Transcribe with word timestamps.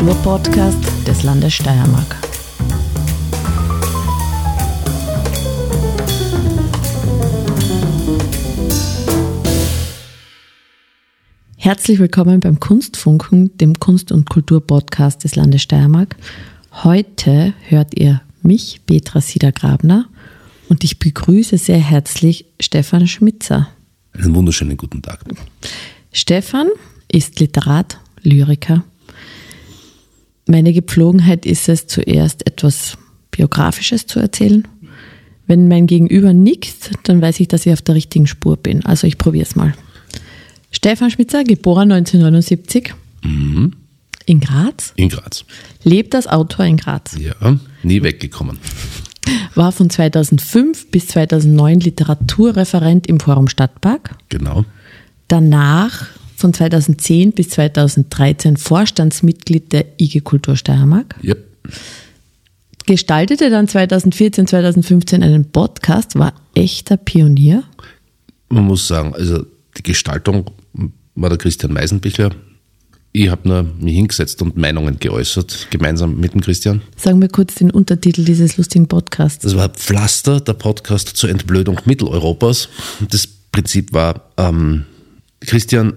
Kulturpodcast 0.00 1.06
des 1.06 1.22
Landes 1.24 1.52
Steiermark. 1.52 2.16
Herzlich 11.58 11.98
willkommen 11.98 12.40
beim 12.40 12.58
Kunstfunken, 12.58 13.54
dem 13.58 13.78
Kunst- 13.78 14.10
und 14.10 14.30
Kulturpodcast 14.30 15.22
des 15.22 15.36
Landes 15.36 15.60
Steiermark. 15.60 16.16
Heute 16.82 17.52
hört 17.68 17.94
ihr 17.94 18.22
mich, 18.40 18.80
Petra 18.86 19.20
Siedergrabner, 19.20 20.08
und 20.70 20.82
ich 20.82 20.98
begrüße 20.98 21.58
sehr 21.58 21.76
herzlich 21.76 22.46
Stefan 22.58 23.06
Schmitzer. 23.06 23.68
Einen 24.14 24.34
wunderschönen 24.34 24.78
guten 24.78 25.02
Tag. 25.02 25.24
Stefan 26.10 26.68
ist 27.12 27.38
Literat, 27.38 28.00
Lyriker. 28.22 28.82
Meine 30.50 30.72
Gepflogenheit 30.72 31.46
ist 31.46 31.68
es, 31.68 31.86
zuerst 31.86 32.44
etwas 32.44 32.98
Biografisches 33.30 34.06
zu 34.06 34.18
erzählen. 34.18 34.66
Wenn 35.46 35.68
mein 35.68 35.86
Gegenüber 35.86 36.32
nickt, 36.32 36.90
dann 37.04 37.22
weiß 37.22 37.38
ich, 37.38 37.46
dass 37.46 37.66
ich 37.66 37.72
auf 37.72 37.82
der 37.82 37.94
richtigen 37.94 38.26
Spur 38.26 38.56
bin. 38.56 38.84
Also 38.84 39.06
ich 39.06 39.16
probiere 39.16 39.44
es 39.46 39.54
mal. 39.54 39.74
Stefan 40.72 41.10
Schmitzer, 41.12 41.44
geboren 41.44 41.92
1979 41.92 42.94
Mhm. 43.22 43.74
in 44.26 44.40
Graz, 44.40 44.92
In 44.96 45.08
Graz. 45.08 45.44
lebt 45.84 46.14
als 46.16 46.26
Autor 46.26 46.64
in 46.64 46.76
Graz, 46.78 47.16
Ja, 47.16 47.34
nie 47.84 48.02
weggekommen. 48.02 48.58
war 49.54 49.70
von 49.70 49.88
2005 49.88 50.90
bis 50.90 51.06
2009 51.08 51.78
Literaturreferent 51.80 53.06
im 53.06 53.20
Forum 53.20 53.46
Stadtpark, 53.48 54.16
Genau. 54.30 54.64
danach 55.28 56.06
von 56.40 56.52
2010 56.52 57.32
bis 57.32 57.50
2013 57.50 58.56
Vorstandsmitglied 58.56 59.72
der 59.72 59.84
IG 60.00 60.20
Kultur 60.20 60.56
Steiermark, 60.56 61.14
Ja. 61.22 61.34
gestaltete 62.86 63.50
dann 63.50 63.68
2014, 63.68 64.46
2015 64.46 65.22
einen 65.22 65.50
Podcast, 65.50 66.18
war 66.18 66.32
echter 66.54 66.96
Pionier. 66.96 67.62
Man 68.48 68.64
muss 68.64 68.88
sagen, 68.88 69.14
also 69.14 69.44
die 69.76 69.82
Gestaltung 69.82 70.50
war 71.14 71.28
der 71.28 71.38
Christian 71.38 71.72
Meisenbichler. 71.72 72.30
Ich 73.12 73.28
habe 73.28 73.48
nur 73.48 73.62
mich 73.80 73.94
hingesetzt 73.96 74.40
und 74.40 74.56
Meinungen 74.56 74.98
geäußert, 75.00 75.66
gemeinsam 75.70 76.18
mit 76.18 76.32
dem 76.32 76.40
Christian. 76.40 76.80
Sagen 76.96 77.20
wir 77.20 77.28
kurz 77.28 77.56
den 77.56 77.70
Untertitel 77.72 78.24
dieses 78.24 78.56
lustigen 78.56 78.86
Podcasts. 78.86 79.42
Das 79.42 79.56
war 79.56 79.68
Pflaster, 79.68 80.40
der 80.40 80.52
Podcast 80.54 81.08
zur 81.16 81.28
Entblödung 81.28 81.80
Mitteleuropas. 81.86 82.68
Das 83.10 83.26
Prinzip 83.50 83.92
war, 83.92 84.30
ähm, 84.36 84.84
Christian 85.40 85.94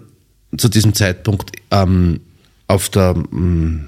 zu 0.58 0.70
diesem 0.70 0.94
Zeitpunkt 0.94 1.52
ähm, 1.72 2.20
auf 2.68 2.90
der 2.90 3.16
ähm, 3.32 3.88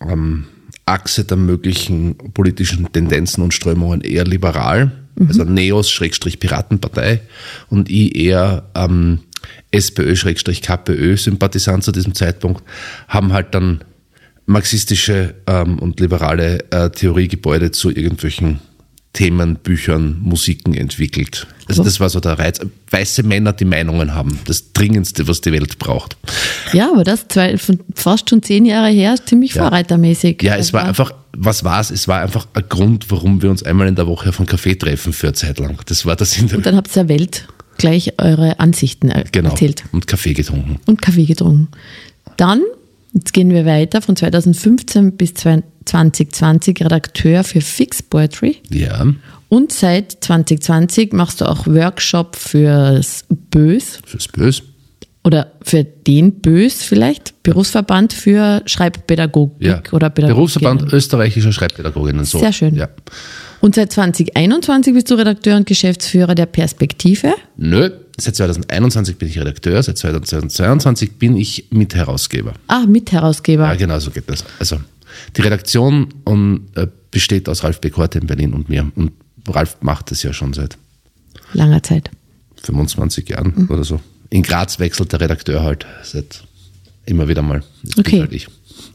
ähm, 0.00 0.46
Achse 0.86 1.24
der 1.24 1.36
möglichen 1.36 2.16
politischen 2.32 2.90
Tendenzen 2.92 3.44
und 3.44 3.52
Strömungen 3.52 4.00
eher 4.00 4.24
liberal, 4.24 4.92
also 5.26 5.44
Neos-Piratenpartei 5.44 7.20
und 7.68 7.90
ich 7.90 8.16
eher 8.16 8.70
ähm, 8.74 9.18
SPÖ-KPÖ-Sympathisant 9.70 11.84
zu 11.84 11.92
diesem 11.92 12.14
Zeitpunkt, 12.14 12.64
haben 13.08 13.34
halt 13.34 13.54
dann 13.54 13.84
marxistische 14.46 15.34
ähm, 15.46 15.78
und 15.78 16.00
liberale 16.00 16.64
äh, 16.70 16.88
Theoriegebäude 16.90 17.70
zu 17.70 17.90
irgendwelchen 17.90 18.60
Themen, 19.18 19.56
Büchern, 19.56 20.18
Musiken 20.22 20.74
entwickelt. 20.74 21.48
Also 21.66 21.82
das 21.82 21.98
war 21.98 22.08
so 22.08 22.20
der 22.20 22.38
Reiz. 22.38 22.60
Weiße 22.90 23.24
Männer, 23.24 23.52
die 23.52 23.64
Meinungen 23.64 24.14
haben. 24.14 24.38
Das 24.44 24.72
Dringendste, 24.72 25.26
was 25.26 25.40
die 25.40 25.50
Welt 25.50 25.76
braucht. 25.80 26.16
Ja, 26.72 26.92
aber 26.92 27.02
das 27.02 27.26
zwei, 27.26 27.58
von 27.58 27.80
fast 27.96 28.30
schon 28.30 28.44
zehn 28.44 28.64
Jahre 28.64 28.90
her, 28.90 29.16
ziemlich 29.26 29.54
vorreitermäßig. 29.54 30.40
Ja, 30.44 30.54
es 30.54 30.72
war 30.72 30.84
einfach, 30.84 31.10
was 31.36 31.64
war's? 31.64 31.90
Es 31.90 32.06
war 32.06 32.20
einfach 32.22 32.46
ein 32.54 32.62
Grund, 32.68 33.10
warum 33.10 33.42
wir 33.42 33.50
uns 33.50 33.64
einmal 33.64 33.88
in 33.88 33.96
der 33.96 34.06
Woche 34.06 34.28
auf 34.28 34.38
einen 34.38 34.46
Kaffee 34.46 34.76
treffen 34.76 35.12
für 35.12 35.26
eine 35.26 35.34
Zeit 35.34 35.58
lang. 35.58 35.80
Das 35.86 36.06
war 36.06 36.14
das 36.14 36.38
Und 36.40 36.64
dann 36.64 36.76
habt 36.76 36.88
ihr 36.96 37.04
der 37.04 37.08
Welt 37.08 37.48
gleich 37.76 38.12
eure 38.18 38.60
Ansichten 38.60 39.08
er- 39.08 39.24
genau. 39.24 39.50
erzählt 39.50 39.82
Und 39.90 40.06
Kaffee 40.06 40.34
getrunken. 40.34 40.78
und 40.86 41.02
Kaffee 41.02 41.24
getrunken. 41.24 41.66
Dann, 42.36 42.62
jetzt 43.18 43.32
gehen 43.32 43.50
wir 43.50 43.64
weiter, 43.66 44.00
von 44.02 44.16
2015 44.16 45.16
bis 45.16 45.34
2020 45.34 46.80
Redakteur 46.82 47.44
für 47.44 47.60
Fix 47.60 48.02
Poetry. 48.02 48.56
Ja. 48.70 49.06
Und 49.48 49.72
seit 49.72 50.12
2020 50.20 51.12
machst 51.12 51.40
du 51.40 51.46
auch 51.46 51.66
Workshop 51.66 52.36
fürs 52.36 53.24
Bös 53.50 53.98
Fürs 54.04 54.28
Bös. 54.28 54.62
oder 55.24 55.52
für 55.62 55.84
den 55.84 56.40
Bös 56.40 56.82
vielleicht, 56.82 57.42
Berufsverband 57.42 58.12
für 58.12 58.62
Schreibpädagogik 58.66 59.66
Ja. 59.66 59.82
oder 59.92 60.10
Pädagogik. 60.10 60.36
Berufsverband 60.36 60.92
österreichischer 60.92 61.52
Schreibpädagoginnen. 61.52 62.24
So. 62.24 62.38
Sehr 62.38 62.52
schön. 62.52 62.74
Ja. 62.74 62.88
Und 63.60 63.74
seit 63.74 63.90
2021 63.92 64.92
bist 64.94 65.10
du 65.10 65.14
Redakteur 65.14 65.56
und 65.56 65.66
Geschäftsführer 65.66 66.34
der 66.34 66.46
Perspektive. 66.46 67.34
Nö, 67.56 67.90
seit 68.18 68.36
2021 68.36 69.16
bin 69.16 69.28
ich 69.28 69.38
Redakteur, 69.38 69.82
seit 69.82 69.98
2022 69.98 71.12
bin 71.12 71.36
ich 71.36 71.66
Mitherausgeber. 71.70 72.54
Ah, 72.66 72.84
Mitherausgeber. 72.86 73.64
Ja, 73.66 73.74
genau 73.74 73.98
so 73.98 74.10
geht 74.10 74.28
das. 74.28 74.44
Also 74.58 74.80
die 75.36 75.40
Redaktion 75.40 76.08
um, 76.24 76.66
äh, 76.74 76.86
besteht 77.10 77.48
aus 77.48 77.64
Ralf 77.64 77.80
Bekorte 77.80 78.18
in 78.18 78.26
Berlin 78.26 78.52
und 78.52 78.68
mir. 78.68 78.90
Und 78.94 79.12
Ralf 79.48 79.78
macht 79.80 80.10
das 80.10 80.22
ja 80.22 80.32
schon 80.32 80.52
seit 80.52 80.76
Langer 81.54 81.82
Zeit. 81.82 82.10
25 82.62 83.28
Jahren 83.28 83.52
Mhm. 83.56 83.70
oder 83.70 83.84
so. 83.84 84.00
In 84.30 84.42
Graz 84.42 84.78
wechselt 84.78 85.12
der 85.12 85.20
Redakteur 85.20 85.62
halt 85.62 85.86
seit 86.02 86.42
immer 87.06 87.28
wieder 87.28 87.40
mal. 87.42 87.62
Das 87.82 87.94
bin 87.94 88.04
Okay. 88.04 88.20
Halt. 88.20 88.46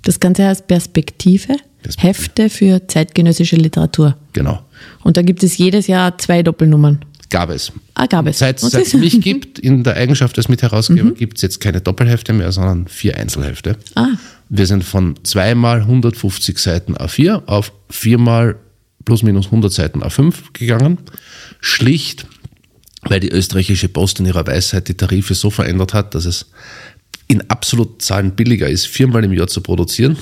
Das 0.03 0.19
Ganze 0.19 0.45
heißt 0.45 0.67
Perspektive, 0.67 1.55
Perspektive. 1.81 2.07
Hefte 2.07 2.50
für 2.50 2.88
zeitgenössische 2.88 3.55
Literatur. 3.55 4.16
Genau. 4.34 4.61
Und 5.03 5.17
da 5.17 5.22
gibt 5.22 5.44
es 5.44 5.57
jedes 5.57 5.88
Jahr 5.88 6.17
zwei 6.19 6.44
Doppelnummern. 6.44 7.03
Gab 7.33 7.49
es. 7.49 7.71
Ah, 7.95 8.05
gab 8.05 8.27
es. 8.27 8.38
Seit 8.38 8.61
es 8.61 8.94
mich 8.94 9.19
gibt, 9.19 9.57
in 9.67 9.83
der 9.83 9.95
Eigenschaft 9.95 10.38
als 10.38 10.49
Mitherausgeber, 10.49 11.13
gibt 11.13 11.38
es 11.38 11.41
jetzt 11.41 11.59
keine 11.59 11.81
Doppelhefte 11.81 12.31
mehr, 12.31 12.51
sondern 12.51 12.88
vier 12.88 13.17
Einzelhefte. 13.17 13.75
Ah. 13.95 14.09
Wir 14.49 14.67
sind 14.67 14.83
von 14.83 15.16
zweimal 15.23 15.79
150 15.79 16.59
Seiten 16.59 16.95
A4 16.95 17.47
auf 17.47 17.73
viermal 17.89 18.57
plus 19.03 19.23
minus 19.23 19.47
100 19.47 19.73
Seiten 19.73 20.03
A5 20.03 20.53
gegangen. 20.53 20.99
Schlicht, 21.59 22.27
weil 23.01 23.19
die 23.19 23.31
österreichische 23.31 23.89
Post 23.89 24.19
in 24.19 24.27
ihrer 24.27 24.45
Weisheit 24.45 24.88
die 24.88 24.93
Tarife 24.93 25.33
so 25.33 25.49
verändert 25.49 25.95
hat, 25.95 26.13
dass 26.13 26.25
es 26.25 26.51
in 27.27 27.49
absoluten 27.49 27.99
Zahlen 27.99 28.35
billiger 28.35 28.69
ist, 28.69 28.85
viermal 28.85 29.23
im 29.23 29.33
Jahr 29.33 29.47
zu 29.47 29.61
produzieren 29.61 30.17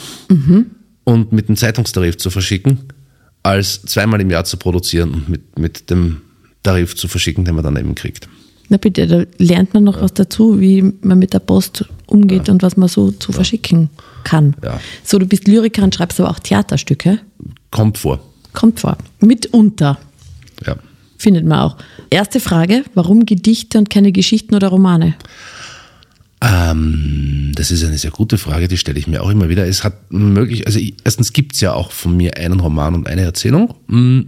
und 1.04 1.34
mit 1.34 1.50
dem 1.50 1.58
Zeitungstarif 1.58 2.16
zu 2.16 2.30
verschicken, 2.30 2.80
als 3.44 3.82
zweimal 3.82 4.22
im 4.22 4.30
Jahr 4.30 4.46
zu 4.46 4.56
produzieren 4.56 5.14
und 5.14 5.28
mit, 5.28 5.60
mit 5.60 5.90
dem 5.90 6.22
Tarif 6.64 6.96
zu 6.96 7.08
verschicken, 7.08 7.46
den 7.46 7.56
man 7.56 7.64
dann 7.64 7.78
eben 7.78 7.96
kriegt. 7.96 8.28
Na 8.70 8.78
bitte, 8.78 9.06
da 9.08 9.24
lernt 9.38 9.74
man 9.74 9.84
noch 9.84 10.02
was 10.02 10.14
dazu, 10.14 10.62
wie 10.62 10.82
man 11.02 11.20
mit 11.20 11.34
der 11.34 11.40
Post 11.40 11.86
umgeht 12.06 12.48
und 12.48 12.64
was 12.64 12.78
man 12.78 12.88
so 12.88 13.12
zu 13.12 13.32
verschicken 13.34 13.90
kann. 14.24 14.56
Ja. 14.64 14.80
So, 15.04 15.20
du 15.20 15.26
bist 15.26 15.48
Lyriker 15.48 15.84
und 15.84 15.94
schreibst 15.94 16.20
aber 16.22 16.30
auch 16.30 16.40
Theaterstücke. 16.40 17.20
Kommt 17.72 17.98
vor. 17.98 18.24
Kommt 18.54 18.80
vor. 18.80 18.98
Mitunter 19.20 19.98
Ja. 20.66 20.78
findet 21.18 21.46
man 21.46 21.60
auch. 21.60 21.78
Erste 22.10 22.40
Frage, 22.40 22.84
warum 22.94 23.26
Gedichte 23.26 23.78
und 23.78 23.90
keine 23.90 24.12
Geschichten 24.14 24.56
oder 24.56 24.70
Romane? 24.70 25.16
Ähm, 26.44 27.52
das 27.56 27.72
ist 27.72 27.84
eine 27.84 27.98
sehr 27.98 28.12
gute 28.12 28.38
Frage, 28.38 28.68
die 28.68 28.78
stelle 28.78 28.98
ich 28.98 29.08
mir 29.08 29.22
auch 29.22 29.30
immer 29.30 29.50
wieder. 29.50 29.68
Es 29.68 29.84
hat 29.84 30.12
möglich, 30.12 30.66
also 30.66 30.80
ich, 30.80 30.96
erstens 31.04 31.34
gibt 31.34 31.54
es 31.54 31.62
ja 31.62 31.74
auch 31.74 31.92
von 31.92 32.18
mir 32.18 32.38
einen 32.38 32.60
Roman 32.60 32.96
und 32.96 33.08
eine 33.08 33.22
Erzählung. 33.22 33.76
Mm, 33.88 34.22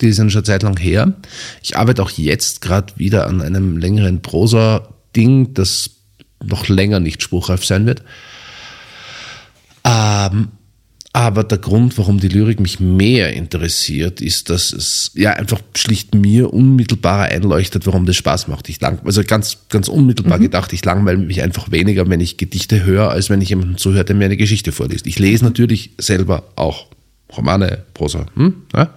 Die 0.00 0.12
sind 0.12 0.32
schon 0.32 0.44
Zeit 0.44 0.62
lang 0.62 0.78
her. 0.78 1.12
Ich 1.62 1.76
arbeite 1.76 2.02
auch 2.02 2.10
jetzt 2.10 2.60
gerade 2.60 2.92
wieder 2.96 3.26
an 3.26 3.42
einem 3.42 3.76
längeren 3.76 4.22
Prosa-Ding, 4.22 5.54
das 5.54 5.90
noch 6.42 6.68
länger 6.68 7.00
nicht 7.00 7.22
spruchreif 7.22 7.64
sein 7.64 7.86
wird. 7.86 8.02
Ähm, 9.84 10.48
aber 11.12 11.42
der 11.42 11.58
Grund, 11.58 11.98
warum 11.98 12.20
die 12.20 12.28
Lyrik 12.28 12.60
mich 12.60 12.78
mehr 12.78 13.32
interessiert, 13.32 14.20
ist, 14.20 14.48
dass 14.48 14.72
es 14.72 15.10
ja 15.14 15.32
einfach 15.32 15.60
schlicht 15.76 16.14
mir 16.14 16.54
unmittelbarer 16.54 17.24
einleuchtet, 17.24 17.84
warum 17.86 18.06
das 18.06 18.14
Spaß 18.14 18.46
macht. 18.46 18.68
Ich 18.68 18.80
lang, 18.80 19.00
also 19.04 19.24
ganz, 19.24 19.58
ganz 19.70 19.88
unmittelbar 19.88 20.38
gedacht, 20.38 20.72
ich 20.72 20.84
langweile 20.84 21.18
mich 21.18 21.42
einfach 21.42 21.72
weniger, 21.72 22.08
wenn 22.08 22.20
ich 22.20 22.36
Gedichte 22.36 22.84
höre, 22.84 23.10
als 23.10 23.28
wenn 23.28 23.40
ich 23.40 23.48
jemandem 23.48 23.76
zuhöre, 23.76 24.04
der 24.04 24.14
mir 24.14 24.26
eine 24.26 24.36
Geschichte 24.36 24.70
vorliest. 24.70 25.08
Ich 25.08 25.18
lese 25.18 25.44
natürlich 25.44 25.90
selber 25.98 26.44
auch 26.54 26.86
Romane, 27.36 27.82
Prosa, 27.92 28.26
hm? 28.36 28.62
ja? 28.74 28.94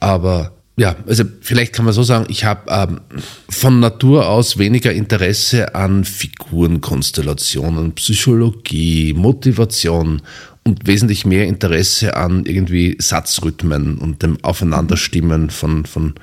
Aber 0.00 0.52
ja, 0.78 0.94
also 1.06 1.24
vielleicht 1.40 1.72
kann 1.72 1.86
man 1.86 1.94
so 1.94 2.02
sagen, 2.02 2.26
ich 2.28 2.44
habe 2.44 2.70
ähm, 2.70 3.00
von 3.48 3.80
Natur 3.80 4.28
aus 4.28 4.58
weniger 4.58 4.92
Interesse 4.92 5.74
an 5.74 6.04
Figurenkonstellationen, 6.04 7.92
Psychologie, 7.92 9.14
Motivation 9.14 10.20
und 10.64 10.86
wesentlich 10.86 11.24
mehr 11.24 11.46
Interesse 11.46 12.14
an 12.16 12.44
irgendwie 12.44 12.96
Satzrhythmen 13.00 13.96
und 13.96 14.22
dem 14.22 14.36
Aufeinanderstimmen 14.42 15.48
von, 15.48 15.86
von 15.86 16.14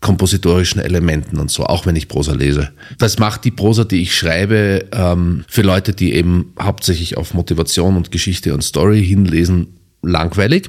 kompositorischen 0.00 0.80
Elementen 0.82 1.38
und 1.38 1.50
so, 1.50 1.64
auch 1.64 1.86
wenn 1.86 1.96
ich 1.96 2.08
Prosa 2.08 2.34
lese. 2.34 2.70
Das 2.98 3.18
macht 3.18 3.44
die 3.44 3.50
Prosa, 3.50 3.84
die 3.84 4.02
ich 4.02 4.14
schreibe, 4.14 4.86
ähm, 4.92 5.44
für 5.48 5.62
Leute, 5.62 5.94
die 5.94 6.12
eben 6.12 6.52
hauptsächlich 6.60 7.16
auf 7.16 7.32
Motivation 7.32 7.96
und 7.96 8.10
Geschichte 8.10 8.52
und 8.52 8.62
Story 8.62 9.02
hinlesen, 9.02 9.68
langweilig. 10.02 10.68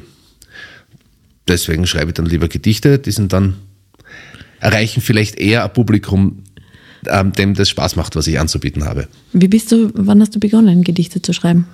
Deswegen 1.48 1.88
schreibe 1.88 2.08
ich 2.08 2.16
dann 2.16 2.26
lieber 2.26 2.48
Gedichte, 2.48 3.00
die 3.00 3.12
sind 3.12 3.34
dann, 3.34 3.56
erreichen 4.60 5.02
vielleicht 5.02 5.36
eher 5.36 5.64
ein 5.64 5.74
Publikum, 5.74 6.44
ähm, 7.08 7.32
dem 7.32 7.54
das 7.54 7.70
Spaß 7.70 7.96
macht, 7.96 8.16
was 8.16 8.28
ich 8.28 8.40
anzubieten 8.40 8.86
habe. 8.86 9.08
Wie 9.34 9.48
bist 9.48 9.72
du, 9.72 9.92
wann 9.94 10.20
hast 10.22 10.36
du 10.36 10.40
begonnen, 10.40 10.84
Gedichte 10.84 11.22
zu 11.22 11.34
schreiben? 11.34 11.68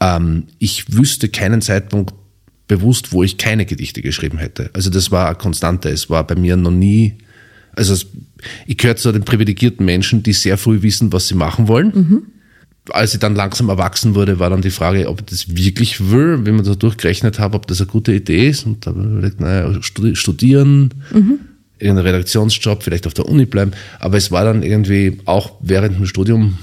Ähm, 0.00 0.44
ich 0.58 0.94
wüsste 0.94 1.28
keinen 1.28 1.62
Zeitpunkt 1.62 2.14
bewusst, 2.68 3.12
wo 3.12 3.22
ich 3.22 3.38
keine 3.38 3.64
Gedichte 3.64 4.02
geschrieben 4.02 4.38
hätte. 4.38 4.70
Also 4.72 4.90
das 4.90 5.10
war 5.10 5.26
eine 5.26 5.36
Konstante. 5.36 5.88
Es 5.88 6.10
war 6.10 6.26
bei 6.26 6.34
mir 6.34 6.56
noch 6.56 6.70
nie, 6.70 7.14
also 7.74 7.94
ich 8.66 8.76
gehöre 8.76 8.96
zu 8.96 9.12
den 9.12 9.24
privilegierten 9.24 9.84
Menschen, 9.84 10.22
die 10.22 10.32
sehr 10.32 10.58
früh 10.58 10.82
wissen, 10.82 11.12
was 11.12 11.28
sie 11.28 11.34
machen 11.34 11.68
wollen. 11.68 11.92
Mhm. 11.94 12.22
Als 12.90 13.14
ich 13.14 13.20
dann 13.20 13.34
langsam 13.34 13.68
erwachsen 13.68 14.14
wurde, 14.14 14.38
war 14.38 14.50
dann 14.50 14.62
die 14.62 14.70
Frage, 14.70 15.08
ob 15.08 15.20
ich 15.20 15.26
das 15.26 15.56
wirklich 15.56 16.10
will, 16.10 16.44
wenn 16.44 16.56
man 16.56 16.64
da 16.64 16.74
durchgerechnet 16.74 17.38
habe, 17.38 17.56
ob 17.56 17.66
das 17.66 17.80
eine 17.80 17.88
gute 17.88 18.12
Idee 18.12 18.48
ist. 18.48 18.66
Und 18.66 18.86
da 18.86 18.90
habe 18.90 19.00
ich 19.00 19.06
überlegt, 19.06 19.40
naja, 19.40 19.82
studieren, 19.82 20.94
mhm. 21.12 21.40
irgendeinen 21.78 22.06
Redaktionsjob, 22.06 22.82
vielleicht 22.82 23.06
auf 23.06 23.14
der 23.14 23.28
Uni 23.28 23.46
bleiben. 23.46 23.72
Aber 23.98 24.16
es 24.16 24.30
war 24.30 24.44
dann 24.44 24.62
irgendwie 24.62 25.18
auch 25.24 25.52
während 25.60 25.98
dem 25.98 26.06
Studium 26.06 26.58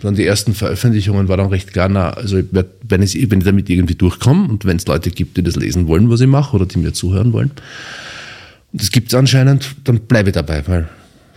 dann 0.00 0.14
die 0.14 0.24
ersten 0.24 0.54
Veröffentlichungen 0.54 1.28
war 1.28 1.36
dann 1.36 1.48
recht 1.48 1.72
klar, 1.72 1.88
na, 1.88 2.10
also 2.10 2.40
wenn 2.52 3.02
ich, 3.02 3.30
wenn 3.30 3.38
ich 3.40 3.44
damit 3.44 3.68
irgendwie 3.68 3.96
durchkomme 3.96 4.48
und 4.48 4.64
wenn 4.64 4.76
es 4.76 4.86
Leute 4.86 5.10
gibt, 5.10 5.36
die 5.36 5.42
das 5.42 5.56
lesen 5.56 5.88
wollen, 5.88 6.08
was 6.08 6.20
ich 6.20 6.28
mache 6.28 6.54
oder 6.54 6.66
die 6.66 6.78
mir 6.78 6.92
zuhören 6.92 7.32
wollen, 7.32 7.50
und 8.72 8.82
das 8.82 8.90
gibt 8.90 9.08
es 9.08 9.14
anscheinend, 9.14 9.76
dann 9.84 10.00
bleibe 10.00 10.28
ich 10.28 10.34
dabei, 10.34 10.62
weil 10.66 10.88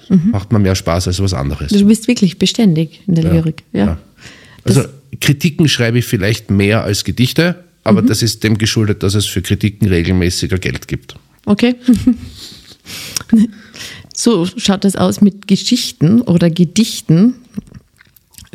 mhm. 0.09 0.31
macht 0.31 0.51
mir 0.51 0.59
mehr 0.59 0.75
Spaß 0.75 1.07
als 1.07 1.21
was 1.21 1.33
anderes. 1.33 1.71
Du 1.71 1.85
bist 1.85 2.07
wirklich 2.07 2.37
beständig 2.39 3.01
in 3.07 3.15
der 3.15 3.25
ja, 3.25 3.31
Lyrik, 3.33 3.63
ja. 3.73 3.85
ja. 3.85 3.97
Also 4.63 4.83
Kritiken 5.19 5.67
schreibe 5.67 5.99
ich 5.99 6.05
vielleicht 6.05 6.51
mehr 6.51 6.83
als 6.83 7.03
Gedichte, 7.03 7.63
aber 7.83 8.01
mhm. 8.01 8.07
das 8.07 8.21
ist 8.21 8.43
dem 8.43 8.57
geschuldet, 8.57 9.03
dass 9.03 9.15
es 9.15 9.25
für 9.25 9.41
Kritiken 9.41 9.87
regelmäßiger 9.87 10.57
Geld 10.57 10.87
gibt. 10.87 11.15
Okay. 11.45 11.75
so 14.13 14.45
schaut 14.57 14.83
das 14.83 14.95
aus 14.95 15.21
mit 15.21 15.47
Geschichten 15.47 16.21
oder 16.21 16.49
Gedichten 16.49 17.35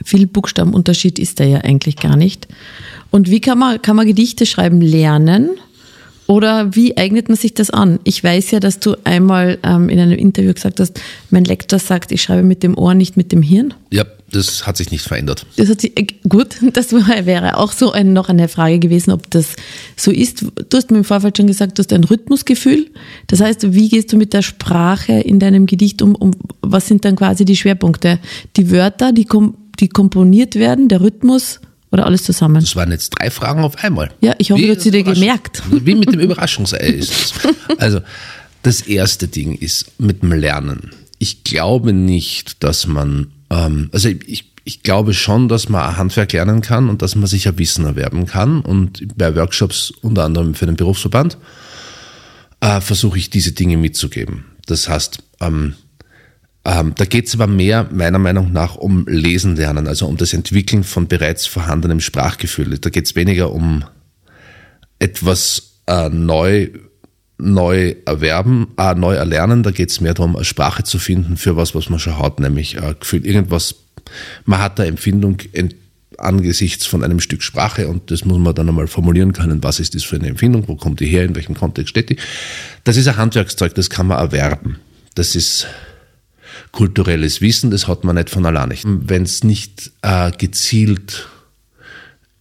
viel 0.05 0.27
Buchstabenunterschied 0.27 1.19
ist 1.19 1.41
da 1.41 1.45
ja 1.45 1.59
eigentlich 1.59 1.97
gar 1.97 2.17
nicht. 2.17 2.49
Und 3.11 3.31
wie 3.31 3.41
kann 3.41 3.59
man, 3.59 3.81
kann 3.81 3.97
man 3.97 4.07
Gedichte 4.07 4.47
schreiben 4.47 4.81
lernen? 4.81 5.51
Oder 6.27 6.75
wie 6.75 6.97
eignet 6.97 7.29
man 7.29 7.37
sich 7.37 7.55
das 7.55 7.71
an? 7.71 8.01
Ich 8.05 8.23
weiß 8.23 8.51
ja, 8.51 8.61
dass 8.61 8.81
du 8.81 8.97
einmal 9.05 9.59
ähm, 9.63 9.89
in 9.89 10.01
einem 10.01 10.19
Interview 10.19 10.53
gesagt 10.53 10.81
hast, 10.81 11.01
mein 11.31 11.45
Lektor 11.45 11.79
sagt, 11.79 12.11
ich 12.11 12.23
schreibe 12.23 12.43
mit 12.43 12.63
dem 12.63 12.77
Ohr, 12.77 12.95
nicht 12.95 13.17
mit 13.17 13.31
dem 13.33 13.43
Hirn. 13.43 13.75
Ja, 13.93 14.05
das 14.33 14.67
hat 14.67 14.77
sich 14.77 14.91
nicht 14.91 15.05
verändert. 15.05 15.47
Das 15.57 15.69
hat 15.69 15.81
sich, 15.81 15.97
äh, 15.97 16.07
gut, 16.29 16.57
das 16.73 16.93
wäre 16.93 17.59
auch 17.59 17.73
so 17.73 17.93
ein, 17.93 18.13
noch 18.13 18.29
eine 18.29 18.49
Frage 18.49 18.79
gewesen, 18.79 19.13
ob 19.13 19.31
das 19.31 19.55
so 19.97 20.11
ist. 20.11 20.43
Du 20.43 20.77
hast 20.77 20.91
mir 20.91 20.99
im 20.99 21.05
Vorfeld 21.05 21.37
schon 21.37 21.47
gesagt, 21.47 21.79
du 21.79 21.83
hast 21.83 21.93
ein 21.93 22.05
Rhythmusgefühl. 22.05 22.91
Das 23.29 23.41
heißt, 23.41 23.73
wie 23.73 23.89
gehst 23.89 24.13
du 24.13 24.17
mit 24.17 24.33
der 24.33 24.43
Sprache 24.43 25.13
in 25.13 25.39
deinem 25.39 25.67
Gedicht 25.67 26.03
um? 26.03 26.15
um 26.15 26.33
was 26.61 26.89
sind 26.89 27.05
dann 27.05 27.15
quasi 27.15 27.45
die 27.45 27.57
Schwerpunkte? 27.57 28.19
Die 28.57 28.71
Wörter, 28.71 29.13
die 29.13 29.25
kommen 29.25 29.57
die 29.79 29.89
komponiert 29.89 30.55
werden, 30.55 30.89
der 30.89 31.03
Rhythmus 31.03 31.61
oder 31.91 32.07
alles 32.07 32.25
zusammen? 32.25 32.61
Das 32.61 32.77
waren 32.77 32.91
jetzt 32.91 33.11
drei 33.11 33.31
Fragen 33.31 33.63
auf 33.63 33.83
einmal. 33.83 34.11
Ja, 34.21 34.35
ich 34.39 34.51
hoffe, 34.51 34.63
wie, 34.63 34.67
du 34.67 34.75
hast 34.75 34.83
sie 34.83 34.91
dir 34.91 35.03
gemerkt. 35.03 35.63
Wie 35.71 35.95
mit 35.95 36.13
dem 36.13 36.21
Überraschungsei 36.21 36.79
ist 36.79 37.13
es. 37.13 37.33
Also, 37.79 38.01
das 38.63 38.83
erste 38.83 39.29
Ding 39.29 39.55
ist 39.55 40.01
mit 40.01 40.23
dem 40.23 40.33
Lernen. 40.33 40.91
Ich 41.19 41.45
glaube 41.45 41.93
nicht, 41.93 42.63
dass 42.65 42.87
man, 42.87 43.29
ähm, 43.51 43.91
also 43.93 44.09
ich, 44.09 44.53
ich 44.65 44.83
glaube 44.83 45.15
schon, 45.15 45.49
dass 45.49 45.69
man 45.69 45.97
Handwerk 45.97 46.33
lernen 46.33 46.61
kann 46.61 46.89
und 46.89 47.01
dass 47.01 47.15
man 47.15 47.29
sich 47.29 47.47
ein 47.47 47.59
Wissen 47.59 47.85
erwerben 47.85 48.27
kann. 48.27 48.61
Und 48.61 49.17
bei 49.17 49.35
Workshops, 49.37 49.93
unter 50.03 50.25
anderem 50.25 50.55
für 50.55 50.67
den 50.67 50.75
Berufsverband, 50.75 51.39
äh, 52.61 52.81
versuche 52.81 53.19
ich 53.19 53.31
diese 53.31 53.53
Dinge 53.53 53.77
mitzugeben. 53.77 54.45
Das 54.67 54.89
heißt, 54.89 55.23
ähm, 55.41 55.77
ähm, 56.67 56.95
da 56.97 57.05
geht 57.05 57.29
es 57.29 57.35
aber 57.35 57.47
mehr, 57.47 57.89
meiner 57.93 58.19
Meinung 58.19 58.53
nach, 58.53 58.75
um 58.75 59.07
Lesen 59.07 59.55
lernen, 59.55 59.87
also 59.87 60.07
um 60.07 60.17
das 60.17 60.33
Entwickeln 60.33 60.83
von 60.83 61.07
bereits 61.07 61.47
vorhandenem 61.47 62.01
Sprachgefühl. 62.01 62.77
Da 62.79 62.91
geht 62.91 63.07
es 63.07 63.15
weniger 63.15 63.53
um 63.53 63.85
etwas 64.99 65.77
äh, 65.87 66.09
neu, 66.09 66.71
neu 67.39 67.95
erwerben, 68.05 68.67
äh, 68.79 68.97
neu 68.97 69.15
erlernen. 69.15 69.63
Da 69.63 69.71
geht 69.71 69.91
es 69.91 70.01
mehr 70.01 70.15
darum, 70.15 70.35
eine 70.35 70.45
Sprache 70.45 70.83
zu 70.83 70.99
finden 70.99 71.37
für 71.37 71.57
was, 71.57 71.77
was 71.77 71.89
man 71.89 72.01
schon 72.01 72.19
hat, 72.19 72.41
nämlich 72.41 72.83
ein 72.83 72.97
Gefühl, 72.99 73.25
irgendwas, 73.25 73.77
man 74.45 74.59
hat 74.59 74.81
eine 74.81 74.89
Empfindung 74.89 75.39
angesichts 76.19 76.85
von 76.85 77.05
einem 77.05 77.21
Stück 77.21 77.45
Sprache 77.45 77.87
und 77.87 78.11
das 78.11 78.25
muss 78.25 78.39
man 78.39 78.57
dann 78.57 78.69
einmal 78.69 78.89
formulieren 78.89 79.33
können, 79.33 79.63
was 79.63 79.79
ist 79.79 79.95
das 79.95 80.03
für 80.03 80.17
eine 80.17 80.27
Empfindung, 80.27 80.67
wo 80.67 80.75
kommt 80.75 80.99
die 80.99 81.07
her, 81.07 81.25
in 81.25 81.37
welchem 81.37 81.55
Kontext 81.55 81.91
steht 81.91 82.11
die. 82.11 82.17
Das 82.83 82.97
ist 82.97 83.07
ein 83.07 83.19
Handwerkszeug, 83.19 83.73
das 83.77 83.89
kann 83.89 84.09
man 84.09 84.19
erwerben. 84.19 84.81
Das 85.15 85.37
ist 85.37 85.69
kulturelles 86.77 87.41
Wissen, 87.41 87.71
das 87.71 87.89
hat 87.89 88.05
man 88.05 88.17
nicht 88.17 88.29
von 88.29 88.45
alleine. 88.45 88.77
Wenn 88.85 89.23
es 89.23 89.43
nicht 89.43 89.93
äh, 90.03 90.31
gezielt 90.31 91.27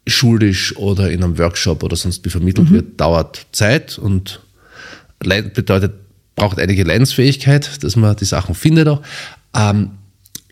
schulisch 0.06 0.76
oder 0.76 1.10
in 1.10 1.24
einem 1.24 1.38
Workshop 1.40 1.84
oder 1.84 1.96
sonst 1.96 2.26
wie 2.26 2.30
vermittelt 2.30 2.70
mhm. 2.70 2.74
wird, 2.74 3.00
dauert 3.00 3.48
Zeit 3.54 3.98
und 3.98 4.42
bedeutet, 5.20 5.94
braucht 6.36 6.60
einige 6.60 6.84
Leidensfähigkeit, 6.84 7.82
dass 7.82 7.96
man 7.96 8.18
die 8.18 8.26
Sachen 8.26 8.56
findet 8.56 8.90
auch. 8.90 9.02
Ähm, 9.56 9.92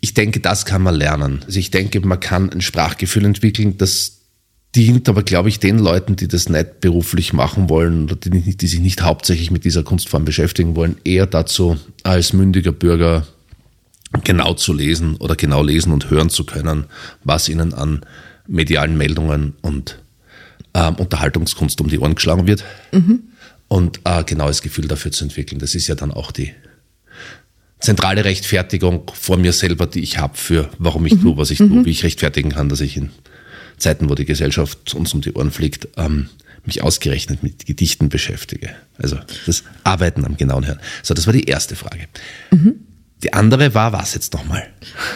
ich 0.00 0.14
denke, 0.14 0.40
das 0.40 0.64
kann 0.64 0.80
man 0.80 0.94
lernen. 0.94 1.42
Also 1.44 1.58
ich 1.58 1.70
denke, 1.70 2.00
man 2.00 2.20
kann 2.20 2.50
ein 2.50 2.62
Sprachgefühl 2.62 3.26
entwickeln, 3.26 3.76
das 3.76 4.22
dient 4.74 5.10
aber, 5.10 5.22
glaube 5.22 5.50
ich, 5.50 5.60
den 5.60 5.78
Leuten, 5.78 6.16
die 6.16 6.26
das 6.26 6.48
nicht 6.48 6.80
beruflich 6.80 7.34
machen 7.34 7.68
wollen 7.68 8.04
oder 8.04 8.16
die, 8.16 8.56
die 8.56 8.66
sich 8.66 8.80
nicht 8.80 9.02
hauptsächlich 9.02 9.50
mit 9.50 9.66
dieser 9.66 9.82
Kunstform 9.82 10.24
beschäftigen 10.24 10.74
wollen, 10.74 10.96
eher 11.04 11.26
dazu, 11.26 11.76
als 12.02 12.32
mündiger 12.32 12.72
Bürger 12.72 13.26
genau 14.22 14.54
zu 14.54 14.72
lesen 14.72 15.16
oder 15.16 15.36
genau 15.36 15.62
lesen 15.62 15.92
und 15.92 16.10
hören 16.10 16.30
zu 16.30 16.44
können, 16.44 16.86
was 17.24 17.48
ihnen 17.48 17.74
an 17.74 18.04
medialen 18.46 18.96
Meldungen 18.96 19.54
und 19.62 19.98
ähm, 20.74 20.94
Unterhaltungskunst 20.96 21.80
um 21.80 21.88
die 21.88 21.98
Ohren 21.98 22.14
geschlagen 22.14 22.46
wird. 22.46 22.64
Mhm. 22.92 23.24
Und 23.68 24.00
äh, 24.04 24.22
genaues 24.24 24.62
Gefühl 24.62 24.86
dafür 24.86 25.10
zu 25.10 25.24
entwickeln. 25.24 25.58
Das 25.58 25.74
ist 25.74 25.88
ja 25.88 25.94
dann 25.94 26.12
auch 26.12 26.30
die 26.30 26.52
zentrale 27.80 28.24
Rechtfertigung 28.24 29.10
vor 29.12 29.36
mir 29.36 29.52
selber, 29.52 29.86
die 29.86 30.00
ich 30.00 30.18
habe 30.18 30.36
für, 30.36 30.70
warum 30.78 31.06
ich 31.06 31.14
mhm. 31.14 31.22
tue, 31.22 31.36
was 31.36 31.50
ich 31.50 31.60
mhm. 31.60 31.68
tue, 31.68 31.84
wie 31.86 31.90
ich 31.90 32.04
rechtfertigen 32.04 32.50
kann, 32.50 32.68
dass 32.68 32.80
ich 32.80 32.96
in 32.96 33.10
Zeiten, 33.78 34.08
wo 34.08 34.14
die 34.14 34.24
Gesellschaft 34.24 34.94
uns 34.94 35.12
um 35.14 35.20
die 35.20 35.32
Ohren 35.32 35.50
fliegt, 35.50 35.88
ähm, 35.96 36.28
mich 36.64 36.82
ausgerechnet 36.82 37.42
mit 37.42 37.66
Gedichten 37.66 38.08
beschäftige. 38.08 38.70
Also 38.96 39.18
das 39.46 39.64
Arbeiten 39.82 40.24
am 40.24 40.36
genauen 40.36 40.66
Hören. 40.66 40.80
So, 41.02 41.14
das 41.14 41.26
war 41.26 41.32
die 41.32 41.44
erste 41.44 41.76
Frage. 41.76 42.06
Mhm. 42.50 42.83
Die 43.24 43.32
andere 43.32 43.72
war 43.74 43.94
was 43.94 44.12
jetzt 44.12 44.34
nochmal? 44.34 44.64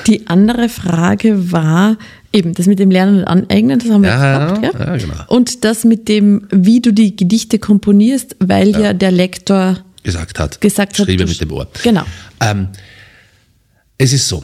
Die 0.06 0.28
andere 0.28 0.70
Frage 0.70 1.52
war 1.52 1.98
eben 2.32 2.54
das 2.54 2.66
mit 2.66 2.78
dem 2.78 2.90
Lernen 2.90 3.18
und 3.18 3.24
Aneignen, 3.24 3.78
das 3.78 3.90
haben 3.90 4.02
wir 4.02 4.08
ja, 4.08 4.48
jetzt 4.48 4.60
gehabt, 4.62 4.78
ja? 4.78 4.86
ja 4.86 4.96
genau. 4.96 5.24
Und 5.26 5.62
das 5.62 5.84
mit 5.84 6.08
dem, 6.08 6.48
wie 6.50 6.80
du 6.80 6.94
die 6.94 7.16
Gedichte 7.16 7.58
komponierst, 7.58 8.36
weil 8.40 8.70
ja, 8.70 8.80
ja 8.80 8.92
der 8.94 9.10
Lektor 9.10 9.84
gesagt 10.04 10.38
hat, 10.38 10.58
gesagt 10.62 10.96
schriebe 10.96 11.24
hat, 11.24 11.28
mit 11.28 11.38
dem 11.38 11.52
Ohr. 11.52 11.68
Genau. 11.82 12.04
Ähm, 12.40 12.68
es 13.98 14.14
ist 14.14 14.26
so. 14.26 14.42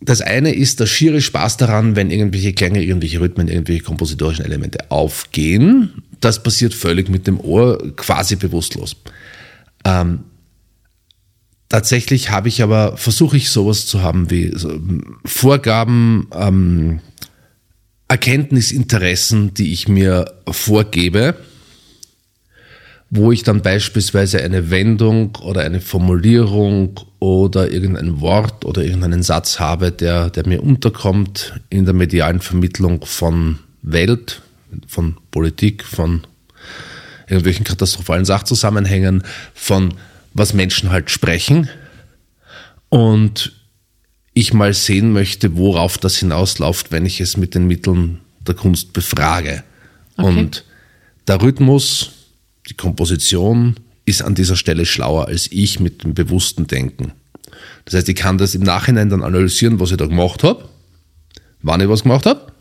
Das 0.00 0.22
eine 0.22 0.54
ist 0.54 0.80
der 0.80 0.86
schiere 0.86 1.20
Spaß 1.20 1.58
daran, 1.58 1.96
wenn 1.96 2.10
irgendwelche 2.10 2.54
Klänge, 2.54 2.82
irgendwelche 2.82 3.20
Rhythmen, 3.20 3.48
irgendwelche 3.48 3.82
kompositorischen 3.82 4.46
Elemente 4.46 4.90
aufgehen. 4.90 6.02
Das 6.20 6.42
passiert 6.42 6.72
völlig 6.72 7.10
mit 7.10 7.26
dem 7.26 7.38
Ohr, 7.40 7.94
quasi 7.94 8.36
bewusstlos. 8.36 8.96
Ähm, 9.84 10.20
Tatsächlich 11.68 12.30
habe 12.30 12.48
ich 12.48 12.62
aber, 12.62 12.96
versuche 12.96 13.36
ich 13.36 13.50
sowas 13.50 13.86
zu 13.86 14.02
haben 14.02 14.30
wie 14.30 14.52
so 14.54 14.78
Vorgaben, 15.24 16.28
ähm, 16.32 17.00
Erkenntnisinteressen, 18.08 19.52
die 19.54 19.72
ich 19.72 19.88
mir 19.88 20.32
vorgebe, 20.48 21.34
wo 23.10 23.32
ich 23.32 23.42
dann 23.42 23.62
beispielsweise 23.62 24.42
eine 24.42 24.70
Wendung 24.70 25.36
oder 25.36 25.62
eine 25.62 25.80
Formulierung 25.80 27.00
oder 27.18 27.70
irgendein 27.70 28.20
Wort 28.20 28.64
oder 28.64 28.84
irgendeinen 28.84 29.24
Satz 29.24 29.58
habe, 29.58 29.90
der, 29.90 30.30
der 30.30 30.46
mir 30.46 30.62
unterkommt 30.62 31.60
in 31.68 31.84
der 31.84 31.94
medialen 31.94 32.40
Vermittlung 32.40 33.04
von 33.04 33.58
Welt, 33.82 34.42
von 34.86 35.16
Politik, 35.32 35.84
von 35.84 36.22
irgendwelchen 37.28 37.64
katastrophalen 37.64 38.24
Sachzusammenhängen, 38.24 39.24
von 39.54 39.94
was 40.36 40.52
Menschen 40.52 40.90
halt 40.90 41.10
sprechen 41.10 41.68
und 42.88 43.52
ich 44.34 44.52
mal 44.52 44.74
sehen 44.74 45.12
möchte, 45.12 45.56
worauf 45.56 45.96
das 45.96 46.16
hinausläuft, 46.18 46.92
wenn 46.92 47.06
ich 47.06 47.20
es 47.20 47.36
mit 47.36 47.54
den 47.54 47.66
Mitteln 47.66 48.20
der 48.46 48.54
Kunst 48.54 48.92
befrage. 48.92 49.64
Okay. 50.16 50.28
Und 50.28 50.64
der 51.26 51.40
Rhythmus, 51.40 52.10
die 52.68 52.74
Komposition, 52.74 53.76
ist 54.04 54.22
an 54.22 54.34
dieser 54.34 54.56
Stelle 54.56 54.84
schlauer 54.84 55.26
als 55.26 55.50
ich 55.50 55.80
mit 55.80 56.04
dem 56.04 56.14
bewussten 56.14 56.66
Denken. 56.66 57.12
Das 57.86 57.94
heißt, 57.94 58.08
ich 58.08 58.14
kann 58.14 58.38
das 58.38 58.54
im 58.54 58.62
Nachhinein 58.62 59.08
dann 59.08 59.22
analysieren, 59.22 59.80
was 59.80 59.90
ich 59.90 59.96
da 59.96 60.06
gemacht 60.06 60.44
habe, 60.44 60.68
wann 61.62 61.80
ich 61.80 61.88
was 61.88 62.02
gemacht 62.02 62.26
habe, 62.26 62.52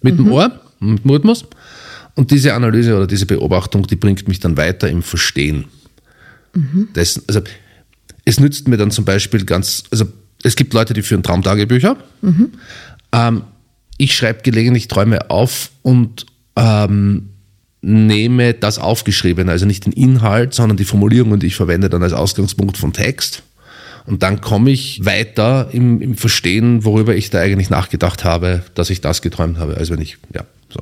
mit 0.00 0.14
mhm. 0.14 0.24
dem 0.24 0.32
Ohr 0.32 0.60
mit 0.80 1.04
dem 1.04 1.10
Rhythmus. 1.10 1.44
Und 2.14 2.30
diese 2.30 2.54
Analyse 2.54 2.96
oder 2.96 3.06
diese 3.06 3.26
Beobachtung, 3.26 3.86
die 3.86 3.96
bringt 3.96 4.26
mich 4.26 4.40
dann 4.40 4.56
weiter 4.56 4.88
im 4.88 5.02
Verstehen. 5.02 5.66
Mhm. 6.54 6.88
Dessen, 6.94 7.22
also 7.26 7.40
es 8.24 8.40
nützt 8.40 8.68
mir 8.68 8.76
dann 8.76 8.90
zum 8.90 9.04
Beispiel 9.04 9.44
ganz, 9.44 9.84
also 9.90 10.06
es 10.42 10.56
gibt 10.56 10.72
Leute, 10.72 10.94
die 10.94 11.02
führen 11.02 11.22
Traumtagebücher. 11.22 11.96
Mhm. 12.22 12.52
Ähm, 13.12 13.42
ich 13.96 14.14
schreibe 14.14 14.42
gelegentlich 14.42 14.88
Träume 14.88 15.30
auf 15.30 15.70
und 15.82 16.26
ähm, 16.56 17.30
nehme 17.82 18.54
das 18.54 18.78
Aufgeschriebene, 18.78 19.50
also 19.50 19.66
nicht 19.66 19.86
den 19.86 19.92
Inhalt, 19.92 20.54
sondern 20.54 20.76
die 20.76 20.84
Formulierungen, 20.84 21.40
die 21.40 21.48
ich 21.48 21.56
verwende, 21.56 21.88
dann 21.88 22.02
als 22.02 22.12
Ausgangspunkt 22.12 22.76
vom 22.76 22.92
Text. 22.92 23.42
Und 24.06 24.22
dann 24.22 24.40
komme 24.40 24.70
ich 24.70 25.04
weiter 25.04 25.68
im, 25.72 26.00
im 26.00 26.16
Verstehen, 26.16 26.84
worüber 26.84 27.14
ich 27.14 27.30
da 27.30 27.40
eigentlich 27.40 27.70
nachgedacht 27.70 28.24
habe, 28.24 28.62
dass 28.74 28.90
ich 28.90 29.00
das 29.00 29.22
geträumt 29.22 29.58
habe. 29.58 29.76
Also 29.76 29.94
wenn 29.94 30.00
ich, 30.00 30.16
ja, 30.34 30.44
so. 30.68 30.80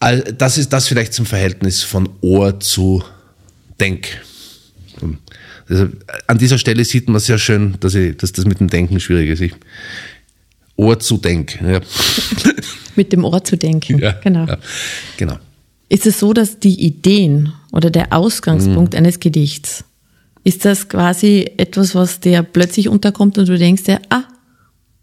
Also 0.00 0.24
das 0.32 0.58
ist 0.58 0.72
das 0.72 0.88
vielleicht 0.88 1.14
zum 1.14 1.26
Verhältnis 1.26 1.82
von 1.82 2.08
Ohr 2.20 2.60
zu 2.60 3.04
Denk. 3.80 4.20
Also 5.68 5.88
an 6.26 6.38
dieser 6.38 6.58
Stelle 6.58 6.84
sieht 6.84 7.08
man 7.08 7.20
sehr 7.20 7.38
schön, 7.38 7.76
dass, 7.80 7.94
ich, 7.94 8.16
dass 8.16 8.32
das 8.32 8.44
mit 8.44 8.60
dem 8.60 8.68
Denken 8.68 9.00
schwierig 9.00 9.30
ist. 9.30 9.40
Ich, 9.40 9.52
Ohr 10.76 10.98
zu 10.98 11.16
Denk. 11.16 11.60
Ja. 11.60 11.80
mit 12.96 13.12
dem 13.12 13.24
Ohr 13.24 13.42
zu 13.44 13.56
denken, 13.56 13.98
ja, 13.98 14.12
genau. 14.12 14.46
Ja, 14.46 14.58
genau. 15.16 15.38
Ist 15.88 16.06
es 16.06 16.18
so, 16.18 16.32
dass 16.32 16.58
die 16.58 16.80
Ideen 16.80 17.52
oder 17.72 17.90
der 17.90 18.12
Ausgangspunkt 18.12 18.94
mhm. 18.94 18.98
eines 18.98 19.20
Gedichts, 19.20 19.84
ist 20.42 20.64
das 20.64 20.88
quasi 20.88 21.50
etwas, 21.56 21.94
was 21.94 22.20
dir 22.20 22.42
plötzlich 22.42 22.88
unterkommt 22.88 23.38
und 23.38 23.48
du 23.48 23.58
denkst 23.58 23.84
dir, 23.84 24.00
ah, 24.10 24.24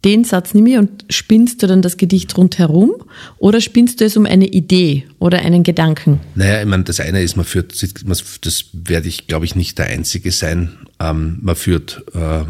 den 0.03 0.23
Satz 0.23 0.53
nimm 0.53 0.65
ich 0.65 0.77
und 0.77 1.05
spinnst 1.09 1.61
du 1.61 1.67
dann 1.67 1.81
das 1.81 1.97
Gedicht 1.97 2.35
rundherum 2.37 2.93
oder 3.37 3.61
spinnst 3.61 4.01
du 4.01 4.05
es 4.05 4.17
um 4.17 4.25
eine 4.25 4.47
Idee 4.47 5.05
oder 5.19 5.39
einen 5.39 5.63
Gedanken? 5.63 6.19
Naja, 6.35 6.61
ich 6.61 6.67
meine, 6.67 6.83
das 6.83 6.99
eine 6.99 7.21
ist, 7.21 7.35
man 7.35 7.45
führt, 7.45 7.73
das 7.81 8.65
werde 8.73 9.07
ich, 9.07 9.27
glaube 9.27 9.45
ich, 9.45 9.55
nicht 9.55 9.77
der 9.77 9.87
Einzige 9.87 10.31
sein. 10.31 10.77
Ähm, 10.99 11.37
man 11.41 11.55
führt 11.55 12.03
äh, 12.15 12.45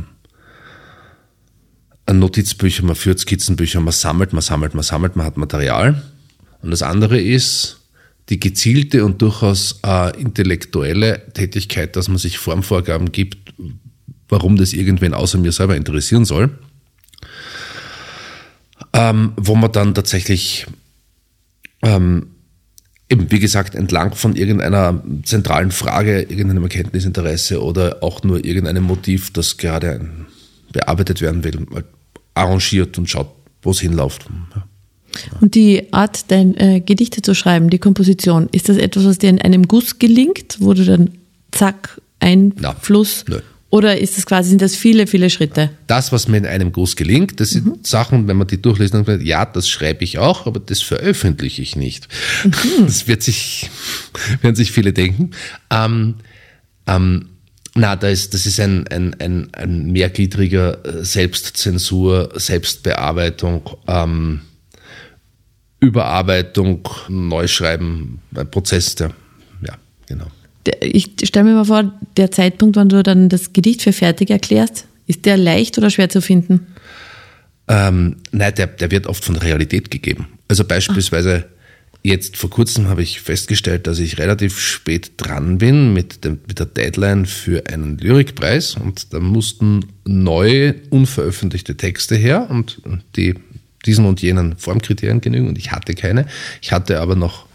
Notizbücher, 2.14 2.86
man 2.86 2.96
führt 2.96 3.20
Skizzenbücher, 3.20 3.82
man 3.82 3.92
sammelt, 3.92 4.32
man 4.34 4.42
sammelt, 4.42 4.74
man 4.74 4.84
sammelt, 4.84 5.16
man 5.16 5.26
hat 5.26 5.38
Material. 5.38 6.02
Und 6.62 6.72
das 6.72 6.84
andere 6.84 7.20
ist 7.20 7.80
die 8.30 8.40
gezielte 8.40 9.04
und 9.04 9.22
durchaus 9.22 9.80
äh, 9.86 10.18
intellektuelle 10.20 11.34
Tätigkeit, 11.34 11.98
dass 11.98 12.08
man 12.08 12.18
sich 12.18 12.38
Formvorgaben 12.38 13.12
gibt, 13.12 13.54
warum 14.30 14.56
das 14.56 14.72
irgendwen 14.72 15.14
außer 15.14 15.38
mir 15.38 15.52
selber 15.52 15.76
interessieren 15.76 16.24
soll 16.24 16.52
ähm, 18.94 19.34
wo 19.38 19.56
man 19.56 19.72
dann 19.72 19.94
tatsächlich 19.94 20.66
ähm, 21.82 22.28
eben, 23.10 23.32
wie 23.32 23.40
gesagt, 23.40 23.76
entlang 23.76 24.16
von 24.16 24.36
irgendeiner 24.36 25.04
zentralen 25.24 25.72
Frage, 25.72 26.22
irgendeinem 26.22 26.64
Erkenntnisinteresse 26.64 27.62
oder 27.62 27.98
auch 28.02 28.24
nur 28.24 28.44
irgendeinem 28.44 28.84
Motiv, 28.84 29.34
das 29.34 29.58
gerade 29.58 30.10
bearbeitet 30.72 31.22
werden 31.22 31.44
will, 31.44 31.66
arrangiert 32.34 32.98
und 32.98 33.10
schaut, 33.10 33.30
wo 33.62 33.72
es 33.72 33.82
hinläuft. 33.82 34.26
Ja. 34.56 34.64
Und 35.42 35.56
die 35.56 35.92
Art, 35.92 36.32
dein 36.32 36.56
äh, 36.56 36.80
Gedichte 36.80 37.22
zu 37.22 37.36
schreiben, 37.36 37.70
die 37.70 37.80
Komposition, 37.80 38.48
ist 38.54 38.70
das 38.70 38.78
etwas, 38.78 39.04
was 39.04 39.18
dir 39.18 39.30
in 39.30 39.42
einem 39.42 39.68
Guss 39.68 40.00
gelingt, 40.00 40.58
wo 40.60 40.74
du 40.74 40.86
dann 40.86 41.10
zack, 41.52 42.00
ein. 42.22 42.54
Fluss 42.80 43.26
Nö. 43.28 43.42
Oder 43.72 44.00
ist 44.00 44.18
das 44.18 44.26
quasi, 44.26 44.50
sind 44.50 44.62
das 44.62 44.76
viele, 44.76 45.08
viele 45.08 45.30
Schritte? 45.30 45.70
Das, 45.88 46.12
was 46.12 46.28
mir 46.28 46.38
in 46.38 46.46
einem 46.46 46.74
Guss 46.74 46.98
gelingt, 46.98 47.40
das 47.40 47.52
sind 47.52 47.66
mhm. 47.66 47.80
Sachen, 47.84 48.28
wenn 48.28 48.36
man 48.36 48.46
die 48.46 48.62
durchliest, 48.62 48.94
dann 48.94 49.06
sagt, 49.06 49.24
ja, 49.24 49.46
das 49.46 49.70
schreibe 49.70 50.04
ich 50.04 50.18
auch, 50.18 50.46
aber 50.46 50.60
das 50.60 50.82
veröffentliche 50.82 51.62
ich 51.62 51.76
nicht. 51.78 52.08
Mhm. 52.44 52.52
Das 52.86 53.08
wird 53.08 53.24
sich, 53.24 53.70
werden 54.42 54.56
sich 54.56 54.74
viele 54.74 54.92
denken. 54.92 55.32
Ähm, 55.70 56.16
ähm, 56.86 57.30
na, 57.74 57.96
da 57.96 58.10
ist, 58.10 58.34
das 58.34 58.46
ist 58.46 58.60
ein, 58.60 58.86
ein, 58.90 59.16
ein, 59.20 59.54
ein 59.54 59.92
mehrgliedriger 59.92 60.86
äh, 60.86 61.06
Selbstzensur, 61.06 62.34
Selbstbearbeitung, 62.36 63.70
ähm, 63.88 64.42
Überarbeitung, 65.80 66.86
Neuschreiben, 67.08 68.20
ein 68.36 68.52
Prozess, 68.52 68.96
der, 68.96 69.14
ja, 69.66 69.78
genau 70.08 70.28
ich 70.82 71.12
stelle 71.24 71.46
mir 71.46 71.56
mal 71.56 71.66
vor, 71.66 71.92
der 72.18 72.32
Zeitpunkt, 72.32 72.76
wann 72.76 72.90
du 72.90 73.04
dann 73.04 73.30
das 73.30 73.54
Gedicht 73.54 73.82
für 73.82 73.94
fertig 73.94 74.30
erklärst, 74.30 74.86
ist 75.08 75.26
der 75.26 75.38
leicht 75.38 75.78
oder 75.78 75.90
schwer 75.90 76.10
zu 76.10 76.22
finden? 76.22 76.68
Ähm, 77.68 78.18
nein, 78.32 78.54
der, 78.56 78.68
der 78.68 78.92
wird 78.92 79.08
oft 79.08 79.24
von 79.24 79.36
Realität 79.36 79.92
gegeben. 79.92 80.28
Also 80.48 80.66
beispielsweise 80.66 81.46
Ach. 81.46 82.00
jetzt 82.04 82.38
vor 82.38 82.50
kurzem 82.50 82.88
habe 82.88 83.02
ich 83.02 83.22
festgestellt, 83.22 83.88
dass 83.88 84.00
ich 84.00 84.18
relativ 84.20 84.60
spät 84.60 85.14
dran 85.18 85.58
bin 85.58 85.94
mit, 85.94 86.26
dem, 86.26 86.40
mit 86.48 86.60
der 86.60 86.66
Deadline 86.66 87.26
für 87.26 87.64
einen 87.68 87.98
Lyrikpreis 87.98 88.76
und 88.76 89.14
da 89.14 89.20
mussten 89.20 89.86
neue, 90.06 90.76
unveröffentlichte 90.90 91.78
Texte 91.78 92.16
her 92.16 92.48
und 92.50 92.82
die 93.16 93.36
diesen 93.86 94.06
und 94.06 94.22
jenen 94.22 94.58
Formkriterien 94.58 95.22
genügen 95.22 95.48
und 95.48 95.58
ich 95.58 95.72
hatte 95.72 95.96
keine. 95.96 96.28
Ich 96.62 96.72
hatte 96.72 97.00
aber 97.00 97.16
noch 97.16 97.46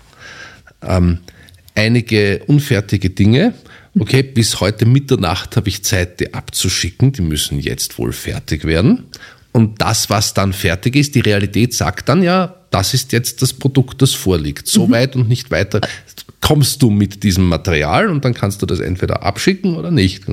ähm, 0.83 1.19
einige 1.77 2.43
unfertige 2.47 3.11
Dinge. 3.11 3.55
Okay, 3.99 4.23
bis 4.23 4.61
heute 4.61 4.85
Mitternacht 4.85 5.57
habe 5.57 5.69
ich 5.69 5.83
Zeit, 5.85 6.21
die 6.21 6.35
abzuschicken. 6.35 7.13
Die 7.13 7.23
müssen 7.23 7.61
jetzt 7.61 7.99
wohl 7.99 8.13
fertig 8.13 8.65
werden. 8.65 9.05
Und 9.53 9.81
das, 9.81 10.11
was 10.11 10.35
dann 10.35 10.53
fertig 10.53 10.97
ist, 10.97 11.15
die 11.15 11.21
Realität 11.21 11.73
sagt 11.73 12.11
dann 12.11 12.23
ja, 12.23 12.57
das 12.71 12.93
ist 12.93 13.13
jetzt 13.13 13.41
das 13.41 13.55
Produkt, 13.55 14.03
das 14.03 14.13
vorliegt. 14.13 14.67
So 14.67 14.87
mhm. 14.87 14.93
weit 14.93 15.17
und 15.17 15.29
nicht 15.29 15.51
weiter 15.51 15.81
kommst 16.43 16.83
du 16.83 16.91
mit 16.91 17.23
diesem 17.23 17.49
Material 17.49 18.09
und 18.09 18.25
dann 18.25 18.35
kannst 18.35 18.61
du 18.61 18.67
das 18.67 18.81
entweder 18.81 19.23
abschicken 19.23 19.77
oder 19.77 19.91
nicht. 19.91 20.25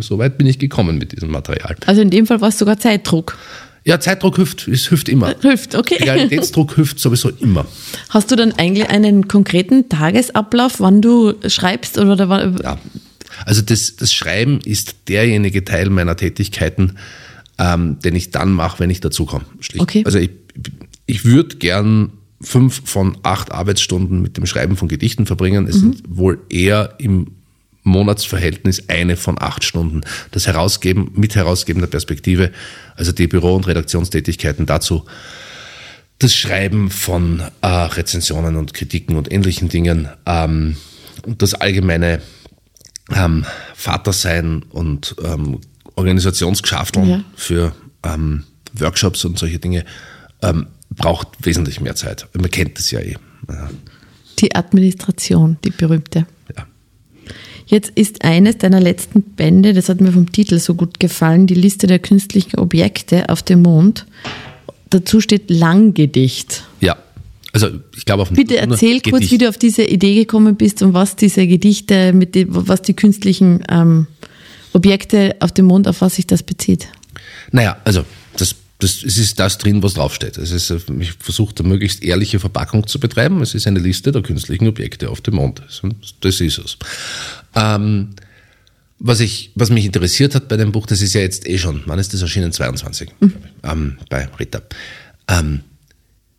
So 0.00 0.18
weit 0.18 0.36
bin 0.36 0.48
ich 0.48 0.58
gekommen 0.58 0.98
mit 0.98 1.12
diesem 1.12 1.30
Material. 1.30 1.76
Also 1.86 2.00
in 2.00 2.10
dem 2.10 2.26
Fall 2.26 2.40
war 2.40 2.48
es 2.48 2.58
sogar 2.58 2.78
Zeitdruck. 2.78 3.38
Ja, 3.84 3.98
Zeitdruck 3.98 4.36
hilft, 4.36 4.68
es 4.68 4.88
hilft 4.88 5.08
immer. 5.08 5.30
Äh, 5.30 5.40
hilft, 5.40 5.74
okay. 5.74 5.96
Realitätsdruck 6.02 6.74
hilft 6.76 6.98
sowieso 7.00 7.30
immer. 7.30 7.66
Hast 8.10 8.30
du 8.30 8.36
dann 8.36 8.52
eigentlich 8.52 8.88
einen 8.88 9.28
konkreten 9.28 9.88
Tagesablauf, 9.88 10.78
wann 10.78 11.02
du 11.02 11.34
schreibst 11.46 11.98
oder 11.98 12.28
wann? 12.28 12.58
Ja, 12.62 12.78
also 13.44 13.62
das, 13.62 13.96
das 13.96 14.12
Schreiben 14.12 14.60
ist 14.64 15.08
derjenige 15.08 15.64
Teil 15.64 15.90
meiner 15.90 16.16
Tätigkeiten, 16.16 16.98
ähm, 17.58 17.98
den 18.00 18.14
ich 18.14 18.30
dann 18.30 18.52
mache, 18.52 18.78
wenn 18.80 18.90
ich 18.90 19.00
dazukomme. 19.00 19.44
Okay. 19.78 20.02
Also 20.04 20.18
ich, 20.18 20.30
ich 21.06 21.24
würde 21.24 21.56
gern 21.56 22.12
fünf 22.40 22.82
von 22.84 23.18
acht 23.22 23.52
Arbeitsstunden 23.52 24.20
mit 24.20 24.36
dem 24.36 24.46
Schreiben 24.46 24.76
von 24.76 24.88
Gedichten 24.88 25.26
verbringen. 25.26 25.66
Es 25.66 25.76
mhm. 25.76 25.80
sind 25.80 26.02
wohl 26.08 26.40
eher 26.48 26.94
im 26.98 27.28
Monatsverhältnis 27.82 28.88
eine 28.88 29.16
von 29.16 29.40
acht 29.40 29.64
Stunden. 29.64 30.02
Das 30.30 30.46
Herausgeben 30.46 31.12
mit 31.14 31.34
herausgebender 31.34 31.88
Perspektive, 31.88 32.52
also 32.96 33.12
die 33.12 33.26
Büro- 33.26 33.56
und 33.56 33.66
Redaktionstätigkeiten 33.66 34.66
dazu, 34.66 35.04
das 36.18 36.36
Schreiben 36.36 36.90
von 36.90 37.42
äh, 37.62 37.66
Rezensionen 37.66 38.56
und 38.56 38.74
Kritiken 38.74 39.16
und 39.16 39.30
ähnlichen 39.32 39.68
Dingen 39.68 40.08
ähm, 40.26 40.76
und 41.26 41.42
das 41.42 41.54
allgemeine 41.54 42.22
ähm, 43.12 43.44
Vatersein 43.74 44.62
und 44.70 45.16
ähm, 45.24 45.60
Organisationsgeschafteln 45.96 47.08
ja. 47.08 47.24
für 47.34 47.74
ähm, 48.04 48.44
Workshops 48.74 49.24
und 49.24 49.38
solche 49.38 49.58
Dinge 49.58 49.84
ähm, 50.42 50.68
braucht 50.90 51.28
wesentlich 51.40 51.80
mehr 51.80 51.96
Zeit. 51.96 52.28
Man 52.34 52.50
kennt 52.50 52.78
das 52.78 52.90
ja 52.90 53.00
eh. 53.00 53.16
Die 54.38 54.54
Administration, 54.54 55.58
die 55.64 55.70
berühmte. 55.70 56.26
Jetzt 57.66 57.92
ist 57.94 58.24
eines 58.24 58.58
deiner 58.58 58.80
letzten 58.80 59.22
Bände, 59.22 59.72
das 59.72 59.88
hat 59.88 60.00
mir 60.00 60.12
vom 60.12 60.30
Titel 60.32 60.58
so 60.58 60.74
gut 60.74 61.00
gefallen, 61.00 61.46
die 61.46 61.54
Liste 61.54 61.86
der 61.86 61.98
künstlichen 61.98 62.58
Objekte 62.58 63.28
auf 63.28 63.42
dem 63.42 63.62
Mond. 63.62 64.06
Dazu 64.90 65.20
steht 65.20 65.50
Langgedicht. 65.50 66.64
Ja. 66.80 66.96
Also 67.52 67.68
ich 67.94 68.06
glaube 68.06 68.22
auf 68.22 68.30
Bitte 68.30 68.56
erzähl 68.56 69.00
kurz, 69.00 69.14
Gedicht. 69.14 69.32
wie 69.32 69.38
du 69.38 69.48
auf 69.48 69.58
diese 69.58 69.84
Idee 69.84 70.14
gekommen 70.14 70.56
bist 70.56 70.82
und 70.82 70.94
was 70.94 71.16
diese 71.16 71.46
Gedichte, 71.46 72.12
mit 72.14 72.34
die, 72.34 72.46
was 72.48 72.80
die 72.80 72.94
künstlichen 72.94 73.62
ähm, 73.68 74.06
Objekte 74.72 75.36
auf 75.40 75.52
dem 75.52 75.66
Mond, 75.66 75.86
auf 75.86 76.00
was 76.00 76.16
sich 76.16 76.26
das 76.26 76.42
bezieht. 76.42 76.88
Naja, 77.50 77.76
also 77.84 78.04
das 78.82 79.02
es 79.02 79.18
ist 79.18 79.38
das 79.38 79.58
drin, 79.58 79.82
was 79.82 79.94
draufsteht. 79.94 80.38
Es 80.38 80.50
ist, 80.50 80.70
ich 80.70 81.12
versuche 81.12 81.54
eine 81.58 81.68
möglichst 81.68 82.02
ehrliche 82.02 82.40
Verpackung 82.40 82.86
zu 82.86 82.98
betreiben. 82.98 83.40
Es 83.40 83.54
ist 83.54 83.66
eine 83.66 83.78
Liste 83.78 84.12
der 84.12 84.22
künstlichen 84.22 84.66
Objekte 84.68 85.10
auf 85.10 85.20
dem 85.20 85.36
Mond. 85.36 85.62
Das 86.20 86.40
ist 86.40 86.58
es. 86.58 86.78
Ähm, 87.54 88.10
was, 88.98 89.20
ich, 89.20 89.52
was 89.54 89.70
mich 89.70 89.84
interessiert 89.84 90.34
hat 90.34 90.48
bei 90.48 90.56
dem 90.56 90.72
Buch, 90.72 90.86
das 90.86 91.02
ist 91.02 91.14
ja 91.14 91.20
jetzt 91.20 91.48
eh 91.48 91.58
schon, 91.58 91.82
wann 91.86 91.98
ist 91.98 92.12
das 92.12 92.22
erschienen? 92.22 92.52
22 92.52 93.10
mhm. 93.20 93.32
ähm, 93.62 93.98
bei 94.08 94.28
Rita. 94.38 94.62
Ähm, 95.28 95.60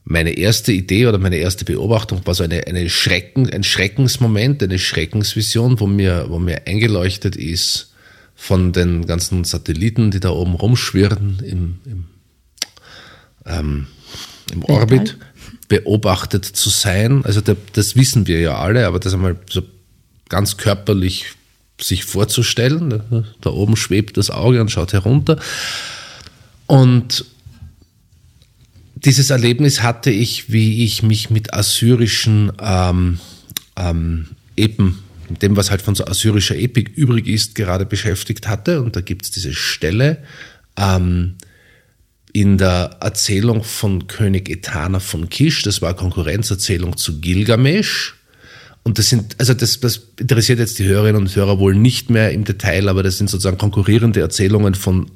meine 0.06 0.32
erste 0.32 0.72
Idee 0.74 1.08
oder 1.08 1.18
meine 1.18 1.38
erste 1.38 1.66
Beobachtung 1.66 2.26
war 2.26 2.36
so 2.36 2.44
eine, 2.44 2.68
eine 2.68 2.90
Schrecken, 2.90 3.50
ein 3.50 3.64
Schreckensmoment, 3.64 4.62
eine 4.62 4.80
Schreckensvision, 4.80 5.80
wo 5.80 5.88
mir, 5.88 6.26
wo 6.28 6.40
mir 6.40 6.68
eingeleuchtet 6.68 7.36
ist 7.36 7.94
von 8.36 8.74
den 8.74 9.06
ganzen 9.06 9.46
Satelliten, 9.46 10.12
die 10.12 10.20
da 10.20 10.32
oben 10.32 10.56
rumschwirren 10.56 11.40
im, 11.46 11.80
im, 11.86 12.06
ähm, 13.46 13.88
im 14.52 14.64
Orbit, 14.66 15.18
beobachtet 15.68 16.46
zu 16.46 16.70
sein. 16.70 17.26
Also 17.26 17.42
der, 17.42 17.58
das 17.74 17.96
wissen 17.96 18.28
wir 18.28 18.40
ja 18.40 18.58
alle, 18.58 18.86
aber 18.86 19.00
das 19.00 19.14
einmal 19.14 19.38
so 19.50 19.64
ganz 20.30 20.58
körperlich 20.58 21.26
sich 21.82 22.06
vorzustellen. 22.06 23.26
Da 23.42 23.50
oben 23.50 23.76
schwebt 23.76 24.18
das 24.18 24.30
Auge 24.30 24.62
und 24.62 24.72
schaut 24.72 24.94
herunter. 24.94 25.40
Und 26.68 27.26
dieses 28.96 29.30
Erlebnis 29.30 29.82
hatte 29.82 30.12
ich, 30.12 30.52
wie 30.52 30.84
ich 30.86 31.04
mich 31.04 31.30
mit 31.30 31.54
assyrischen 31.54 32.52
ähm, 32.62 33.20
ähm, 33.76 34.28
Epen, 34.56 35.00
dem, 35.42 35.58
was 35.58 35.72
halt 35.72 35.82
von 35.82 35.96
so 35.96 36.06
assyrischer 36.06 36.56
Epik 36.56 36.90
übrig 36.96 37.28
ist, 37.28 37.56
gerade 37.56 37.86
beschäftigt 37.86 38.48
hatte. 38.48 38.82
Und 38.82 38.96
da 38.96 39.02
gibt 39.02 39.26
es 39.26 39.32
diese 39.32 39.54
Stelle 39.54 40.24
ähm, 40.78 41.36
in 42.34 42.58
der 42.58 42.98
Erzählung 43.00 43.64
von 43.64 44.08
König 44.08 44.50
Etana 44.50 45.00
von 45.00 45.30
Kish, 45.30 45.62
das 45.62 45.82
war 45.82 45.94
Konkurrenzerzählung 45.94 46.98
zu 46.98 47.22
Gilgamesh. 47.22 48.16
Und 48.86 49.00
das 49.00 49.08
sind, 49.08 49.36
also 49.40 49.54
das, 49.54 49.80
das 49.80 50.02
interessiert 50.20 50.60
jetzt 50.60 50.78
die 50.78 50.84
Hörerinnen 50.84 51.22
und 51.22 51.34
Hörer 51.34 51.58
wohl 51.58 51.74
nicht 51.74 52.10
mehr 52.10 52.32
im 52.32 52.44
Detail, 52.44 52.90
aber 52.90 53.02
das 53.02 53.18
sind 53.18 53.30
sozusagen 53.30 53.58
konkurrierende 53.58 54.20
Erzählungen 54.20 54.76
von, 54.76 55.10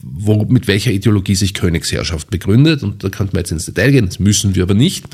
wo, 0.00 0.44
mit 0.44 0.66
welcher 0.66 0.90
Ideologie 0.90 1.36
sich 1.36 1.54
Königsherrschaft 1.54 2.30
begründet. 2.30 2.82
Und 2.82 3.04
da 3.04 3.10
könnte 3.10 3.34
man 3.34 3.42
jetzt 3.42 3.52
ins 3.52 3.66
Detail 3.66 3.92
gehen, 3.92 4.06
das 4.06 4.18
müssen 4.18 4.56
wir 4.56 4.64
aber 4.64 4.74
nicht. 4.74 5.04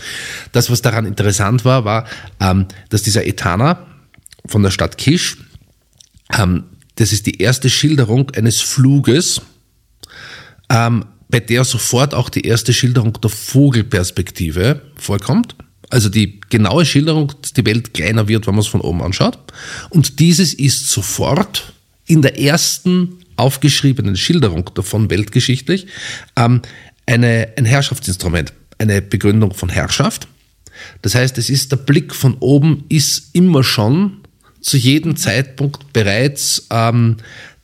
Das, 0.52 0.70
was 0.70 0.80
daran 0.80 1.04
interessant 1.04 1.66
war, 1.66 1.84
war, 1.84 2.06
ähm, 2.40 2.66
dass 2.88 3.02
dieser 3.02 3.26
Etana 3.26 3.86
von 4.46 4.62
der 4.62 4.70
Stadt 4.70 4.96
Kisch, 4.96 5.36
ähm, 6.38 6.64
das 6.94 7.12
ist 7.12 7.26
die 7.26 7.42
erste 7.42 7.68
Schilderung 7.68 8.30
eines 8.30 8.60
Fluges, 8.62 9.42
ähm, 10.70 11.04
bei 11.28 11.40
der 11.40 11.64
sofort 11.64 12.14
auch 12.14 12.28
die 12.28 12.46
erste 12.46 12.72
Schilderung 12.72 13.18
der 13.20 13.30
Vogelperspektive 13.30 14.82
vorkommt. 14.96 15.54
Also 15.90 16.08
die 16.08 16.40
genaue 16.50 16.84
Schilderung, 16.84 17.32
dass 17.40 17.52
die 17.52 17.64
Welt 17.64 17.94
kleiner 17.94 18.28
wird, 18.28 18.46
wenn 18.46 18.54
man 18.54 18.60
es 18.60 18.66
von 18.66 18.80
oben 18.80 19.02
anschaut. 19.02 19.38
Und 19.90 20.20
dieses 20.20 20.52
ist 20.54 20.88
sofort 20.88 21.72
in 22.06 22.22
der 22.22 22.38
ersten 22.38 23.18
aufgeschriebenen 23.36 24.16
Schilderung 24.16 24.70
davon 24.74 25.10
weltgeschichtlich 25.10 25.86
ähm, 26.36 26.60
eine, 27.06 27.48
ein 27.56 27.64
Herrschaftsinstrument, 27.64 28.52
eine 28.78 29.00
Begründung 29.00 29.54
von 29.54 29.68
Herrschaft. 29.68 30.28
Das 31.02 31.14
heißt, 31.14 31.38
es 31.38 31.48
ist 31.48 31.72
der 31.72 31.76
Blick 31.76 32.14
von 32.14 32.36
oben 32.40 32.84
ist 32.88 33.30
immer 33.34 33.64
schon 33.64 34.18
zu 34.60 34.76
jedem 34.76 35.16
Zeitpunkt 35.16 35.92
bereits 35.92 36.66
ähm, 36.70 37.16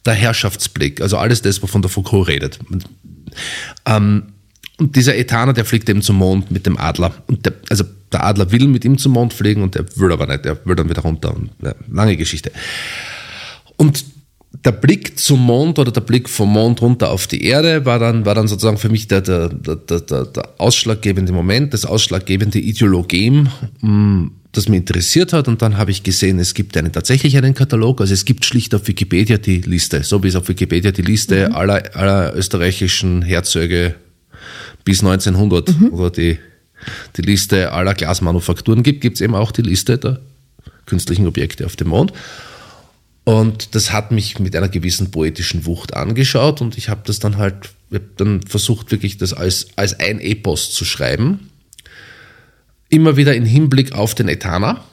der 0.07 0.15
Herrschaftsblick, 0.15 1.01
also 1.01 1.17
alles 1.17 1.43
das, 1.43 1.63
wovon 1.63 1.83
der 1.83 1.91
Foucault 1.91 2.29
redet. 2.29 2.59
Und, 3.85 3.95
ähm, 3.95 4.23
und 4.77 4.97
dieser 4.97 5.17
Ethaner, 5.17 5.53
der 5.53 5.65
fliegt 5.65 5.89
eben 5.89 6.03
zum 6.03 6.17
Mond 6.17 6.51
mit 6.51 6.67
dem 6.67 6.77
Adler. 6.77 7.15
Und 7.29 7.47
der, 7.47 7.55
also 7.71 7.85
der 8.13 8.25
Adler 8.25 8.51
will 8.51 8.67
mit 8.67 8.85
ihm 8.85 8.99
zum 8.99 9.13
Mond 9.13 9.33
fliegen 9.33 9.63
und 9.63 9.77
er 9.77 9.85
will 9.97 10.13
aber 10.13 10.27
nicht, 10.27 10.47
er 10.47 10.59
will 10.67 10.75
dann 10.75 10.89
wieder 10.89 11.03
runter. 11.03 11.35
Und, 11.35 11.51
ja, 11.63 11.75
lange 11.89 12.17
Geschichte. 12.17 12.51
Und 13.77 14.05
der 14.65 14.73
Blick 14.73 15.19
zum 15.19 15.41
Mond 15.41 15.79
oder 15.79 15.93
der 15.93 16.01
Blick 16.01 16.29
vom 16.29 16.53
Mond 16.53 16.81
runter 16.81 17.11
auf 17.11 17.27
die 17.27 17.45
Erde 17.45 17.85
war 17.85 17.99
dann, 17.99 18.25
war 18.25 18.35
dann 18.35 18.49
sozusagen 18.49 18.79
für 18.79 18.89
mich 18.89 19.09
der, 19.09 19.21
der, 19.21 19.49
der, 19.49 19.77
der, 19.77 20.25
der 20.25 20.49
ausschlaggebende 20.59 21.33
Moment, 21.33 21.75
das 21.75 21.85
ausschlaggebende 21.85 22.59
Ideologem, 22.59 23.49
mm, 23.81 24.27
das 24.57 24.69
mich 24.69 24.79
interessiert 24.79 25.33
hat. 25.33 25.49
Und 25.49 25.63
dann 25.63 25.77
habe 25.77 25.91
ich 25.91 26.03
gesehen, 26.03 26.39
es 26.39 26.55
gibt 26.55 26.77
einen, 26.77 26.93
tatsächlich 26.93 27.37
einen 27.37 27.55
Katalog. 27.55 28.01
Also 28.01 28.15
es 28.15 28.25
gibt 28.25 28.45
schlicht 28.45 28.75
auf 28.75 28.87
Wikipedia 28.89 29.39
die 29.39 29.61
Liste, 29.61 30.03
so 30.03 30.23
wie 30.23 30.29
es 30.29 30.37
auf 30.37 30.49
Wikipedia 30.49 30.91
die 30.91 31.03
Liste 31.03 31.49
mhm. 31.49 31.55
aller, 31.55 31.97
aller 31.97 32.35
österreichischen 32.37 33.23
Herzöge 33.23 33.95
bis 34.85 35.01
1900 35.01 35.81
mhm. 35.81 35.89
oder 35.93 36.11
die 36.11 36.39
die 37.17 37.23
Liste 37.23 37.73
aller 37.73 37.95
Glasmanufakturen 37.95 38.83
gibt, 38.83 39.01
gibt 39.01 39.17
es 39.17 39.21
eben 39.21 39.35
auch 39.35 39.53
die 39.53 39.63
Liste 39.63 39.99
der 39.99 40.21
künstlichen 40.87 41.27
Objekte 41.27 41.67
auf 41.67 41.77
dem 41.77 41.89
Mond. 41.89 42.13
Und 43.25 43.75
das 43.75 43.93
hat 43.93 44.13
mich 44.13 44.39
mit 44.39 44.55
einer 44.55 44.69
gewissen 44.69 45.11
poetischen 45.11 45.65
Wucht 45.65 45.95
angeschaut 45.95 46.61
und 46.61 46.77
ich 46.77 46.91
habe 46.91 47.03
das 47.07 47.21
dann 47.21 47.39
halt, 47.39 47.71
dann 48.17 48.43
versucht 48.43 48.91
wirklich 48.91 49.17
das 49.17 49.33
als, 49.33 49.69
als 49.77 49.99
ein 49.99 50.21
Epos 50.21 50.73
zu 50.73 50.85
schreiben. 50.85 51.49
Immer 52.89 53.17
wieder 53.17 53.35
im 53.35 53.45
Hinblick 53.45 53.95
auf 53.95 54.15
den 54.15 54.29
Etana. 54.29 54.85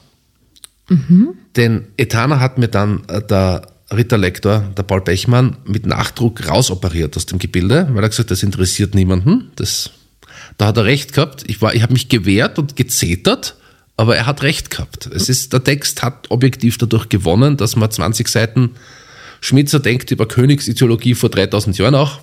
Mhm. 0.88 1.34
Den 1.56 1.86
Etana 1.96 2.40
hat 2.40 2.58
mir 2.58 2.68
dann 2.68 3.04
äh, 3.08 3.22
der 3.22 3.66
Ritterlektor, 3.90 4.70
der 4.76 4.82
Paul 4.82 5.02
Bechmann, 5.02 5.56
mit 5.66 5.86
Nachdruck 5.86 6.48
rausoperiert 6.48 7.16
aus 7.16 7.26
dem 7.26 7.38
Gebilde, 7.38 7.88
weil 7.92 8.02
er 8.02 8.08
gesagt 8.08 8.28
hat, 8.28 8.30
das 8.30 8.42
interessiert 8.42 8.94
niemanden. 8.94 9.50
Das 9.56 9.90
da 10.58 10.66
hat 10.66 10.76
er 10.76 10.84
recht 10.84 11.12
gehabt. 11.12 11.44
Ich, 11.46 11.60
war, 11.62 11.74
ich 11.74 11.82
habe 11.82 11.92
mich 11.92 12.08
gewehrt 12.08 12.58
und 12.58 12.76
gezetert, 12.76 13.56
aber 13.96 14.16
er 14.16 14.26
hat 14.26 14.42
recht 14.42 14.70
gehabt. 14.70 15.06
Es 15.06 15.28
ist, 15.28 15.52
der 15.52 15.64
Text 15.64 16.02
hat 16.02 16.30
objektiv 16.30 16.78
dadurch 16.78 17.08
gewonnen, 17.08 17.56
dass 17.56 17.76
man 17.76 17.90
20 17.90 18.28
Seiten 18.28 18.70
Schmitzer 19.40 19.80
denkt 19.80 20.10
über 20.10 20.26
Königsideologie 20.26 21.14
vor 21.14 21.30
3000 21.30 21.78
Jahren 21.78 21.94
auch 21.94 22.20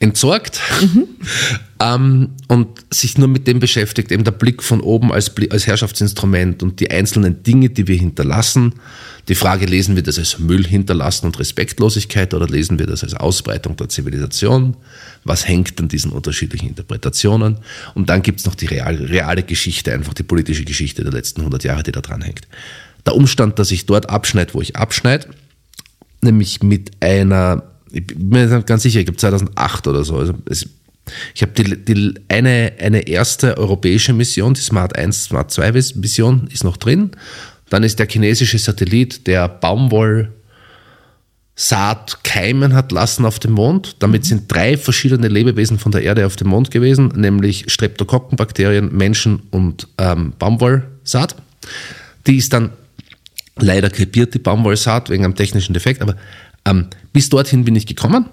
entsorgt 0.00 0.60
mhm. 0.80 1.08
ähm, 1.80 2.28
und 2.46 2.68
sich 2.92 3.18
nur 3.18 3.28
mit 3.28 3.46
dem 3.46 3.58
beschäftigt, 3.58 4.12
eben 4.12 4.24
der 4.24 4.30
Blick 4.30 4.62
von 4.62 4.80
oben 4.80 5.12
als, 5.12 5.32
als 5.50 5.66
Herrschaftsinstrument 5.66 6.62
und 6.62 6.80
die 6.80 6.90
einzelnen 6.90 7.42
Dinge, 7.42 7.70
die 7.70 7.88
wir 7.88 7.96
hinterlassen. 7.96 8.74
Die 9.28 9.34
Frage, 9.34 9.66
lesen 9.66 9.96
wir 9.96 10.02
das 10.02 10.18
als 10.18 10.38
Müll 10.38 10.66
hinterlassen 10.66 11.26
und 11.26 11.38
Respektlosigkeit 11.38 12.32
oder 12.32 12.46
lesen 12.46 12.78
wir 12.78 12.86
das 12.86 13.02
als 13.02 13.14
Ausbreitung 13.14 13.76
der 13.76 13.88
Zivilisation? 13.88 14.76
Was 15.24 15.46
hängt 15.46 15.78
an 15.80 15.88
diesen 15.88 16.12
unterschiedlichen 16.12 16.68
Interpretationen? 16.68 17.58
Und 17.94 18.08
dann 18.08 18.22
gibt 18.22 18.40
es 18.40 18.46
noch 18.46 18.54
die 18.54 18.66
real, 18.66 18.94
reale 18.94 19.42
Geschichte, 19.42 19.92
einfach 19.92 20.14
die 20.14 20.22
politische 20.22 20.64
Geschichte 20.64 21.02
der 21.02 21.12
letzten 21.12 21.40
100 21.40 21.64
Jahre, 21.64 21.82
die 21.82 21.92
da 21.92 22.00
dran 22.00 22.22
hängt. 22.22 22.46
Der 23.04 23.16
Umstand, 23.16 23.58
dass 23.58 23.70
ich 23.70 23.84
dort 23.84 24.08
abschneide, 24.08 24.54
wo 24.54 24.62
ich 24.62 24.76
abschneide, 24.76 25.28
nämlich 26.22 26.62
mit 26.62 26.92
einer 27.00 27.64
ich 27.92 28.06
bin 28.06 28.28
mir 28.28 28.62
ganz 28.62 28.82
sicher, 28.82 29.00
ich 29.00 29.06
glaube 29.06 29.18
2008 29.18 29.86
oder 29.86 30.04
so. 30.04 30.16
Also 30.16 30.34
es, 30.48 30.68
ich 31.34 31.42
habe 31.42 31.52
die, 31.52 31.84
die, 31.84 32.14
eine, 32.28 32.72
eine 32.80 33.08
erste 33.08 33.56
europäische 33.56 34.12
Mission, 34.12 34.54
die 34.54 34.60
Smart 34.60 34.96
1, 34.96 35.24
Smart 35.24 35.50
2 35.50 35.72
Mission 35.72 36.48
ist 36.52 36.64
noch 36.64 36.76
drin. 36.76 37.10
Dann 37.70 37.82
ist 37.82 37.98
der 37.98 38.08
chinesische 38.08 38.58
Satellit, 38.58 39.26
der 39.26 39.48
Baumwollsaat 39.48 40.30
keimen 42.24 42.74
hat 42.74 42.92
lassen 42.92 43.24
auf 43.24 43.38
dem 43.38 43.52
Mond. 43.52 43.96
Damit 43.98 44.24
sind 44.24 44.50
drei 44.52 44.76
verschiedene 44.76 45.28
Lebewesen 45.28 45.78
von 45.78 45.92
der 45.92 46.02
Erde 46.02 46.26
auf 46.26 46.36
dem 46.36 46.48
Mond 46.48 46.70
gewesen, 46.70 47.08
nämlich 47.14 47.70
Streptokokkenbakterien, 47.70 48.94
Menschen 48.96 49.42
und 49.50 49.88
ähm, 49.98 50.32
Baumwollsaat. 50.38 51.36
Die 52.26 52.36
ist 52.36 52.52
dann 52.52 52.70
leider 53.56 53.90
krepiert, 53.90 54.34
die 54.34 54.38
Baumwollsaat, 54.38 55.10
wegen 55.10 55.24
einem 55.24 55.34
technischen 55.34 55.74
Defekt, 55.74 56.00
aber 56.00 56.16
ähm, 56.68 56.86
bis 57.12 57.28
dorthin 57.28 57.64
bin 57.64 57.76
ich 57.76 57.86
gekommen. 57.86 58.26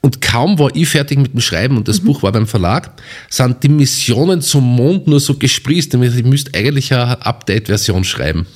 Und 0.00 0.20
kaum 0.20 0.58
war 0.58 0.74
ich 0.74 0.88
fertig 0.88 1.18
mit 1.18 1.34
dem 1.34 1.40
Schreiben 1.40 1.76
und 1.76 1.88
das 1.88 2.00
mhm. 2.00 2.06
Buch 2.06 2.22
war 2.22 2.32
beim 2.32 2.46
Verlag, 2.46 2.92
sind 3.28 3.62
die 3.62 3.68
Missionen 3.68 4.40
zum 4.40 4.64
Mond 4.64 5.06
nur 5.06 5.20
so 5.20 5.34
gesprießt. 5.34 5.94
Ich 5.94 6.24
müsste 6.24 6.56
eigentlich 6.58 6.92
eine 6.94 7.24
Update-Version 7.24 8.04
schreiben. 8.04 8.46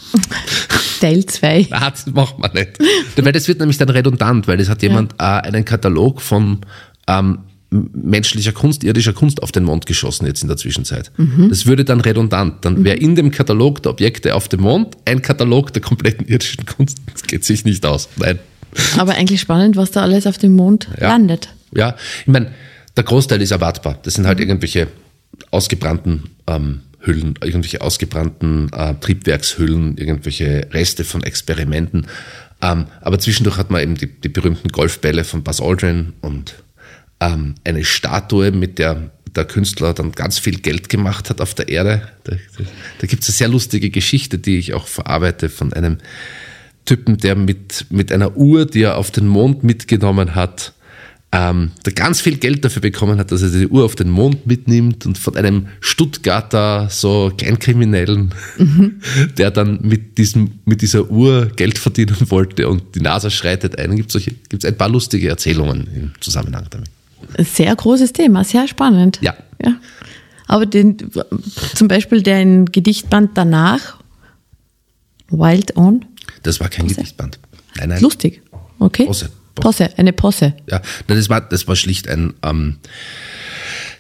Teil 1.01 1.27
2. 1.27 1.67
Nein, 1.71 1.93
das 1.93 2.07
macht 2.07 2.39
man 2.39 2.53
nicht. 2.53 2.79
weil 3.17 3.33
das 3.33 3.47
wird 3.49 3.61
nämlich 3.61 3.79
dann 3.79 3.89
redundant, 3.89 4.49
weil 4.49 4.61
es 4.61 4.69
hat 4.69 4.83
jemand 4.83 5.15
ja. 5.21 5.41
äh, 5.41 5.43
einen 5.43 5.65
Katalog 5.65 6.23
von 6.23 6.61
ähm, 7.07 7.39
menschlicher 7.71 8.53
Kunst, 8.53 8.83
irdischer 8.83 9.13
Kunst 9.13 9.43
auf 9.43 9.53
den 9.53 9.65
Mond 9.65 9.87
geschossen 9.87 10.27
jetzt 10.27 10.43
in 10.43 10.49
der 10.49 10.57
Zwischenzeit. 10.57 11.13
Mhm. 11.17 11.49
Das 11.51 11.67
würde 11.67 11.85
dann 11.85 12.01
redundant. 12.01 12.65
Dann 12.65 12.85
wäre 12.85 12.97
in 12.97 13.15
dem 13.15 13.31
Katalog 13.31 13.83
der 13.83 13.93
Objekte 13.93 14.35
auf 14.35 14.49
dem 14.49 14.63
Mond 14.63 14.97
ein 15.05 15.21
Katalog 15.21 15.73
der 15.73 15.83
kompletten 15.83 16.27
irdischen 16.27 16.65
Kunst. 16.65 16.99
Das 17.13 17.23
geht 17.25 17.45
sich 17.45 17.65
nicht 17.65 17.85
aus. 17.85 18.09
Nein. 18.17 18.39
Aber 18.99 19.15
eigentlich 19.15 19.41
spannend, 19.41 19.77
was 19.77 19.91
da 19.91 20.03
alles 20.03 20.27
auf 20.27 20.39
dem 20.39 20.55
Mond 20.55 20.89
ja. 21.01 21.09
landet. 21.09 21.49
Ja, 21.75 21.97
ich 22.21 22.27
meine, 22.29 22.53
der 22.97 23.05
Großteil 23.05 23.41
ist 23.43 23.51
erwartbar. 23.51 23.99
Das 24.03 24.15
sind 24.15 24.27
halt 24.27 24.41
irgendwelche 24.41 24.89
ausgebrannten 25.51 26.25
ähm, 26.47 26.81
Hüllen, 27.01 27.35
irgendwelche 27.43 27.81
ausgebrannten 27.81 28.73
äh, 28.73 28.95
Triebwerkshüllen, 28.95 29.97
irgendwelche 29.97 30.69
Reste 30.73 31.05
von 31.05 31.23
Experimenten. 31.23 32.07
Ähm, 32.61 32.87
aber 33.01 33.19
zwischendurch 33.19 33.57
hat 33.57 33.71
man 33.71 33.83
eben 33.83 33.95
die, 33.95 34.09
die 34.09 34.29
berühmten 34.29 34.69
Golfbälle 34.69 35.25
von 35.25 35.43
Buzz 35.43 35.61
Aldrin 35.61 36.15
und 36.21 36.55
ähm, 37.21 37.55
eine 37.65 37.85
Statue, 37.85 38.51
mit 38.51 38.79
der 38.79 39.11
der 39.37 39.45
Künstler 39.45 39.95
dann 39.95 40.13
ganz 40.13 40.39
viel 40.39 40.59
Geld 40.59 40.89
gemacht 40.89 41.31
hat 41.31 41.41
auf 41.41 41.55
der 41.55 41.69
Erde. 41.69 42.09
Da, 42.25 42.33
da, 42.33 42.65
da 43.01 43.07
gibt 43.07 43.23
es 43.23 43.29
eine 43.29 43.37
sehr 43.37 43.49
lustige 43.49 43.91
Geschichte, 43.91 44.39
die 44.39 44.59
ich 44.59 44.75
auch 44.75 44.87
verarbeite 44.87 45.49
von 45.49 45.73
einem 45.73 45.99
Typen, 46.89 47.19
der 47.19 47.37
mit, 47.37 47.85
mit 47.91 48.11
einer 48.11 48.35
Uhr, 48.35 48.65
die 48.65 48.81
er 48.81 48.97
auf 48.97 49.11
den 49.11 49.27
Mond 49.27 49.63
mitgenommen 49.63 50.35
hat, 50.35 50.73
ähm, 51.33 51.73
der 51.85 51.93
ganz 51.93 52.23
viel 52.23 52.39
Geld 52.39 52.65
dafür 52.65 52.81
bekommen 52.81 53.19
hat, 53.19 53.31
dass 53.31 53.43
er 53.43 53.51
die 53.51 53.69
Uhr 53.69 53.85
auf 53.85 53.95
den 53.95 54.09
Mond 54.09 54.47
mitnimmt 54.47 55.05
und 55.05 55.19
von 55.19 55.37
einem 55.37 55.67
Stuttgarter 55.81 56.89
so 56.89 57.31
Kleinkriminellen, 57.37 58.33
mhm. 58.57 59.03
der 59.37 59.51
dann 59.51 59.81
mit, 59.83 60.17
diesem, 60.17 60.53
mit 60.65 60.81
dieser 60.81 61.11
Uhr 61.11 61.49
Geld 61.55 61.77
verdienen 61.77 62.17
wollte 62.31 62.67
und 62.71 62.95
die 62.95 63.01
NASA 63.01 63.29
schreitet 63.29 63.79
ein. 63.79 63.95
Gibt 63.95 64.17
es 64.17 64.65
ein 64.65 64.79
paar 64.79 64.89
lustige 64.89 65.29
Erzählungen 65.29 65.87
im 65.95 66.13
Zusammenhang 66.21 66.65
damit. 66.71 66.89
Sehr 67.47 67.77
großes 67.77 68.15
Thema, 68.15 68.45
sehr 68.45 68.67
spannend. 68.67 69.19
Ja. 69.21 69.35
ja. 69.63 69.75
Aber 70.47 70.65
den, 70.65 70.97
zum 71.75 71.89
Beispiel 71.89 72.23
den 72.23 72.65
Gedichtband 72.65 73.33
danach, 73.35 73.99
Wild 75.29 75.77
On. 75.77 76.07
Das 76.43 76.61
war 76.61 76.69
kein 76.69 76.87
Posse. 76.87 76.97
Gedichtband. 76.97 77.39
Nein, 77.77 77.89
nein. 77.91 78.01
Lustig. 78.01 78.43
Okay. 78.79 79.07
Posse. 79.07 79.31
Posse, 79.55 79.91
eine 79.99 80.13
Posse. 80.13 80.55
Ja, 80.71 80.81
das 81.09 81.29
war, 81.29 81.41
das 81.41 81.67
war 81.67 81.75
schlicht 81.75 82.09
ein, 82.09 82.35
ähm, 82.45 82.77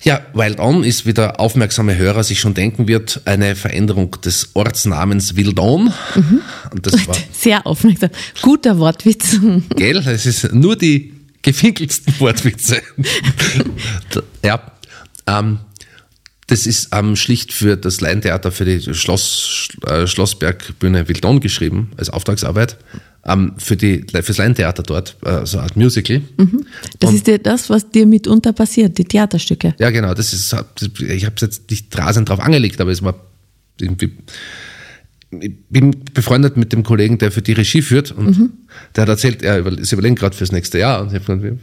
ja, 0.03 0.20
Wild 0.33 0.61
On 0.61 0.85
ist, 0.85 1.07
wie 1.07 1.12
der 1.12 1.40
aufmerksame 1.40 1.96
Hörer 1.96 2.22
sich 2.22 2.40
schon 2.40 2.55
denken 2.55 2.87
wird, 2.87 3.22
eine 3.24 3.57
Veränderung 3.57 4.12
des 4.24 4.51
Ortsnamens 4.55 5.35
Wildon. 5.37 5.92
Mhm. 6.14 6.40
Und 6.70 6.87
das 6.87 7.07
war 7.09 7.16
Sehr 7.33 7.66
aufmerksam. 7.66 8.11
Guter 8.40 8.79
Wortwitz. 8.79 9.38
Gell? 9.77 9.98
Es 9.98 10.27
ist 10.27 10.53
nur 10.53 10.77
die 10.77 11.14
gefinkelsten 11.42 12.14
Wortwitze. 12.20 12.81
ja. 14.44 14.61
Ähm, 15.27 15.59
das 16.49 16.67
ist 16.67 16.89
ähm, 16.93 17.15
schlicht 17.15 17.53
für 17.53 17.77
das 17.77 18.01
Laientheater, 18.01 18.51
für 18.51 18.65
die 18.65 18.95
Schloss, 18.95 19.69
äh, 19.87 20.07
Schlossbergbühne 20.07 21.07
Wildon 21.09 21.41
geschrieben, 21.41 21.93
als 21.97 22.11
Auftragsarbeit 22.11 22.79
ähm, 23.29 23.53
für 23.59 23.77
die, 23.77 24.05
fürs 24.11 24.39
Laientheater 24.39 24.83
dort, 24.83 25.17
äh, 25.25 25.45
so 25.45 25.59
eine 25.59 25.65
Art 25.65 25.77
Musical. 25.77 26.23
Mhm. 26.39 26.67
Das 26.99 27.11
und, 27.11 27.17
ist 27.17 27.27
ja 27.27 27.39
das, 27.39 27.69
was 27.69 27.91
dir 27.91 28.07
mitunter 28.07 28.53
passiert, 28.53 28.97
die 28.97 29.05
Theaterstücke. 29.05 29.75
Ja, 29.79 29.91
genau. 29.91 30.15
Das 30.15 30.33
ist, 30.33 30.55
ich 31.01 31.25
habe 31.27 31.35
es 31.37 31.43
jetzt 31.43 31.71
nicht 31.71 31.97
rasend 31.97 32.29
drauf 32.29 32.41
angelegt, 32.41 32.81
aber 32.81 32.91
es 32.91 33.03
war 33.03 33.15
irgendwie. 33.81 34.13
Ich 35.31 35.53
bin 35.69 35.95
befreundet 36.15 36.57
mit 36.57 36.73
dem 36.73 36.83
Kollegen, 36.83 37.19
der 37.19 37.31
für 37.31 37.43
die 37.43 37.53
Regie 37.53 37.83
führt 37.83 38.13
und 38.13 38.39
mhm. 38.39 38.53
der 38.97 39.03
hat 39.03 39.11
erzählt, 39.11 39.43
er 39.43 39.67
ist 39.67 39.93
überlegen 39.93 40.15
gerade 40.15 40.35
fürs 40.35 40.53
nächste 40.53 40.79
Jahr 40.79 41.03
und 41.03 41.09
ich 41.09 41.21
habe 41.21 41.37
gesagt, 41.37 41.61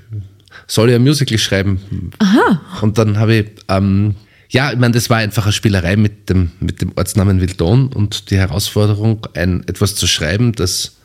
soll 0.68 0.90
ich 0.90 0.96
ein 0.96 1.02
Musical 1.02 1.40
schreiben? 1.40 1.80
Aha. 2.20 2.62
Und 2.84 3.00
dann 3.00 3.18
habe 3.18 3.36
ich 3.38 3.46
ähm, 3.68 4.14
ja, 4.50 4.72
ich 4.72 4.78
meine, 4.78 4.94
das 4.94 5.10
war 5.10 5.18
einfach 5.18 5.46
eine 5.46 5.54
Spielerei 5.54 5.96
mit 5.96 6.30
dem, 6.30 6.52
mit 6.60 6.82
dem 6.82 6.92
Ortsnamen 6.96 7.42
Wildon 7.42 7.88
und 7.88 8.30
die 8.30 8.38
Herausforderung, 8.38 9.28
ein, 9.34 9.68
etwas 9.68 9.96
zu 9.96 10.08
schreiben, 10.08 10.54
das 10.54 10.98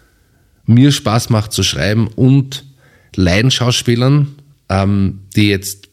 mir 0.66 0.92
Spaß 0.92 1.30
macht 1.30 1.52
zu 1.52 1.62
schreiben 1.62 2.08
und 2.08 2.64
Laienschauspielern, 3.16 4.28
ähm, 4.68 5.20
die 5.34 5.48
jetzt 5.48 5.88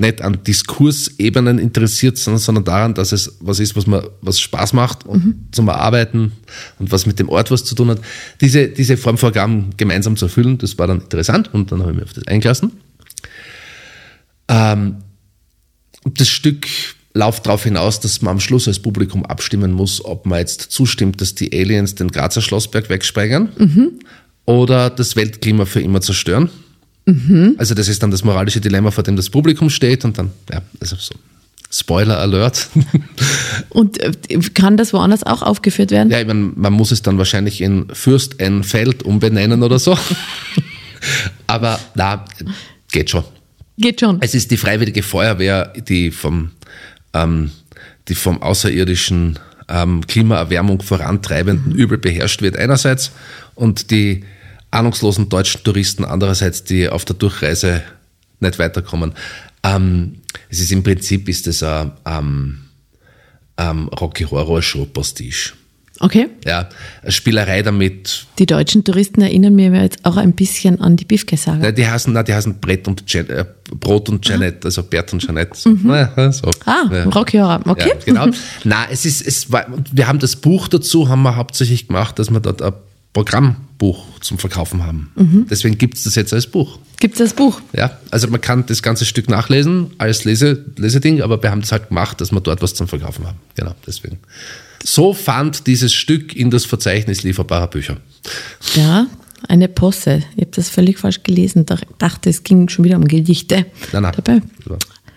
nicht 0.00 0.22
an 0.22 0.42
Diskursebenen 0.44 1.58
interessiert 1.58 2.18
sind, 2.18 2.38
sondern 2.38 2.64
daran, 2.64 2.94
dass 2.94 3.12
es 3.12 3.36
was 3.40 3.60
ist, 3.60 3.76
was 3.76 3.86
mir 3.86 4.10
was 4.20 4.40
Spaß 4.40 4.72
macht 4.72 5.06
und 5.06 5.24
mhm. 5.24 5.48
zum 5.52 5.68
Arbeiten 5.68 6.32
und 6.78 6.90
was 6.90 7.06
mit 7.06 7.18
dem 7.18 7.28
Ort 7.28 7.50
was 7.50 7.64
zu 7.64 7.74
tun 7.74 7.90
hat. 7.90 8.00
Diese, 8.40 8.68
diese 8.68 8.96
Formvorgaben 8.96 9.70
gemeinsam 9.76 10.16
zu 10.16 10.26
erfüllen, 10.26 10.58
das 10.58 10.78
war 10.78 10.88
dann 10.88 11.00
interessant 11.00 11.54
und 11.54 11.70
dann 11.70 11.80
habe 11.80 11.92
ich 11.92 11.96
mich 11.96 12.04
auf 12.04 12.12
das 12.12 12.26
eingelassen. 12.26 12.72
Ähm, 14.48 14.96
das 16.04 16.28
Stück 16.28 16.66
läuft 17.14 17.46
darauf 17.46 17.62
hinaus, 17.64 18.00
dass 18.00 18.22
man 18.22 18.32
am 18.32 18.40
Schluss 18.40 18.66
als 18.66 18.80
Publikum 18.80 19.24
abstimmen 19.24 19.72
muss, 19.72 20.04
ob 20.04 20.26
man 20.26 20.40
jetzt 20.40 20.60
zustimmt, 20.72 21.20
dass 21.20 21.34
die 21.34 21.52
Aliens 21.56 21.94
den 21.94 22.10
Grazer 22.10 22.42
Schlossberg 22.42 22.90
wegsprengen 22.90 23.50
mhm. 23.56 23.92
oder 24.44 24.90
das 24.90 25.14
Weltklima 25.14 25.64
für 25.64 25.80
immer 25.80 26.00
zerstören. 26.00 26.50
Mhm. 27.06 27.54
Also 27.58 27.74
das 27.74 27.88
ist 27.88 28.02
dann 28.02 28.10
das 28.10 28.24
moralische 28.24 28.60
Dilemma, 28.60 28.90
vor 28.90 29.04
dem 29.04 29.16
das 29.16 29.30
Publikum 29.30 29.70
steht 29.70 30.04
und 30.04 30.18
dann, 30.18 30.30
ja, 30.50 30.62
also 30.80 30.96
so. 30.98 31.14
Spoiler 31.70 32.20
Alert. 32.20 32.68
Und 33.70 33.98
äh, 33.98 34.12
kann 34.54 34.76
das 34.76 34.92
woanders 34.92 35.24
auch 35.24 35.42
aufgeführt 35.42 35.90
werden? 35.90 36.08
Ja, 36.08 36.20
ich 36.20 36.26
meine, 36.26 36.52
man 36.54 36.72
muss 36.72 36.92
es 36.92 37.02
dann 37.02 37.18
wahrscheinlich 37.18 37.60
in 37.60 37.88
Fürst 37.92 38.40
ein 38.40 38.62
Feld 38.62 39.02
umbenennen 39.02 39.60
oder 39.64 39.80
so. 39.80 39.98
Aber 41.48 41.80
na, 41.96 42.26
geht 42.92 43.10
schon. 43.10 43.24
Geht 43.76 44.00
schon. 44.00 44.18
Es 44.20 44.34
ist 44.34 44.50
die 44.50 44.56
Freiwillige 44.56 45.02
Feuerwehr, 45.02 45.72
die 45.76 46.10
vom 46.10 46.52
ähm, 47.12 47.50
die 48.08 48.14
vom 48.14 48.42
außerirdischen 48.42 49.38
ähm, 49.68 50.06
Klimaerwärmung 50.06 50.82
vorantreibenden 50.82 51.72
mhm. 51.72 51.78
Übel 51.78 51.98
beherrscht 51.98 52.42
wird 52.42 52.56
einerseits 52.56 53.12
und 53.54 53.90
die 53.90 54.24
ahnungslosen 54.70 55.28
deutschen 55.28 55.62
Touristen 55.62 56.04
andererseits, 56.04 56.64
die 56.64 56.88
auf 56.88 57.04
der 57.04 57.16
Durchreise 57.16 57.82
nicht 58.40 58.58
weiterkommen. 58.58 59.14
Ähm, 59.62 60.16
es 60.50 60.60
ist 60.60 60.72
im 60.72 60.82
Prinzip 60.82 61.28
ist 61.28 61.46
es 61.46 61.62
ein 61.62 61.92
ähm, 62.04 62.58
ähm, 63.56 63.88
Rocky 63.88 64.24
Horror 64.24 64.62
Show 64.62 64.84
Pastiche. 64.84 65.52
Okay. 66.00 66.28
Ja, 66.44 66.68
Spielerei 67.08 67.62
damit. 67.62 68.26
Die 68.38 68.46
deutschen 68.46 68.82
Touristen 68.82 69.22
erinnern 69.22 69.54
mir 69.54 69.72
jetzt 69.80 70.04
auch 70.04 70.16
ein 70.16 70.32
bisschen 70.32 70.80
an 70.80 70.96
die 70.96 71.04
Biffke-Saga. 71.04 71.70
Die 71.70 71.86
heißen, 71.86 72.12
nein, 72.12 72.24
die 72.24 72.34
heißen 72.34 72.58
Brett 72.60 72.88
und 72.88 73.04
Jan, 73.06 73.28
äh, 73.28 73.44
Brot 73.70 74.08
und 74.08 74.26
Janet, 74.28 74.64
also 74.64 74.82
Bert 74.82 75.12
und 75.12 75.22
Janet. 75.22 75.54
So. 75.54 75.70
Mhm. 75.70 75.90
Ja, 75.90 76.32
so. 76.32 76.50
Ah, 76.66 76.88
ja. 76.90 77.04
Rocky 77.04 77.38
Horror, 77.38 77.60
okay. 77.66 77.90
Ja, 77.90 77.94
genau. 78.04 78.26
Na, 78.64 78.86
es 78.90 79.06
ist, 79.06 79.24
es 79.24 79.52
war, 79.52 79.66
wir 79.92 80.08
haben 80.08 80.18
das 80.18 80.36
Buch 80.36 80.66
dazu, 80.66 81.08
haben 81.08 81.22
wir 81.22 81.36
hauptsächlich 81.36 81.86
gemacht, 81.86 82.18
dass 82.18 82.30
wir 82.30 82.40
dort 82.40 82.60
ein 82.60 82.72
Programmbuch 83.12 84.18
zum 84.20 84.38
Verkaufen 84.38 84.84
haben. 84.84 85.12
Mhm. 85.14 85.46
Deswegen 85.48 85.78
gibt 85.78 85.96
es 85.96 86.02
das 86.04 86.16
jetzt 86.16 86.34
als 86.34 86.48
Buch. 86.48 86.80
Gibt 86.98 87.14
es 87.14 87.20
als 87.20 87.34
Buch? 87.34 87.60
Ja, 87.72 87.96
also 88.10 88.26
man 88.28 88.40
kann 88.40 88.66
das 88.66 88.82
ganze 88.82 89.04
Stück 89.04 89.30
nachlesen 89.30 89.92
als 89.98 90.24
Lese, 90.24 90.64
Leseding, 90.76 91.22
aber 91.22 91.40
wir 91.40 91.52
haben 91.52 91.60
es 91.60 91.70
halt 91.70 91.88
gemacht, 91.88 92.20
dass 92.20 92.32
wir 92.32 92.40
dort 92.40 92.60
was 92.62 92.74
zum 92.74 92.88
Verkaufen 92.88 93.26
haben. 93.26 93.38
Genau, 93.54 93.74
deswegen. 93.86 94.18
So 94.86 95.14
fand 95.14 95.66
dieses 95.66 95.94
Stück 95.94 96.36
in 96.36 96.50
das 96.50 96.66
Verzeichnis 96.66 97.22
lieferbarer 97.22 97.68
Bücher. 97.68 97.96
Ja, 98.74 99.06
eine 99.48 99.68
Posse. 99.68 100.22
Ich 100.36 100.42
habe 100.42 100.50
das 100.54 100.68
völlig 100.68 100.98
falsch 100.98 101.22
gelesen. 101.22 101.64
Ich 101.68 101.80
dachte, 101.98 102.28
es 102.28 102.42
ging 102.42 102.68
schon 102.68 102.84
wieder 102.84 102.96
um 102.96 103.08
Gedichte. 103.08 103.66
Nein, 103.92 104.02
nein. 104.02 104.12
Dabei. 104.14 104.42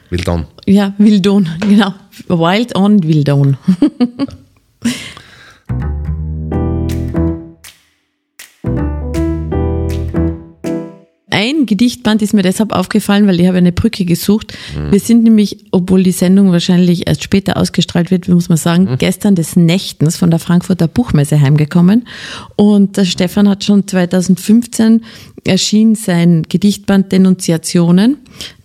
Wildon. 0.10 0.48
Ja, 0.66 0.94
Wildon, 0.98 1.50
genau. 1.60 1.94
Wild 2.30 2.76
on 2.76 3.04
Wildon. 3.04 3.58
Ja. 4.84 4.92
ein 11.38 11.68
Gedichtband 11.68 12.24
ist 12.24 12.34
mir 12.34 12.42
deshalb 12.42 12.72
aufgefallen, 12.72 13.28
weil 13.28 13.40
ich 13.40 13.46
habe 13.46 13.60
eine 13.60 13.72
Brücke 13.72 14.06
gesucht. 14.06 14.58
Mhm. 14.76 14.92
Wir 14.92 15.00
sind 15.00 15.22
nämlich, 15.22 15.66
obwohl 15.70 16.02
die 16.02 16.12
Sendung 16.12 16.52
wahrscheinlich 16.52 17.06
erst 17.06 17.22
später 17.22 17.58
ausgestrahlt 17.58 18.10
wird, 18.10 18.28
muss 18.28 18.50
man 18.50 18.58
sagen, 18.58 18.86
mhm. 18.86 18.98
gestern 18.98 19.36
des 19.36 19.56
Nächtens 19.56 20.18
von 20.18 20.32
der 20.32 20.40
Frankfurter 20.40 20.88
Buchmesse 20.88 21.40
heimgekommen. 21.40 22.08
Und 22.56 22.98
der 22.98 23.06
Stefan 23.06 23.48
hat 23.48 23.64
schon 23.64 23.88
2015 23.88 25.04
erschien 25.44 25.94
sein 25.94 26.42
Gedichtband 26.50 27.12
Denunziationen 27.12 28.18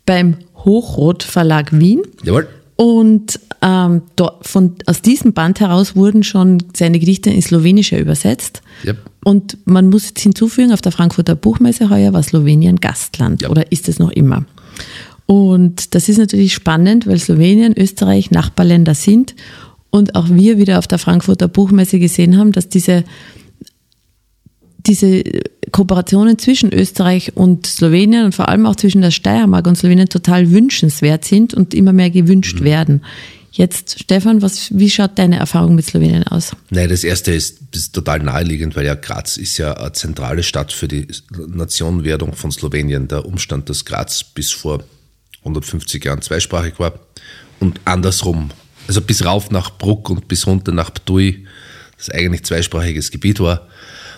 beim 0.07 0.39
Hochrot 0.65 1.25
Verlag 1.25 1.79
Wien. 1.79 2.01
Jawohl. 2.25 2.49
Und 2.77 3.39
ähm, 3.61 4.03
von, 4.41 4.75
aus 4.87 5.03
diesem 5.03 5.33
Band 5.33 5.61
heraus 5.61 5.95
wurden 5.95 6.23
schon 6.23 6.59
seine 6.75 6.99
Gedichte 6.99 7.31
ins 7.31 7.47
Slowenische 7.47 7.99
übersetzt. 7.99 8.63
Yep. 8.85 8.99
Und 9.25 9.59
man 9.67 9.89
muss 9.89 10.09
jetzt 10.09 10.21
hinzufügen, 10.21 10.73
auf 10.73 10.81
der 10.81 10.93
Frankfurter 10.93 11.37
Buchmesse 11.37 11.91
heuer 11.91 12.13
war 12.13 12.23
Slowenien 12.23 12.81
Gastland 12.81 13.43
yep. 13.43 13.51
oder 13.51 13.71
ist 13.71 13.89
es 13.89 13.99
noch 13.99 14.11
immer. 14.11 14.45
Und 15.27 15.95
das 15.95 16.09
ist 16.09 16.19
natürlich 16.19 16.55
spannend, 16.55 17.07
weil 17.07 17.19
Slowenien, 17.19 17.75
Österreich 17.77 18.31
Nachbarländer 18.31 18.95
sind 18.95 19.35
und 19.91 20.15
auch 20.15 20.29
wir 20.29 20.59
wieder 20.59 20.79
auf 20.79 20.87
der 20.87 20.99
Frankfurter 20.99 21.49
Buchmesse 21.49 21.99
gesehen 21.99 22.37
haben, 22.37 22.53
dass 22.53 22.69
diese, 22.69 23.05
diese 24.87 25.23
Kooperationen 25.71 26.39
zwischen 26.39 26.73
Österreich 26.73 27.37
und 27.37 27.67
Slowenien 27.67 28.27
und 28.27 28.35
vor 28.35 28.49
allem 28.49 28.67
auch 28.67 28.77
zwischen 28.77 29.03
der 29.03 29.11
Steiermark 29.11 29.67
und 29.67 29.77
Slowenien 29.77 30.09
total 30.09 30.51
wünschenswert 30.51 31.25
sind 31.25 31.55
und 31.55 31.75
immer 31.75 31.93
mehr 31.93 32.11
gewünscht 32.11 32.61
mhm. 32.61 32.65
werden. 32.65 33.05
Jetzt, 33.55 34.01
Stefan, 34.01 34.41
was, 34.41 34.71
wie 34.77 34.89
schaut 34.89 35.19
deine 35.19 35.39
Erfahrung 35.39 35.75
mit 35.75 35.85
Slowenien 35.85 36.27
aus? 36.27 36.57
Nein, 36.71 36.89
das 36.89 37.05
erste 37.05 37.33
ist, 37.33 37.59
ist 37.75 37.93
total 37.95 38.21
naheliegend, 38.21 38.77
weil 38.77 38.87
ja 38.87 38.95
Graz 38.95 39.37
ist 39.37 39.59
ja 39.59 39.75
eine 39.75 39.93
zentrale 39.93 40.43
Stadt 40.43 40.73
für 40.73 40.89
die 40.89 41.07
Nationenwerdung 41.49 42.33
von 42.35 42.51
Slowenien. 42.51 43.09
Der 43.09 43.27
Umstand, 43.27 43.69
dass 43.69 43.85
Graz 43.85 44.25
bis 44.25 44.53
vor 44.53 44.83
150 45.41 46.03
Jahren 46.03 46.23
zweisprachig 46.23 46.79
war 46.79 46.95
und 47.61 47.79
andersrum, 47.85 48.51
also 48.89 49.03
bis 49.03 49.25
rauf 49.25 49.51
nach 49.51 49.77
Bruck 49.77 50.09
und 50.09 50.29
bis 50.29 50.47
runter 50.47 50.73
nach 50.73 50.93
Ptui, 50.93 51.47
das 51.99 52.09
eigentlich 52.09 52.45
zweisprachiges 52.45 53.11
Gebiet 53.11 53.39
war 53.39 53.69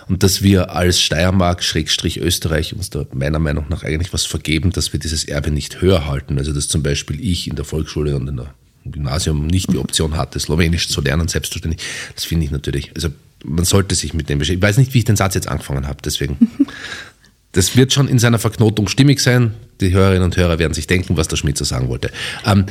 und 0.07 0.23
dass 0.23 0.41
wir 0.43 0.71
als 0.75 1.01
Steiermark, 1.01 1.63
Schrägstrich 1.63 2.19
Österreich, 2.19 2.73
uns 2.73 2.89
da 2.89 3.05
meiner 3.13 3.39
Meinung 3.39 3.65
nach 3.69 3.83
eigentlich 3.83 4.13
was 4.13 4.25
vergeben, 4.25 4.71
dass 4.71 4.93
wir 4.93 4.99
dieses 4.99 5.23
Erbe 5.23 5.51
nicht 5.51 5.81
höher 5.81 6.05
halten. 6.05 6.37
Also 6.37 6.53
dass 6.53 6.67
zum 6.67 6.83
Beispiel 6.83 7.19
ich 7.19 7.47
in 7.47 7.55
der 7.55 7.65
Volksschule 7.65 8.15
und 8.15 8.27
in 8.27 8.37
der 8.37 8.53
Gymnasium 8.85 9.47
nicht 9.47 9.71
die 9.71 9.77
Option 9.77 10.15
hatte, 10.15 10.39
Slowenisch 10.39 10.89
zu 10.89 11.01
lernen, 11.01 11.27
selbstverständlich. 11.27 11.83
Das 12.13 12.25
finde 12.25 12.45
ich 12.45 12.51
natürlich, 12.51 12.91
also 12.95 13.09
man 13.43 13.65
sollte 13.65 13.95
sich 13.95 14.13
mit 14.13 14.29
dem 14.29 14.39
beschäftigen. 14.39 14.63
Ich 14.63 14.69
weiß 14.69 14.77
nicht, 14.77 14.93
wie 14.93 14.99
ich 14.99 15.05
den 15.05 15.15
Satz 15.15 15.33
jetzt 15.35 15.47
angefangen 15.47 15.87
habe, 15.87 15.97
deswegen. 16.03 16.37
das 17.51 17.75
wird 17.75 17.93
schon 17.93 18.07
in 18.07 18.19
seiner 18.19 18.37
Verknotung 18.37 18.87
stimmig 18.87 19.19
sein. 19.19 19.53
Die 19.81 19.91
Hörerinnen 19.91 20.23
und 20.23 20.37
Hörer 20.37 20.59
werden 20.59 20.73
sich 20.73 20.87
denken, 20.87 21.17
was 21.17 21.27
der 21.27 21.37
Schmidt 21.37 21.57
so 21.57 21.65
sagen 21.65 21.87
wollte. 21.89 22.11
Ähm, 22.45 22.65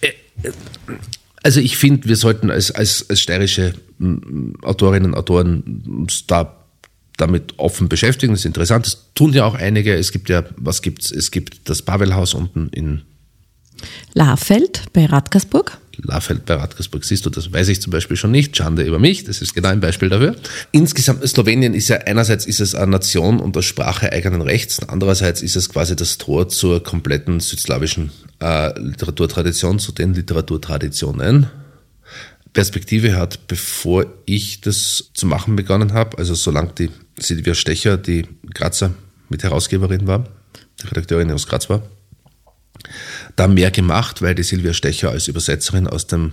äh, 0.00 0.12
also 1.42 1.60
ich 1.60 1.76
finde, 1.76 2.08
wir 2.08 2.16
sollten 2.16 2.50
als, 2.50 2.70
als, 2.70 3.08
als 3.08 3.20
steirische 3.20 3.74
Autorinnen 4.62 5.12
und 5.12 5.18
Autoren 5.18 5.82
uns 5.86 6.26
da 6.26 6.65
damit 7.16 7.58
offen 7.58 7.88
beschäftigen. 7.88 8.32
Das 8.32 8.40
ist 8.40 8.46
interessant. 8.46 8.86
Das 8.86 9.06
tun 9.14 9.32
ja 9.32 9.44
auch 9.44 9.54
einige. 9.54 9.94
Es 9.94 10.12
gibt 10.12 10.28
ja, 10.28 10.44
was 10.56 10.82
gibt's? 10.82 11.10
Es 11.10 11.30
gibt 11.30 11.68
das 11.68 11.82
Pavelhaus 11.82 12.34
unten 12.34 12.68
in 12.70 13.02
Lafeld 14.14 14.84
bei 14.92 15.06
Radkersburg. 15.06 15.78
Lafeld 15.98 16.44
bei 16.44 16.54
Radkersburg, 16.54 17.04
siehst 17.04 17.24
du, 17.24 17.30
das 17.30 17.52
weiß 17.52 17.68
ich 17.68 17.80
zum 17.80 17.90
Beispiel 17.90 18.16
schon 18.16 18.30
nicht. 18.30 18.56
Schande 18.56 18.82
über 18.82 18.98
mich, 18.98 19.24
das 19.24 19.40
ist 19.40 19.54
genau 19.54 19.68
ein 19.68 19.80
Beispiel 19.80 20.08
dafür. 20.08 20.36
Insgesamt, 20.72 21.26
Slowenien 21.26 21.74
ist 21.74 21.88
ja 21.88 21.96
einerseits 21.98 22.46
ist 22.46 22.60
es 22.60 22.74
eine 22.74 22.92
Nation 22.92 23.40
und 23.40 23.56
eine 23.56 23.62
Sprache 23.62 24.12
eigenen 24.12 24.42
Rechts, 24.42 24.80
andererseits 24.86 25.42
ist 25.42 25.56
es 25.56 25.68
quasi 25.68 25.96
das 25.96 26.18
Tor 26.18 26.48
zur 26.48 26.82
kompletten 26.82 27.40
südslawischen 27.40 28.10
äh, 28.40 28.78
Literaturtradition, 28.78 29.78
zu 29.78 29.92
den 29.92 30.14
Literaturtraditionen. 30.14 31.46
Perspektive 32.56 33.16
hat, 33.16 33.48
bevor 33.48 34.06
ich 34.24 34.62
das 34.62 35.10
zu 35.12 35.26
machen 35.26 35.56
begonnen 35.56 35.92
habe, 35.92 36.16
also 36.16 36.34
solange 36.34 36.72
die 36.72 36.90
Silvia 37.18 37.52
Stecher, 37.52 37.98
die 37.98 38.26
Grazer 38.54 38.94
Mitherausgeberin 39.28 40.06
war, 40.06 40.26
die 40.80 40.86
Redakteurin 40.86 41.30
aus 41.32 41.46
Graz 41.46 41.68
war, 41.68 41.82
da 43.36 43.46
mehr 43.46 43.70
gemacht, 43.70 44.22
weil 44.22 44.34
die 44.34 44.42
Silvia 44.42 44.72
Stecher 44.72 45.10
als 45.10 45.28
Übersetzerin 45.28 45.86
aus 45.86 46.06
dem, 46.06 46.32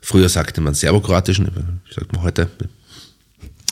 früher 0.00 0.28
sagte 0.28 0.60
man 0.60 0.74
Serbokroatischen, 0.74 1.46
wie 1.46 1.94
sagt 1.94 2.12
man 2.14 2.22
heute? 2.22 2.50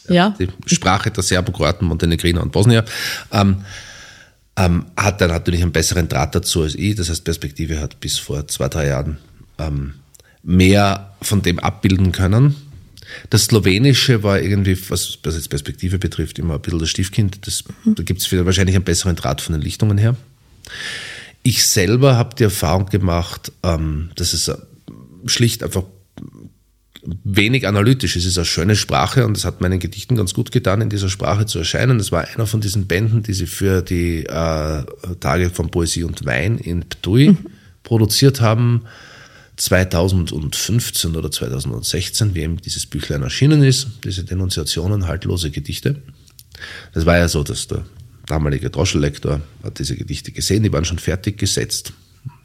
Ja. 0.08 0.36
Die 0.38 0.48
Sprache 0.66 1.10
der 1.10 1.24
Serbokroaten, 1.24 1.88
Montenegriner 1.88 2.42
und 2.42 2.52
Bosnier, 2.52 2.84
ähm, 3.32 3.64
ähm, 4.56 4.86
hat 4.96 5.20
dann 5.20 5.30
natürlich 5.30 5.62
einen 5.62 5.72
besseren 5.72 6.08
Draht 6.08 6.36
dazu 6.36 6.62
als 6.62 6.76
ich. 6.76 6.94
Das 6.94 7.10
heißt, 7.10 7.24
Perspektive 7.24 7.80
hat 7.80 7.98
bis 7.98 8.18
vor 8.18 8.46
zwei, 8.46 8.68
drei 8.68 8.86
Jahren 8.86 9.18
ähm, 9.58 9.94
mehr 10.48 11.14
von 11.20 11.42
dem 11.42 11.58
abbilden 11.58 12.10
können. 12.10 12.56
Das 13.28 13.44
Slowenische 13.44 14.22
war 14.22 14.40
irgendwie, 14.40 14.78
was, 14.88 15.18
was 15.22 15.34
jetzt 15.34 15.50
Perspektive 15.50 15.98
betrifft, 15.98 16.38
immer 16.38 16.54
ein 16.54 16.60
bisschen 16.60 16.78
das 16.78 16.88
Stiefkind. 16.88 17.46
Das, 17.46 17.64
mhm. 17.84 17.94
Da 17.94 18.02
gibt 18.02 18.22
es 18.22 18.32
wahrscheinlich 18.32 18.74
einen 18.74 18.84
besseren 18.84 19.14
Draht 19.14 19.42
von 19.42 19.52
den 19.52 19.62
Lichtungen 19.62 19.98
her. 19.98 20.16
Ich 21.42 21.66
selber 21.66 22.16
habe 22.16 22.34
die 22.34 22.44
Erfahrung 22.44 22.86
gemacht, 22.86 23.52
ähm, 23.62 24.10
dass 24.16 24.32
es 24.32 24.50
schlicht 25.26 25.62
einfach 25.62 25.84
wenig 27.24 27.66
analytisch. 27.66 28.16
Es 28.16 28.24
ist 28.24 28.38
eine 28.38 28.44
schöne 28.46 28.76
Sprache 28.76 29.26
und 29.26 29.36
es 29.36 29.44
hat 29.44 29.60
meinen 29.60 29.80
Gedichten 29.80 30.16
ganz 30.16 30.32
gut 30.32 30.50
getan, 30.50 30.80
in 30.80 30.88
dieser 30.88 31.10
Sprache 31.10 31.44
zu 31.44 31.58
erscheinen. 31.58 31.98
Das 31.98 32.10
war 32.10 32.26
einer 32.26 32.46
von 32.46 32.62
diesen 32.62 32.86
Bänden, 32.86 33.22
die 33.22 33.34
sie 33.34 33.46
für 33.46 33.82
die 33.82 34.24
äh, 34.24 34.84
Tage 35.20 35.50
von 35.50 35.70
Poesie 35.70 36.04
und 36.04 36.24
Wein 36.24 36.56
in 36.56 36.88
Ptui 36.88 37.30
mhm. 37.30 37.38
produziert 37.82 38.40
haben. 38.40 38.82
2015 39.58 41.16
oder 41.16 41.30
2016, 41.30 42.34
wie 42.34 42.42
eben 42.42 42.56
dieses 42.58 42.86
Büchlein 42.86 43.22
erschienen 43.22 43.62
ist, 43.62 43.88
diese 44.04 44.24
Denunziationen, 44.24 45.06
haltlose 45.06 45.50
Gedichte. 45.50 46.00
Das 46.94 47.06
war 47.06 47.18
ja 47.18 47.28
so, 47.28 47.42
dass 47.42 47.66
der 47.66 47.84
damalige 48.26 48.70
Droschellektor 48.70 49.40
hat 49.62 49.78
diese 49.78 49.96
Gedichte 49.96 50.32
gesehen, 50.32 50.62
die 50.62 50.72
waren 50.72 50.84
schon 50.84 50.98
fertig 50.98 51.38
gesetzt. 51.38 51.92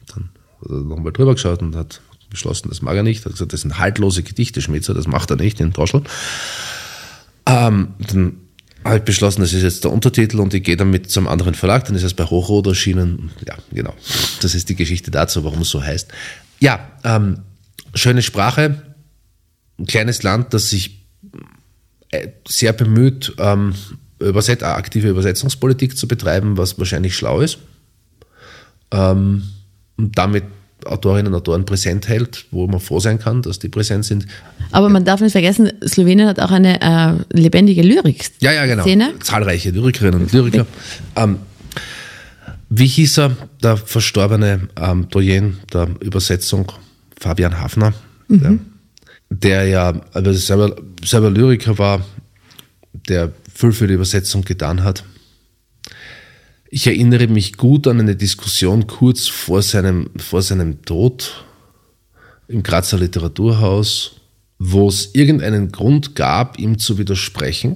Dann 0.08 0.30
hat 0.62 0.72
er 0.72 0.78
nochmal 0.78 1.14
drüber 1.14 1.34
geschaut 1.34 1.62
und 1.62 1.76
hat 1.76 2.02
beschlossen, 2.30 2.70
das 2.70 2.82
mag 2.82 2.96
er 2.96 3.04
nicht. 3.04 3.22
Er 3.22 3.26
hat 3.26 3.34
gesagt, 3.34 3.54
das 3.54 3.62
sind 3.62 3.78
haltlose 3.78 4.24
Gedichte, 4.24 4.62
Schmitzer, 4.62 4.94
das 4.94 5.08
macht 5.08 5.30
er 5.30 5.36
nicht, 5.36 5.60
den 5.60 5.72
Droschel. 5.72 6.04
Ähm, 7.46 7.94
dann 8.00 8.38
habe 8.84 8.98
ich 8.98 9.04
beschlossen, 9.04 9.42
das 9.42 9.54
ist 9.54 9.64
jetzt 9.64 9.84
der 9.84 9.92
Untertitel 9.92 10.40
und 10.40 10.54
ich 10.54 10.64
gehe 10.64 10.76
damit 10.76 11.10
zum 11.10 11.28
anderen 11.28 11.54
Verlag, 11.54 11.86
dann 11.86 11.96
ist 11.96 12.04
es 12.04 12.14
bei 12.14 12.26
Hochrot 12.26 12.68
erschienen. 12.68 13.32
Ja, 13.48 13.56
genau. 13.72 13.94
Das 14.42 14.56
ist 14.56 14.68
die 14.70 14.76
Geschichte 14.76 15.12
dazu, 15.12 15.44
warum 15.44 15.62
es 15.62 15.70
so 15.70 15.82
heißt. 15.82 16.10
Ja, 16.64 16.80
ähm, 17.04 17.40
schöne 17.94 18.22
Sprache, 18.22 18.82
ein 19.78 19.86
kleines 19.86 20.24
Land, 20.24 20.54
das 20.54 20.70
sich 20.70 21.06
äh, 22.12 22.30
sehr 22.48 22.72
bemüht, 22.72 23.34
ähm, 23.38 23.74
Überset 24.20 24.64
aktive 24.64 25.10
Übersetzungspolitik 25.10 25.98
zu 25.98 26.08
betreiben, 26.08 26.56
was 26.56 26.80
wahrscheinlich 26.80 27.18
schlau 27.18 27.42
ist. 27.42 27.58
Ähm, 28.92 29.44
und 29.98 30.18
damit 30.18 30.46
Autorinnen 30.86 31.34
und 31.34 31.38
Autoren 31.38 31.66
präsent 31.66 32.08
hält, 32.08 32.46
wo 32.52 32.66
man 32.68 32.80
froh 32.80 33.02
sein 33.02 33.20
kann, 33.20 33.42
dass 33.42 33.60
die 33.60 33.68
präsent 33.68 34.06
sind. 34.06 34.26
Aber 34.72 34.88
man 34.88 35.04
darf 35.04 35.20
nicht 35.20 35.34
vergessen, 35.34 35.70
Slowenien 35.86 36.30
hat 36.30 36.40
auch 36.40 36.52
eine 36.52 36.80
äh, 36.82 37.38
lebendige 37.38 37.82
Lyrik. 37.82 38.32
Ja, 38.40 38.54
ja, 38.54 38.66
genau. 38.66 38.84
Szene. 38.84 39.12
Zahlreiche 39.22 39.72
Lyrikerinnen 39.72 40.22
und 40.22 40.32
Lyriker. 40.32 40.66
Ähm, 41.18 41.40
wie 42.76 42.88
hieß 42.88 43.20
er, 43.20 43.38
der 43.62 43.78
verstorbene 43.78 44.68
ähm, 44.78 45.08
Doyen 45.10 45.60
der 45.72 45.90
Übersetzung, 46.00 46.72
Fabian 47.20 47.60
Hafner, 47.60 47.94
mhm. 48.28 48.62
der, 49.30 49.62
der, 49.62 49.68
ja 49.68 50.02
also 50.12 50.34
selber, 50.34 50.76
selber 51.06 51.30
Lyriker 51.30 51.78
war, 51.78 52.04
der 53.08 53.32
viel 53.54 53.74
für 53.74 53.86
die 53.86 53.94
Übersetzung 53.94 54.44
getan 54.44 54.84
hat. 54.84 55.04
Ich 56.72 56.88
erinnere 56.88 57.28
mich 57.28 57.58
gut 57.58 57.86
an 57.86 58.00
eine 58.00 58.16
Diskussion 58.16 58.88
kurz 58.88 59.28
vor 59.28 59.62
seinem, 59.62 60.10
vor 60.18 60.42
seinem 60.42 60.82
Tod 60.82 61.46
im 62.48 62.64
Grazer 62.64 62.98
Literaturhaus, 62.98 64.16
wo 64.58 64.88
es 64.88 65.14
irgendeinen 65.14 65.72
Grund 65.72 66.16
gab, 66.16 66.58
ihm 66.58 66.80
zu 66.80 66.98
widersprechen 66.98 67.76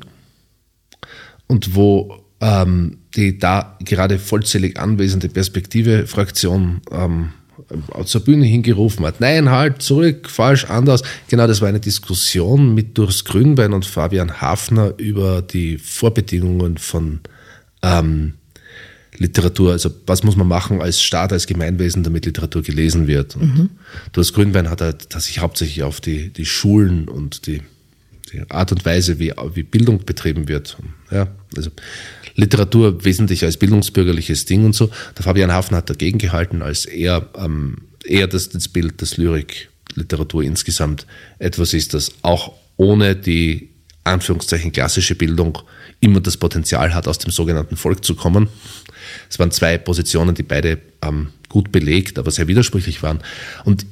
und 1.46 1.76
wo 1.76 2.24
ähm, 2.42 2.98
die 3.18 3.38
da 3.38 3.78
gerade 3.84 4.20
vollzählig 4.20 4.80
anwesende 4.80 5.28
Perspektive-Fraktion 5.28 6.82
ähm, 6.92 7.30
zur 8.06 8.22
Bühne 8.22 8.46
hingerufen 8.46 9.06
hat. 9.06 9.20
Nein, 9.20 9.50
halt, 9.50 9.82
zurück, 9.82 10.30
falsch, 10.30 10.66
anders. 10.66 11.02
Genau, 11.28 11.48
das 11.48 11.60
war 11.60 11.68
eine 11.68 11.80
Diskussion 11.80 12.76
mit 12.76 12.98
Durst 12.98 13.26
Grünbein 13.26 13.74
und 13.74 13.86
Fabian 13.86 14.40
Hafner 14.40 14.94
über 14.98 15.42
die 15.42 15.80
Vorbedingungen 15.80 16.78
von 16.78 17.20
ähm, 17.82 18.34
Literatur. 19.18 19.72
Also 19.72 19.90
was 20.06 20.24
muss 20.24 20.36
man 20.36 20.48
machen 20.48 20.82
als 20.82 21.02
Staat, 21.02 21.34
als 21.34 21.48
Gemeinwesen, 21.48 22.04
damit 22.04 22.26
Literatur 22.26 22.62
gelesen 22.62 23.08
wird. 23.08 23.36
Und 23.36 23.58
mhm. 23.58 23.70
Durst 24.12 24.36
Grünbein 24.36 24.70
hat, 24.70 24.82
halt, 24.82 25.14
hat 25.14 25.22
sich 25.24 25.40
hauptsächlich 25.40 25.82
auf 25.82 26.00
die, 26.00 26.30
die 26.30 26.46
Schulen 26.46 27.08
und 27.08 27.48
die, 27.48 27.64
die 28.32 28.50
Art 28.50 28.72
und 28.72 28.86
Weise, 28.86 29.18
wie, 29.18 29.34
wie 29.56 29.64
Bildung 29.64 30.06
betrieben 30.06 30.48
wird. 30.48 30.78
Ja, 31.10 31.28
also 31.56 31.72
Literatur 32.38 33.04
wesentlich 33.04 33.44
als 33.44 33.58
bildungsbürgerliches 33.58 34.46
Ding 34.46 34.64
und 34.64 34.74
so. 34.74 34.90
Der 35.18 35.24
Fabian 35.24 35.52
Hafner 35.52 35.78
hat 35.78 35.90
dagegen 35.90 36.20
gehalten, 36.20 36.62
als 36.62 36.86
er 36.86 37.28
ähm, 37.36 37.78
eher 38.06 38.28
das, 38.28 38.50
das 38.50 38.68
Bild, 38.68 39.02
dass 39.02 39.18
Lyrik, 39.18 39.70
Literatur 39.96 40.44
insgesamt 40.44 41.08
etwas 41.40 41.74
ist, 41.74 41.96
das 41.96 42.12
auch 42.22 42.54
ohne 42.78 43.16
die 43.16 43.70
Anführungszeichen 44.04 44.72
klassische 44.72 45.16
Bildung 45.16 45.58
immer 46.00 46.22
das 46.22 46.38
Potenzial 46.38 46.94
hat, 46.94 47.08
aus 47.08 47.18
dem 47.18 47.32
sogenannten 47.32 47.76
Volk 47.76 48.06
zu 48.06 48.14
kommen. 48.14 48.50
Es 49.30 49.40
waren 49.40 49.52
zwei 49.52 49.80
Positionen, 49.80 50.36
die 50.36 50.44
beide 50.44 50.80
ähm, 51.02 51.30
gut 51.50 51.72
belegt, 51.72 52.20
aber 52.20 52.30
sehr 52.30 52.48
widersprüchlich 52.48 53.02
waren. 53.02 53.20
Und 53.66 53.88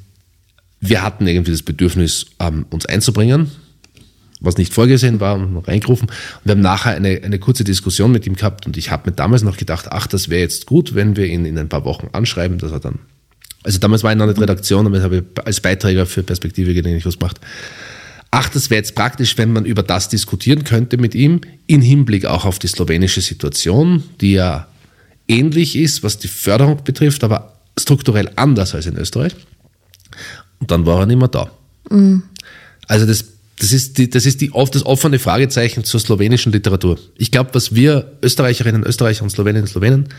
wir 0.79 1.01
hatten 1.01 1.25
irgendwie 1.25 1.51
das 1.51 1.63
Bedürfnis, 1.63 2.27
ähm, 2.39 2.67
uns 2.69 2.85
einzubringen 2.85 3.49
was 4.45 4.57
nicht 4.57 4.73
vorgesehen 4.73 5.19
war, 5.19 5.35
und 5.35 5.67
reingerufen. 5.67 6.07
Und 6.07 6.45
wir 6.45 6.51
haben 6.51 6.61
nachher 6.61 6.95
eine, 6.95 7.21
eine 7.23 7.39
kurze 7.39 7.63
Diskussion 7.63 8.11
mit 8.11 8.25
ihm 8.25 8.35
gehabt 8.35 8.65
und 8.65 8.77
ich 8.77 8.91
habe 8.91 9.09
mir 9.09 9.15
damals 9.15 9.43
noch 9.43 9.57
gedacht, 9.57 9.87
ach, 9.91 10.07
das 10.07 10.29
wäre 10.29 10.41
jetzt 10.41 10.65
gut, 10.65 10.95
wenn 10.95 11.15
wir 11.15 11.25
ihn 11.25 11.45
in 11.45 11.57
ein 11.57 11.69
paar 11.69 11.85
Wochen 11.85 12.09
anschreiben, 12.13 12.57
dass 12.57 12.71
er 12.71 12.79
dann, 12.79 12.99
also 13.63 13.79
damals 13.79 14.03
war 14.03 14.11
ich 14.11 14.17
noch 14.17 14.27
nicht 14.27 14.39
Redaktion, 14.39 14.85
aber 14.85 15.01
habe 15.01 15.17
ich 15.17 15.45
als 15.45 15.59
Beiträger 15.59 16.05
für 16.05 16.23
Perspektive 16.23 16.73
gelegentlich 16.73 17.05
was 17.05 17.19
gemacht. 17.19 17.39
Ach, 18.31 18.49
das 18.49 18.69
wäre 18.69 18.79
jetzt 18.79 18.95
praktisch, 18.95 19.37
wenn 19.37 19.53
man 19.53 19.65
über 19.65 19.81
das 19.81 20.09
diskutieren 20.09 20.65
könnte 20.65 20.97
mit 20.97 21.15
ihm, 21.15 21.41
in 21.67 21.81
Hinblick 21.81 22.25
auch 22.25 22.45
auf 22.45 22.59
die 22.59 22.67
slowenische 22.67 23.21
Situation, 23.21 24.03
die 24.19 24.33
ja 24.33 24.67
ähnlich 25.27 25.77
ist, 25.77 26.03
was 26.03 26.17
die 26.17 26.27
Förderung 26.27 26.83
betrifft, 26.83 27.23
aber 27.23 27.53
strukturell 27.79 28.29
anders 28.35 28.75
als 28.75 28.85
in 28.85 28.97
Österreich. 28.97 29.35
Und 30.59 30.71
dann 30.71 30.85
war 30.85 30.99
er 30.99 31.05
nicht 31.05 31.17
mehr 31.17 31.27
da. 31.27 31.49
Mhm. 31.89 32.23
Also 32.87 33.05
das 33.05 33.25
das 33.57 33.71
ist, 33.71 33.97
die, 33.97 34.09
das 34.09 34.25
ist 34.25 34.41
die, 34.41 34.51
das 34.51 34.85
offene 34.85 35.19
Fragezeichen 35.19 35.83
zur 35.83 35.99
slowenischen 35.99 36.51
Literatur. 36.51 36.99
Ich 37.17 37.31
glaube, 37.31 37.51
was 37.53 37.73
wir 37.73 38.17
Österreicherinnen, 38.21 38.83
Österreicher 38.83 39.23
und 39.23 39.29
Sloweninnen 39.29 39.67
Slowenen 39.67 40.09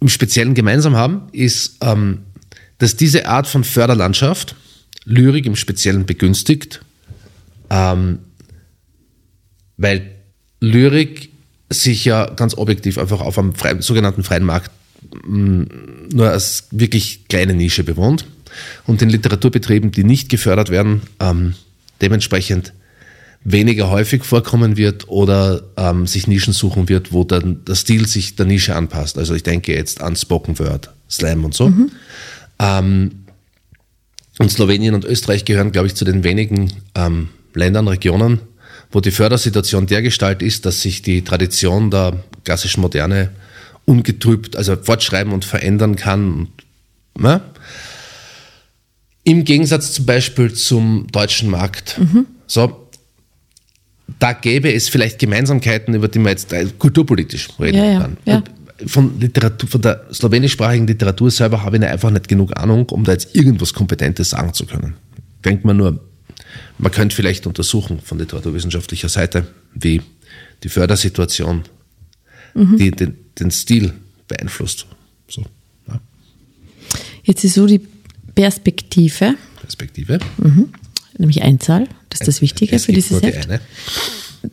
im 0.00 0.08
Speziellen 0.08 0.54
gemeinsam 0.54 0.96
haben, 0.96 1.28
ist, 1.32 1.78
ähm, 1.80 2.20
dass 2.78 2.96
diese 2.96 3.26
Art 3.26 3.46
von 3.46 3.64
Förderlandschaft 3.64 4.54
Lyrik 5.04 5.46
im 5.46 5.56
Speziellen 5.56 6.04
begünstigt, 6.04 6.82
ähm, 7.70 8.18
weil 9.76 10.10
Lyrik 10.60 11.30
sich 11.70 12.04
ja 12.04 12.26
ganz 12.26 12.56
objektiv 12.56 12.98
einfach 12.98 13.20
auf 13.20 13.38
einem 13.38 13.54
freien, 13.54 13.80
sogenannten 13.80 14.22
freien 14.22 14.44
Markt 14.44 14.70
mh, 15.26 15.64
mm, 15.64 15.68
nur 16.12 16.30
als 16.30 16.68
wirklich 16.70 17.28
kleine 17.28 17.54
Nische 17.54 17.84
bewohnt 17.84 18.26
und 18.86 19.00
den 19.00 19.08
Literaturbetrieben, 19.08 19.90
die 19.90 20.04
nicht 20.04 20.28
gefördert 20.28 20.70
werden, 20.70 21.02
ähm, 21.20 21.54
dementsprechend 22.00 22.72
weniger 23.44 23.90
häufig 23.90 24.24
vorkommen 24.24 24.76
wird 24.76 25.08
oder 25.08 25.62
ähm, 25.76 26.06
sich 26.06 26.26
Nischen 26.26 26.52
suchen 26.52 26.88
wird, 26.88 27.12
wo 27.12 27.24
dann 27.24 27.64
der 27.64 27.76
Stil 27.76 28.06
sich 28.06 28.36
der 28.36 28.46
Nische 28.46 28.74
anpasst. 28.74 29.16
Also 29.16 29.34
ich 29.34 29.42
denke 29.42 29.74
jetzt 29.74 30.02
an 30.02 30.16
Spoken 30.16 30.58
Word, 30.58 30.90
Slam 31.08 31.44
und 31.44 31.54
so. 31.54 31.68
Mhm. 31.68 31.90
Ähm, 32.58 33.10
und 34.38 34.50
Slowenien 34.50 34.94
und 34.94 35.04
Österreich 35.04 35.44
gehören, 35.44 35.72
glaube 35.72 35.88
ich, 35.88 35.94
zu 35.94 36.04
den 36.04 36.24
wenigen 36.24 36.72
ähm, 36.94 37.28
Ländern, 37.54 37.88
Regionen, 37.88 38.40
wo 38.90 39.00
die 39.00 39.10
Fördersituation 39.10 39.86
dergestalt 39.86 40.42
ist, 40.42 40.64
dass 40.64 40.82
sich 40.82 41.02
die 41.02 41.22
Tradition 41.22 41.90
der 41.90 42.22
klassischen 42.44 42.80
Moderne 42.80 43.30
ungetrübt, 43.84 44.56
also 44.56 44.76
fortschreiben 44.76 45.32
und 45.32 45.44
verändern 45.44 45.96
kann. 45.96 46.48
Ne? 47.18 47.40
Im 49.28 49.44
Gegensatz 49.44 49.92
zum 49.92 50.06
Beispiel 50.06 50.54
zum 50.54 51.06
deutschen 51.12 51.50
Markt. 51.50 51.98
Mhm. 51.98 52.24
So, 52.46 52.88
da 54.18 54.32
gäbe 54.32 54.72
es 54.72 54.88
vielleicht 54.88 55.18
Gemeinsamkeiten, 55.18 55.92
über 55.92 56.08
die 56.08 56.18
man 56.18 56.30
jetzt 56.30 56.50
äh, 56.54 56.64
kulturpolitisch 56.78 57.50
reden 57.60 57.76
ja, 57.76 58.00
kann. 58.00 58.16
Ja. 58.24 58.42
Von, 58.86 59.20
Literatur, 59.20 59.68
von 59.68 59.82
der 59.82 60.06
slowenischsprachigen 60.10 60.86
Literatur 60.86 61.30
selber 61.30 61.62
habe 61.62 61.76
ich 61.76 61.84
einfach 61.84 62.10
nicht 62.10 62.26
genug 62.26 62.56
Ahnung, 62.56 62.88
um 62.88 63.04
da 63.04 63.12
jetzt 63.12 63.36
irgendwas 63.36 63.74
Kompetentes 63.74 64.30
sagen 64.30 64.54
zu 64.54 64.64
können. 64.64 64.94
Denkt 65.44 65.62
man 65.62 65.76
nur, 65.76 66.00
man 66.78 66.90
könnte 66.90 67.14
vielleicht 67.14 67.46
untersuchen 67.46 68.00
von 68.00 68.18
literaturwissenschaftlicher 68.18 69.10
Seite, 69.10 69.46
wie 69.74 70.00
die 70.62 70.70
Fördersituation 70.70 71.64
mhm. 72.54 72.78
die, 72.78 72.92
den, 72.92 73.14
den, 73.38 73.50
Stil 73.50 73.92
beeinflusst. 74.26 74.86
So. 75.28 75.44
Jetzt 77.24 77.44
ist 77.44 77.54
so 77.54 77.66
die 77.66 77.82
Perspektive. 78.98 79.36
Perspektive. 79.60 80.18
Mhm. 80.38 80.68
Nämlich 81.18 81.42
Einzahl, 81.42 81.88
das 82.10 82.20
ist 82.20 82.28
das 82.28 82.42
Wichtige 82.42 82.78
für 82.78 82.92
dieses 82.92 83.22
Heft. 83.22 83.48
Eine. 83.48 83.60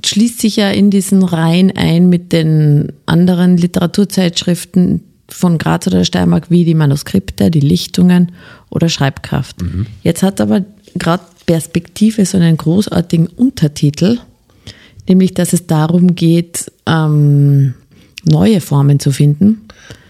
Schließt 0.03 0.41
sich 0.41 0.55
ja 0.55 0.71
in 0.71 0.89
diesen 0.89 1.23
Reihen 1.23 1.71
ein 1.75 2.10
mit 2.10 2.31
den 2.31 2.91
anderen 3.05 3.58
Literaturzeitschriften 3.58 5.01
von 5.27 5.58
Graz 5.58 5.88
oder 5.88 6.05
Steiermark, 6.05 6.49
wie 6.49 6.65
die 6.65 6.73
Manuskripte, 6.73 7.51
die 7.51 7.60
Lichtungen 7.60 8.31
oder 8.69 8.89
Schreibkraft. 8.89 9.62
Mhm. 9.62 9.88
Jetzt 10.03 10.23
hat 10.23 10.41
aber 10.41 10.65
gerade 10.95 11.23
Perspektive 11.45 12.25
so 12.25 12.38
einen 12.38 12.58
großartigen 12.58 13.27
Untertitel, 13.27 14.19
nämlich 15.08 15.34
dass 15.34 15.53
es 15.53 15.67
darum 15.67 16.15
geht, 16.15 16.71
ähm, 16.88 17.75
neue 18.23 18.62
Formen 18.62 18.99
zu 18.99 19.12
finden. 19.12 19.62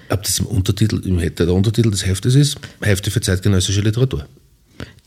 Ob 0.09 0.23
das 0.23 0.39
im 0.39 0.45
Untertitel, 0.45 1.01
im, 1.05 1.17
der 1.17 1.53
Untertitel 1.53 1.91
des 1.91 2.05
Heftes 2.05 2.35
ist, 2.35 2.57
Hefte 2.81 3.11
für 3.11 3.21
zeitgenössische 3.21 3.81
Literatur. 3.81 4.25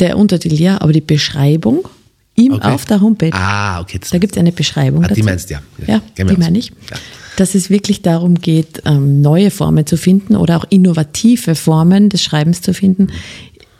Der 0.00 0.16
Untertitel, 0.16 0.54
ja, 0.54 0.80
aber 0.80 0.92
die 0.92 1.00
Beschreibung 1.00 1.88
im, 2.34 2.52
okay. 2.52 2.68
auf 2.68 2.84
der 2.84 3.00
Homepage. 3.00 3.32
Ah, 3.32 3.80
okay. 3.80 4.00
Da 4.10 4.18
gibt 4.18 4.34
es 4.34 4.38
eine 4.38 4.52
Beschreibung. 4.52 5.04
Ah, 5.04 5.08
die 5.08 5.22
meinst 5.22 5.50
du, 5.50 5.54
ja. 5.54 5.62
Ja, 5.86 6.02
ja 6.16 6.24
die 6.24 6.36
meine 6.36 6.58
ich. 6.58 6.70
Ja. 6.90 6.96
Dass 7.36 7.54
es 7.54 7.70
wirklich 7.70 8.02
darum 8.02 8.36
geht, 8.36 8.82
ähm, 8.84 9.20
neue 9.20 9.50
Formen 9.50 9.86
zu 9.86 9.96
finden 9.96 10.36
oder 10.36 10.56
auch 10.56 10.64
innovative 10.70 11.54
Formen 11.54 12.08
des 12.08 12.22
Schreibens 12.22 12.62
zu 12.62 12.74
finden. 12.74 13.08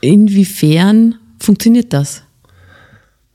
Inwiefern 0.01 1.17
funktioniert 1.39 1.93
das? 1.93 2.23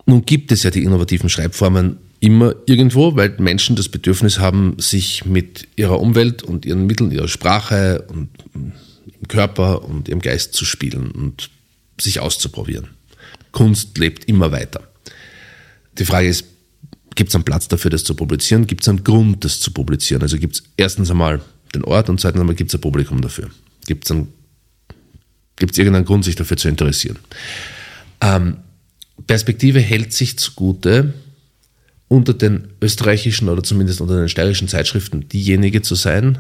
Nun 0.05 0.25
gibt 0.25 0.51
es 0.51 0.63
ja 0.63 0.71
die 0.71 0.83
innovativen 0.83 1.29
Schreibformen 1.29 1.97
immer 2.23 2.55
irgendwo, 2.67 3.17
weil 3.17 3.35
Menschen 3.39 3.75
das 3.75 3.89
Bedürfnis 3.89 4.39
haben, 4.39 4.77
sich 4.79 5.25
mit 5.25 5.67
ihrer 5.75 5.99
Umwelt 5.99 6.41
und 6.41 6.65
ihren 6.65 6.85
Mitteln, 6.85 7.11
ihrer 7.11 7.27
Sprache 7.27 8.05
und 8.07 8.29
ihrem 9.05 9.27
Körper 9.27 9.83
und 9.83 10.07
ihrem 10.07 10.21
Geist 10.21 10.53
zu 10.53 10.63
spielen 10.63 11.11
und 11.11 11.49
sich 11.99 12.21
auszuprobieren. 12.21 12.91
Kunst 13.51 13.97
lebt 13.97 14.23
immer 14.29 14.53
weiter. 14.53 14.87
Die 15.99 16.05
Frage 16.05 16.29
ist, 16.29 16.45
gibt 17.15 17.27
es 17.27 17.35
einen 17.35 17.43
Platz 17.43 17.67
dafür, 17.67 17.91
das 17.91 18.05
zu 18.05 18.15
publizieren? 18.15 18.67
Gibt 18.67 18.83
es 18.83 18.87
einen 18.87 19.03
Grund, 19.03 19.43
das 19.43 19.59
zu 19.59 19.71
publizieren? 19.71 20.21
Also 20.21 20.37
gibt 20.37 20.55
es 20.55 20.63
erstens 20.77 21.11
einmal 21.11 21.41
den 21.75 21.83
Ort 21.83 22.07
und 22.09 22.21
zweitens 22.21 22.39
einmal 22.39 22.55
gibt 22.55 22.69
es 22.69 22.75
ein 22.75 22.81
Publikum 22.81 23.19
dafür. 23.19 23.49
Gibt 23.85 24.09
es 24.09 25.77
irgendeinen 25.77 26.05
Grund, 26.05 26.23
sich 26.23 26.37
dafür 26.37 26.55
zu 26.55 26.69
interessieren? 26.69 27.19
Ähm, 28.21 28.59
Perspektive 29.27 29.81
hält 29.81 30.13
sich 30.13 30.39
zugute, 30.39 31.13
unter 32.13 32.35
den 32.35 32.67
österreichischen 32.79 33.49
oder 33.49 33.63
zumindest 33.63 33.99
unter 33.99 34.19
den 34.19 34.29
steirischen 34.29 34.67
Zeitschriften 34.67 35.27
diejenige 35.29 35.81
zu 35.81 35.95
sein, 35.95 36.37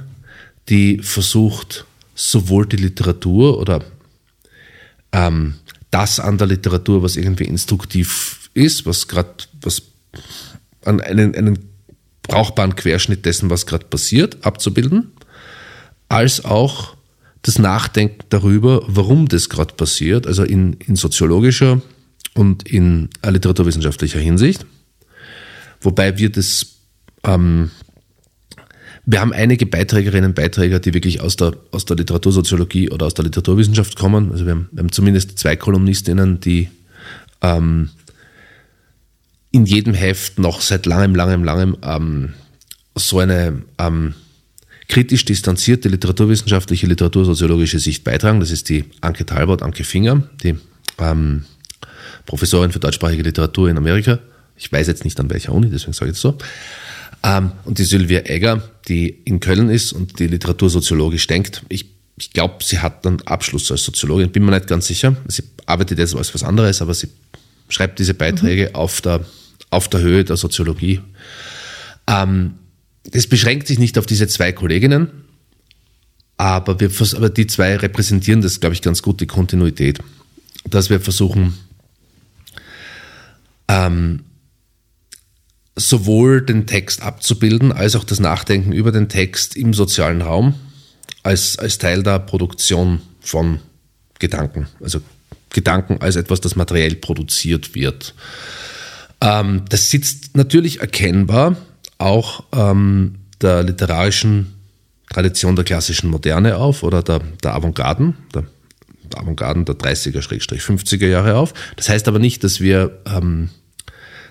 die 0.69 0.99
versucht, 0.99 1.85
sowohl 2.13 2.67
die 2.67 2.75
Literatur 2.75 3.57
oder 3.59 3.83
ähm, 5.11 5.55
das 5.89 6.19
an 6.19 6.37
der 6.37 6.45
Literatur, 6.45 7.01
was 7.01 7.15
irgendwie 7.15 7.45
instruktiv 7.45 8.51
ist, 8.53 8.85
was 8.85 9.07
gerade, 9.07 9.33
was 9.63 9.81
an 10.85 11.01
einen, 11.01 11.33
einen 11.33 11.57
brauchbaren 12.21 12.75
Querschnitt 12.75 13.25
dessen, 13.25 13.49
was 13.49 13.65
gerade 13.65 13.85
passiert, 13.85 14.45
abzubilden, 14.45 15.11
als 16.07 16.45
auch 16.45 16.95
das 17.41 17.57
Nachdenken 17.57 18.19
darüber, 18.29 18.83
warum 18.85 19.27
das 19.27 19.49
gerade 19.49 19.73
passiert, 19.73 20.27
also 20.27 20.43
in, 20.43 20.73
in 20.85 20.95
soziologischer 20.95 21.81
und 22.35 22.69
in 22.69 23.09
literaturwissenschaftlicher 23.27 24.19
Hinsicht. 24.19 24.67
Wobei 25.83 26.17
wir 26.17 26.31
das, 26.31 26.77
ähm, 27.23 27.71
wir 29.05 29.19
haben 29.19 29.33
einige 29.33 29.65
Beiträgerinnen 29.65 30.31
und 30.31 30.35
Beiträger, 30.35 30.79
die 30.79 30.93
wirklich 30.93 31.21
aus 31.21 31.35
der, 31.35 31.53
aus 31.71 31.85
der 31.85 31.97
Literatursoziologie 31.97 32.89
oder 32.89 33.05
aus 33.05 33.13
der 33.13 33.25
Literaturwissenschaft 33.25 33.97
kommen. 33.97 34.31
Also 34.31 34.45
wir 34.45 34.51
haben, 34.51 34.69
wir 34.71 34.79
haben 34.79 34.91
zumindest 34.91 35.37
zwei 35.37 35.55
Kolumnistinnen, 35.55 36.39
die 36.39 36.69
ähm, 37.41 37.89
in 39.51 39.65
jedem 39.65 39.93
Heft 39.93 40.39
noch 40.39 40.61
seit 40.61 40.85
langem, 40.85 41.15
langem, 41.15 41.43
langem 41.43 41.77
ähm, 41.83 42.33
so 42.95 43.19
eine 43.19 43.61
ähm, 43.77 44.15
kritisch 44.87 45.25
distanzierte 45.25 45.89
literaturwissenschaftliche, 45.89 46.87
literatursoziologische 46.87 47.79
Sicht 47.79 48.03
beitragen. 48.03 48.39
Das 48.39 48.51
ist 48.51 48.69
die 48.69 48.85
Anke 49.01 49.25
Talbot, 49.25 49.61
Anke 49.61 49.83
Finger, 49.83 50.23
die 50.43 50.55
ähm, 50.99 51.45
Professorin 52.25 52.71
für 52.71 52.79
deutschsprachige 52.79 53.23
Literatur 53.23 53.69
in 53.69 53.77
Amerika. 53.77 54.19
Ich 54.55 54.71
weiß 54.71 54.87
jetzt 54.87 55.03
nicht 55.03 55.19
an 55.19 55.29
welcher 55.29 55.53
Uni, 55.53 55.69
deswegen 55.69 55.93
sage 55.93 56.11
ich 56.11 56.17
es 56.17 56.21
so. 56.21 56.37
Ähm, 57.23 57.51
und 57.65 57.77
die 57.79 57.83
Sylvia 57.83 58.21
Egger, 58.25 58.61
die 58.87 59.07
in 59.09 59.39
Köln 59.39 59.69
ist 59.69 59.93
und 59.93 60.19
die 60.19 60.27
literatursoziologisch 60.27 61.27
denkt. 61.27 61.63
Ich, 61.69 61.85
ich 62.17 62.31
glaube, 62.31 62.63
sie 62.63 62.79
hat 62.79 63.05
einen 63.07 63.21
Abschluss 63.21 63.71
als 63.71 63.83
Soziologin, 63.83 64.31
bin 64.31 64.45
mir 64.45 64.51
nicht 64.51 64.67
ganz 64.67 64.87
sicher. 64.87 65.15
Sie 65.27 65.43
arbeitet 65.65 65.99
jetzt 65.99 66.15
als 66.15 66.33
was 66.33 66.43
anderes, 66.43 66.81
aber 66.81 66.93
sie 66.93 67.07
schreibt 67.69 67.99
diese 67.99 68.13
Beiträge 68.13 68.69
mhm. 68.69 68.75
auf, 68.75 69.01
der, 69.01 69.25
auf 69.69 69.87
der 69.87 70.01
Höhe 70.01 70.23
der 70.23 70.37
Soziologie. 70.37 70.99
Ähm, 72.07 72.55
das 73.05 73.27
beschränkt 73.27 73.67
sich 73.67 73.79
nicht 73.79 73.97
auf 73.97 74.05
diese 74.05 74.27
zwei 74.27 74.51
Kolleginnen, 74.51 75.09
aber, 76.37 76.79
wir, 76.79 76.89
aber 77.15 77.29
die 77.29 77.47
zwei 77.47 77.75
repräsentieren 77.77 78.41
das, 78.41 78.59
glaube 78.59 78.73
ich, 78.73 78.81
ganz 78.81 79.01
gut, 79.01 79.21
die 79.21 79.27
Kontinuität. 79.27 79.99
Dass 80.69 80.89
wir 80.89 80.99
versuchen, 80.99 81.53
ähm, 83.67 84.23
sowohl 85.75 86.41
den 86.41 86.67
Text 86.67 87.01
abzubilden, 87.01 87.71
als 87.71 87.95
auch 87.95 88.03
das 88.03 88.19
Nachdenken 88.19 88.71
über 88.71 88.91
den 88.91 89.09
Text 89.09 89.55
im 89.55 89.73
sozialen 89.73 90.21
Raum 90.21 90.53
als, 91.23 91.57
als 91.57 91.77
Teil 91.77 92.03
der 92.03 92.19
Produktion 92.19 93.01
von 93.21 93.59
Gedanken. 94.19 94.67
Also 94.81 95.01
Gedanken 95.49 96.01
als 96.01 96.15
etwas, 96.15 96.41
das 96.41 96.55
materiell 96.55 96.95
produziert 96.95 97.75
wird. 97.75 98.13
Ähm, 99.21 99.63
das 99.69 99.89
sitzt 99.89 100.35
natürlich 100.35 100.81
erkennbar 100.81 101.55
auch 101.97 102.43
ähm, 102.51 103.15
der 103.41 103.63
literarischen 103.63 104.53
Tradition 105.09 105.55
der 105.55 105.65
klassischen 105.65 106.09
Moderne 106.09 106.57
auf 106.57 106.83
oder 106.83 107.03
der, 107.03 107.19
der 107.43 107.53
Avantgarden, 107.55 108.15
der, 108.33 108.45
der 109.11 109.19
Avantgarden 109.21 109.65
der 109.65 109.75
30er-50er 109.75 111.07
Jahre 111.07 111.35
auf. 111.37 111.53
Das 111.75 111.89
heißt 111.89 112.07
aber 112.07 112.19
nicht, 112.19 112.43
dass 112.43 112.59
wir 112.59 112.99
ähm, 113.05 113.49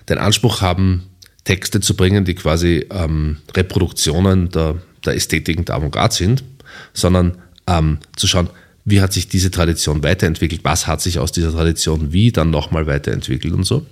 den 0.08 0.18
Anspruch 0.18 0.60
haben, 0.60 1.04
Texte 1.44 1.80
zu 1.80 1.96
bringen, 1.96 2.24
die 2.24 2.34
quasi 2.34 2.86
ähm, 2.90 3.38
Reproduktionen 3.54 4.50
der, 4.50 4.76
der 5.04 5.14
Ästhetiken 5.14 5.64
der 5.64 5.76
Avantgarde 5.76 6.14
sind, 6.14 6.44
sondern 6.92 7.38
ähm, 7.66 7.98
zu 8.16 8.26
schauen, 8.26 8.48
wie 8.84 9.00
hat 9.00 9.12
sich 9.12 9.28
diese 9.28 9.50
Tradition 9.50 10.02
weiterentwickelt, 10.02 10.64
was 10.64 10.86
hat 10.86 11.00
sich 11.00 11.18
aus 11.18 11.32
dieser 11.32 11.52
Tradition 11.52 12.12
wie 12.12 12.32
dann 12.32 12.50
nochmal 12.50 12.86
weiterentwickelt 12.86 13.54
und 13.54 13.64
so. 13.64 13.86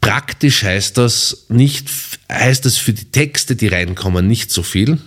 Praktisch 0.00 0.64
heißt 0.64 0.98
das 0.98 1.46
nicht, 1.48 1.88
heißt 2.30 2.64
das 2.64 2.76
für 2.76 2.92
die 2.92 3.04
Texte, 3.06 3.56
die 3.56 3.68
reinkommen, 3.68 4.26
nicht 4.26 4.50
so 4.50 4.62
viel, 4.62 4.98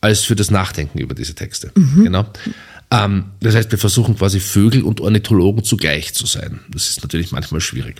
als 0.00 0.20
für 0.20 0.36
das 0.36 0.50
Nachdenken 0.50 0.98
über 0.98 1.14
diese 1.14 1.34
Texte. 1.34 1.72
Mhm. 1.74 2.04
Genau. 2.04 2.26
Ähm, 2.90 3.24
das 3.40 3.54
heißt, 3.54 3.70
wir 3.70 3.78
versuchen 3.78 4.16
quasi 4.16 4.40
Vögel 4.40 4.82
und 4.82 5.00
Ornithologen 5.00 5.64
zugleich 5.64 6.12
zu 6.12 6.26
sein. 6.26 6.60
Das 6.70 6.90
ist 6.90 7.02
natürlich 7.02 7.32
manchmal 7.32 7.60
schwierig. 7.60 7.96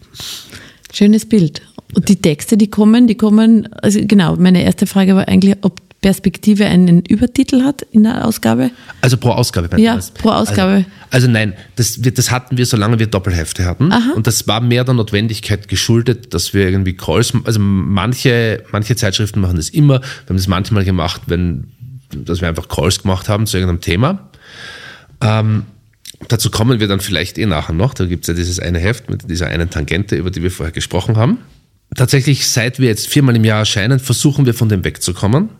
Schönes 0.92 1.26
Bild. 1.26 1.62
Und 1.94 2.08
die 2.08 2.16
Texte, 2.16 2.56
die 2.56 2.68
kommen, 2.68 3.06
die 3.06 3.16
kommen, 3.16 3.68
also 3.82 4.00
genau, 4.02 4.36
meine 4.36 4.62
erste 4.62 4.86
Frage 4.86 5.14
war 5.14 5.28
eigentlich, 5.28 5.56
ob 5.62 5.80
Perspektive 6.02 6.66
einen 6.66 7.02
Übertitel 7.02 7.62
hat 7.62 7.82
in 7.92 8.02
der 8.02 8.26
Ausgabe? 8.26 8.70
Also 9.00 9.16
pro 9.16 9.30
Ausgabe. 9.30 9.80
Ja, 9.80 9.94
das? 9.94 10.10
pro 10.10 10.30
Ausgabe. 10.30 10.72
Also, 10.72 10.86
also 11.10 11.28
nein, 11.28 11.54
das, 11.76 12.00
das 12.00 12.30
hatten 12.32 12.58
wir, 12.58 12.66
solange 12.66 12.98
wir 12.98 13.06
Doppelhefte 13.06 13.64
hatten. 13.64 13.92
Aha. 13.92 14.12
Und 14.16 14.26
das 14.26 14.48
war 14.48 14.60
mehr 14.60 14.82
der 14.82 14.94
Notwendigkeit 14.94 15.68
geschuldet, 15.68 16.34
dass 16.34 16.54
wir 16.54 16.68
irgendwie 16.68 16.94
Calls, 16.94 17.32
also 17.44 17.60
manche, 17.60 18.64
manche 18.72 18.96
Zeitschriften 18.96 19.40
machen 19.40 19.56
das 19.56 19.70
immer. 19.70 20.00
Wir 20.00 20.28
haben 20.28 20.36
das 20.36 20.48
manchmal 20.48 20.84
gemacht, 20.84 21.22
wenn, 21.26 21.68
dass 22.10 22.40
wir 22.40 22.48
einfach 22.48 22.66
Calls 22.66 23.02
gemacht 23.02 23.28
haben 23.28 23.46
zu 23.46 23.56
irgendeinem 23.56 23.80
Thema. 23.80 24.28
Ähm, 25.20 25.66
dazu 26.28 26.50
kommen 26.50 26.80
wir 26.80 26.88
dann 26.88 27.00
vielleicht 27.00 27.38
eh 27.38 27.46
nachher 27.46 27.74
noch. 27.74 27.94
Da 27.94 28.06
gibt 28.06 28.24
es 28.24 28.28
ja 28.28 28.34
dieses 28.34 28.58
eine 28.58 28.78
Heft 28.78 29.10
mit 29.10 29.28
dieser 29.28 29.48
einen 29.48 29.70
Tangente, 29.70 30.16
über 30.16 30.30
die 30.30 30.42
wir 30.42 30.50
vorher 30.50 30.72
gesprochen 30.72 31.16
haben. 31.16 31.38
Tatsächlich, 31.94 32.48
seit 32.48 32.78
wir 32.78 32.88
jetzt 32.88 33.06
viermal 33.06 33.36
im 33.36 33.44
Jahr 33.44 33.60
erscheinen, 33.60 33.98
versuchen 33.98 34.46
wir 34.46 34.54
von 34.54 34.68
dem 34.68 34.84
wegzukommen. 34.84 35.50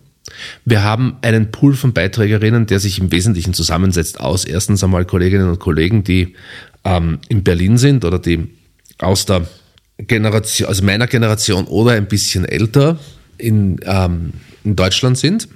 Wir 0.65 0.83
haben 0.83 1.17
einen 1.21 1.51
Pool 1.51 1.75
von 1.75 1.93
Beiträgerinnen, 1.93 2.67
der 2.67 2.81
sich 2.81 2.99
im 2.99 3.13
Wesentlichen 3.13 3.55
zusammensetzt 3.55 4.21
aus 4.21 4.45
erstens 4.45 4.83
einmal 4.83 5.05
Kolleginnen 5.05 5.49
und 5.49 5.59
Kollegen, 5.59 6.05
die 6.05 6.35
ähm, 6.85 7.19
in 7.29 7.43
Berlin 7.43 7.77
sind 7.77 8.05
oder 8.05 8.19
die 8.19 8.49
aus 8.99 9.27
der 9.27 9.47
Generation, 9.99 10.69
also 10.69 10.85
meiner 10.85 11.07
Generation 11.07 11.67
oder 11.67 11.93
ein 11.93 12.07
bisschen 12.07 12.45
älter 12.45 12.99
in, 13.37 13.79
ähm, 13.85 14.33
in 14.65 14.77
Deutschland 14.77 15.19
sind 15.19 15.49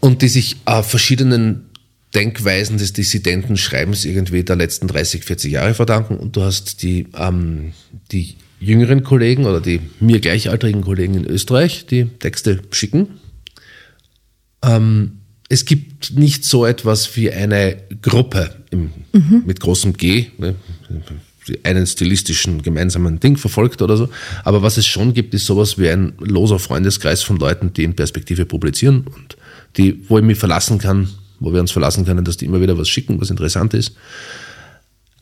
und 0.00 0.22
die 0.22 0.28
sich 0.28 0.56
äh, 0.66 0.82
verschiedenen 0.82 1.65
Denkweisen 2.16 2.78
des 2.78 2.94
Dissidentenschreibens 2.94 4.06
irgendwie 4.06 4.42
der 4.42 4.56
letzten 4.56 4.88
30, 4.88 5.24
40 5.24 5.52
Jahre 5.52 5.74
verdanken. 5.74 6.16
Und 6.16 6.34
du 6.34 6.42
hast 6.42 6.82
die, 6.82 7.06
ähm, 7.16 7.74
die 8.10 8.36
jüngeren 8.58 9.02
Kollegen 9.04 9.44
oder 9.44 9.60
die 9.60 9.80
mir 10.00 10.18
gleichaltrigen 10.18 10.80
Kollegen 10.80 11.14
in 11.14 11.26
Österreich, 11.26 11.84
die 11.86 12.06
Texte 12.06 12.62
schicken. 12.70 13.20
Ähm, 14.64 15.18
es 15.50 15.66
gibt 15.66 16.16
nicht 16.16 16.46
so 16.46 16.64
etwas 16.64 17.14
wie 17.16 17.30
eine 17.30 17.76
Gruppe 18.00 18.50
im, 18.70 18.90
mit 19.44 19.60
großem 19.60 19.92
G, 19.92 20.28
ne, 20.38 20.56
einen 21.62 21.86
stilistischen 21.86 22.62
gemeinsamen 22.62 23.20
Ding 23.20 23.36
verfolgt 23.36 23.82
oder 23.82 23.96
so. 23.98 24.08
Aber 24.42 24.62
was 24.62 24.78
es 24.78 24.86
schon 24.86 25.12
gibt, 25.12 25.34
ist 25.34 25.46
sowas 25.46 25.78
wie 25.78 25.90
ein 25.90 26.14
loser 26.18 26.58
Freundeskreis 26.58 27.22
von 27.22 27.36
Leuten, 27.36 27.74
die 27.74 27.84
in 27.84 27.94
Perspektive 27.94 28.46
publizieren 28.46 29.06
und 29.06 29.36
die, 29.76 30.02
wo 30.08 30.18
ich 30.18 30.24
mich 30.24 30.38
verlassen 30.38 30.78
kann, 30.78 31.10
wo 31.40 31.52
wir 31.52 31.60
uns 31.60 31.70
verlassen 31.70 32.04
können, 32.04 32.24
dass 32.24 32.36
die 32.36 32.46
immer 32.46 32.60
wieder 32.60 32.78
was 32.78 32.88
schicken, 32.88 33.20
was 33.20 33.30
interessant 33.30 33.74
ist. 33.74 33.96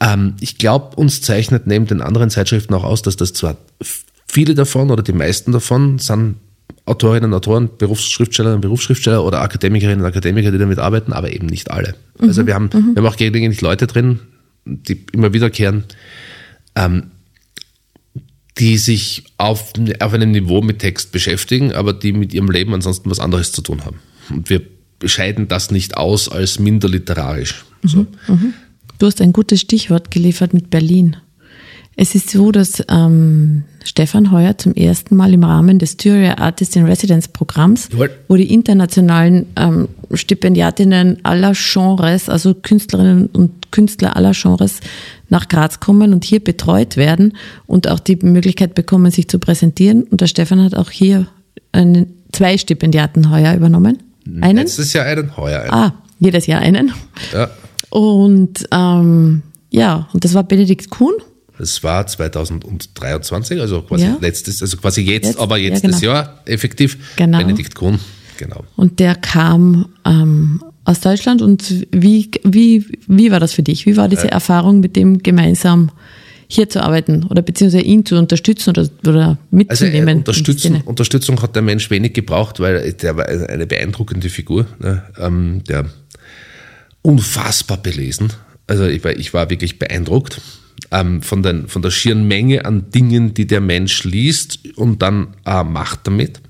Ähm, 0.01 0.35
ich 0.41 0.59
glaube, 0.59 0.97
uns 0.97 1.23
zeichnet 1.23 1.67
neben 1.67 1.87
den 1.87 2.01
anderen 2.01 2.31
Zeitschriften 2.31 2.75
auch 2.75 2.85
aus, 2.85 3.03
dass 3.03 3.17
das 3.17 3.33
zwar 3.33 3.57
viele 4.27 4.55
davon 4.55 4.91
oder 4.91 5.03
die 5.03 5.13
meisten 5.13 5.53
davon 5.53 5.99
sind 5.99 6.37
Autorinnen 6.87 7.33
und 7.33 7.35
Autoren, 7.35 7.71
Berufsschriftstellerinnen 7.79 8.59
und 8.59 8.63
Berufsschriftsteller 8.63 9.25
oder 9.25 9.41
Akademikerinnen 9.41 10.01
und 10.01 10.07
Akademiker, 10.07 10.51
die 10.51 10.59
damit 10.59 10.79
arbeiten, 10.79 11.13
aber 11.13 11.33
eben 11.33 11.47
nicht 11.47 11.71
alle. 11.71 11.95
Also 12.19 12.47
wir 12.47 12.55
haben, 12.55 12.71
wir 12.73 13.03
haben 13.03 13.07
auch 13.07 13.17
gelegentlich 13.17 13.63
Leute 13.63 13.87
drin, 13.87 14.21
die 14.67 15.07
immer 15.13 15.33
wiederkehren, 15.33 15.85
ähm, 16.75 17.05
die 18.59 18.77
sich 18.77 19.25
auf, 19.39 19.73
auf 20.01 20.13
einem 20.13 20.31
Niveau 20.31 20.61
mit 20.61 20.81
Text 20.81 21.11
beschäftigen, 21.11 21.73
aber 21.73 21.93
die 21.95 22.13
mit 22.13 22.35
ihrem 22.35 22.51
Leben 22.51 22.75
ansonsten 22.75 23.11
was 23.11 23.19
anderes 23.19 23.53
zu 23.53 23.63
tun 23.63 23.85
haben. 23.85 23.99
Und 24.31 24.51
wir 24.51 24.61
scheiden 25.05 25.49
das 25.49 25.71
nicht 25.71 25.97
aus 25.97 26.29
als 26.29 26.59
minder 26.59 26.89
literarisch. 26.89 27.65
So. 27.83 28.07
Du 28.99 29.07
hast 29.07 29.21
ein 29.21 29.33
gutes 29.33 29.61
Stichwort 29.61 30.11
geliefert 30.11 30.55
mit 30.55 30.71
Berlin. 30.71 31.17
Es 31.97 32.15
ist 32.15 32.31
so, 32.31 32.51
dass 32.51 32.83
ähm, 32.89 33.63
Stefan 33.85 34.33
Heuer 34.33 34.59
zum 34.59 34.75
ersten 34.75 35.15
Mal 35.15 35.33
im 35.33 35.45
Rahmen 35.45 35.79
des 35.79 35.93
Styria 35.93 36.39
Artist 36.39 36.75
in 36.75 36.87
Residence 36.87 37.29
Programms, 37.29 37.89
Jawohl. 37.93 38.11
wo 38.27 38.37
die 38.37 38.53
internationalen 38.53 39.47
ähm, 39.55 39.89
Stipendiatinnen 40.13 41.19
aller 41.25 41.53
Genres, 41.55 42.29
also 42.29 42.55
Künstlerinnen 42.55 43.27
und 43.27 43.71
Künstler 43.71 44.17
aller 44.17 44.33
Genres 44.33 44.81
nach 45.29 45.49
Graz 45.49 45.79
kommen 45.79 46.13
und 46.13 46.25
hier 46.25 46.43
betreut 46.43 46.97
werden 46.97 47.35
und 47.67 47.89
auch 47.89 48.01
die 48.01 48.17
Möglichkeit 48.17 48.75
bekommen, 48.75 49.11
sich 49.13 49.29
zu 49.29 49.39
präsentieren. 49.39 50.03
Und 50.05 50.21
der 50.21 50.27
Stefan 50.27 50.63
hat 50.63 50.75
auch 50.75 50.91
hier 50.91 51.29
einen, 51.71 52.07
zwei 52.33 52.59
Stipendiaten 52.59 53.31
heuer 53.31 53.55
übernommen. 53.55 53.99
Einen? 54.41 54.57
Letztes 54.59 54.93
Jahr 54.93 55.05
einen, 55.07 55.37
heuer 55.37 55.61
einen. 55.63 55.73
Ah, 55.73 55.95
jedes 56.21 56.47
Jahr 56.47 56.61
einen. 56.61 56.93
Ja, 57.33 57.51
Und 57.91 58.67
ähm, 58.71 59.43
ja, 59.71 60.09
und 60.13 60.25
das 60.25 60.35
war 60.35 60.45
Benedikt 60.45 60.89
Kuhn. 60.91 61.15
das 61.59 61.83
war 61.83 62.07
2023, 62.07 63.61
also 63.61 63.83
quasi 63.83 64.05
Ja. 64.05 64.17
letztes, 64.21 64.63
also 64.63 64.77
quasi 64.77 65.03
jetzt, 65.03 65.27
Jetzt, 65.27 65.39
aber 65.39 65.57
ja, 65.57 65.71
jetzt 65.71 65.83
genau. 65.83 65.93
das 65.93 66.01
Jahr 66.03 66.41
effektiv. 66.47 66.97
Genau. 67.17 67.39
Benedikt 67.39 67.75
Kuhn, 67.75 67.99
genau. 68.39 68.65
Und 68.77 68.99
der 69.01 69.15
kam 69.15 69.87
ähm, 70.05 70.63
aus 70.85 71.01
Deutschland. 71.01 71.43
Und 71.43 71.87
wie, 71.93 72.31
wie, 72.45 72.87
wie 73.07 73.31
war 73.31 73.41
das 73.41 73.53
für 73.53 73.63
dich? 73.63 73.87
Wie 73.87 73.97
war 73.97 74.09
diese 74.09 74.31
Erfahrung, 74.31 74.81
mit 74.81 74.97
dem 74.97 75.19
gemeinsam 75.23 75.91
hier 76.49 76.69
zu 76.69 76.83
arbeiten 76.83 77.25
oder 77.25 77.43
beziehungsweise 77.43 77.85
ihn 77.85 78.05
zu 78.05 78.17
unterstützen 78.17 78.71
oder, 78.71 78.89
oder 79.07 79.27
Also 79.27 79.39
mitzunehmen? 79.51 80.09
äh, 80.09 80.13
die 80.13 80.19
Unterstützen, 80.19 80.59
Szene? 80.59 80.83
Unterstützung 80.85 81.43
hat 81.43 81.55
der 81.55 81.63
Mensch 81.63 81.91
wenig 81.91 82.13
gebraucht, 82.13 82.61
weil 82.61 82.93
der 82.93 83.17
war 83.17 83.27
eine 83.29 83.67
beeindruckende 83.67 84.29
Figur, 84.29 84.67
ne? 84.79 85.03
ähm, 85.19 85.63
der 85.69 85.87
unfassbar 87.03 87.79
belesen. 87.79 88.33
Also 88.67 88.87
ich 88.87 89.05
war, 89.05 89.13
ich 89.13 89.35
war 89.35 89.51
wirklich 89.51 89.79
beeindruckt 89.79 90.41
ähm, 90.91 91.23
von, 91.23 91.43
den, 91.43 91.69
von 91.69 91.83
der 91.83 91.91
schieren 91.91 92.27
Menge 92.27 92.65
an 92.65 92.91
Dingen, 92.91 93.35
die 93.35 93.47
der 93.47 93.61
Mensch 93.61 94.05
liest 94.05 94.61
und 94.77 95.03
dann 95.03 95.29
äh, 95.45 95.65
macht 95.65 96.07
damit. 96.07 96.41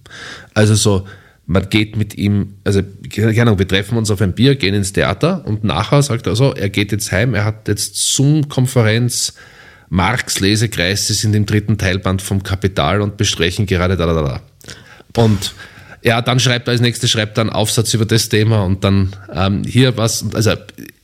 Also 0.54 0.74
so, 0.74 1.06
man 1.46 1.68
geht 1.68 1.96
mit 1.96 2.16
ihm, 2.16 2.54
also 2.64 2.80
keine 3.10 3.40
Ahnung, 3.42 3.58
wir 3.58 3.68
treffen 3.68 3.98
uns 3.98 4.10
auf 4.10 4.20
ein 4.20 4.34
Bier, 4.34 4.54
gehen 4.56 4.74
ins 4.74 4.92
Theater 4.92 5.44
und 5.46 5.64
nachher 5.64 6.02
sagt 6.02 6.26
er 6.26 6.36
so, 6.36 6.54
er 6.54 6.70
geht 6.70 6.92
jetzt 6.92 7.12
heim, 7.12 7.34
er 7.34 7.44
hat 7.44 7.68
jetzt 7.68 7.96
Zoom-Konferenz, 7.96 9.34
Marx 9.94 10.40
Lesekreis, 10.40 11.06
sie 11.06 11.14
sind 11.14 11.36
im 11.36 11.46
dritten 11.46 11.78
Teilband 11.78 12.20
vom 12.20 12.42
Kapital 12.42 13.00
und 13.00 13.16
besprechen 13.16 13.64
gerade 13.64 13.96
da, 13.96 14.06
da, 14.06 14.22
da. 14.22 14.42
Und 15.22 15.54
ja, 16.02 16.20
dann 16.20 16.40
schreibt 16.40 16.66
er 16.66 16.72
als 16.72 16.80
nächstes, 16.80 17.12
schreibt 17.12 17.38
er 17.38 17.42
einen 17.42 17.50
Aufsatz 17.50 17.94
über 17.94 18.04
das 18.04 18.28
Thema 18.28 18.64
und 18.64 18.82
dann 18.82 19.14
ähm, 19.32 19.62
hier 19.62 19.96
was, 19.96 20.24
also 20.34 20.50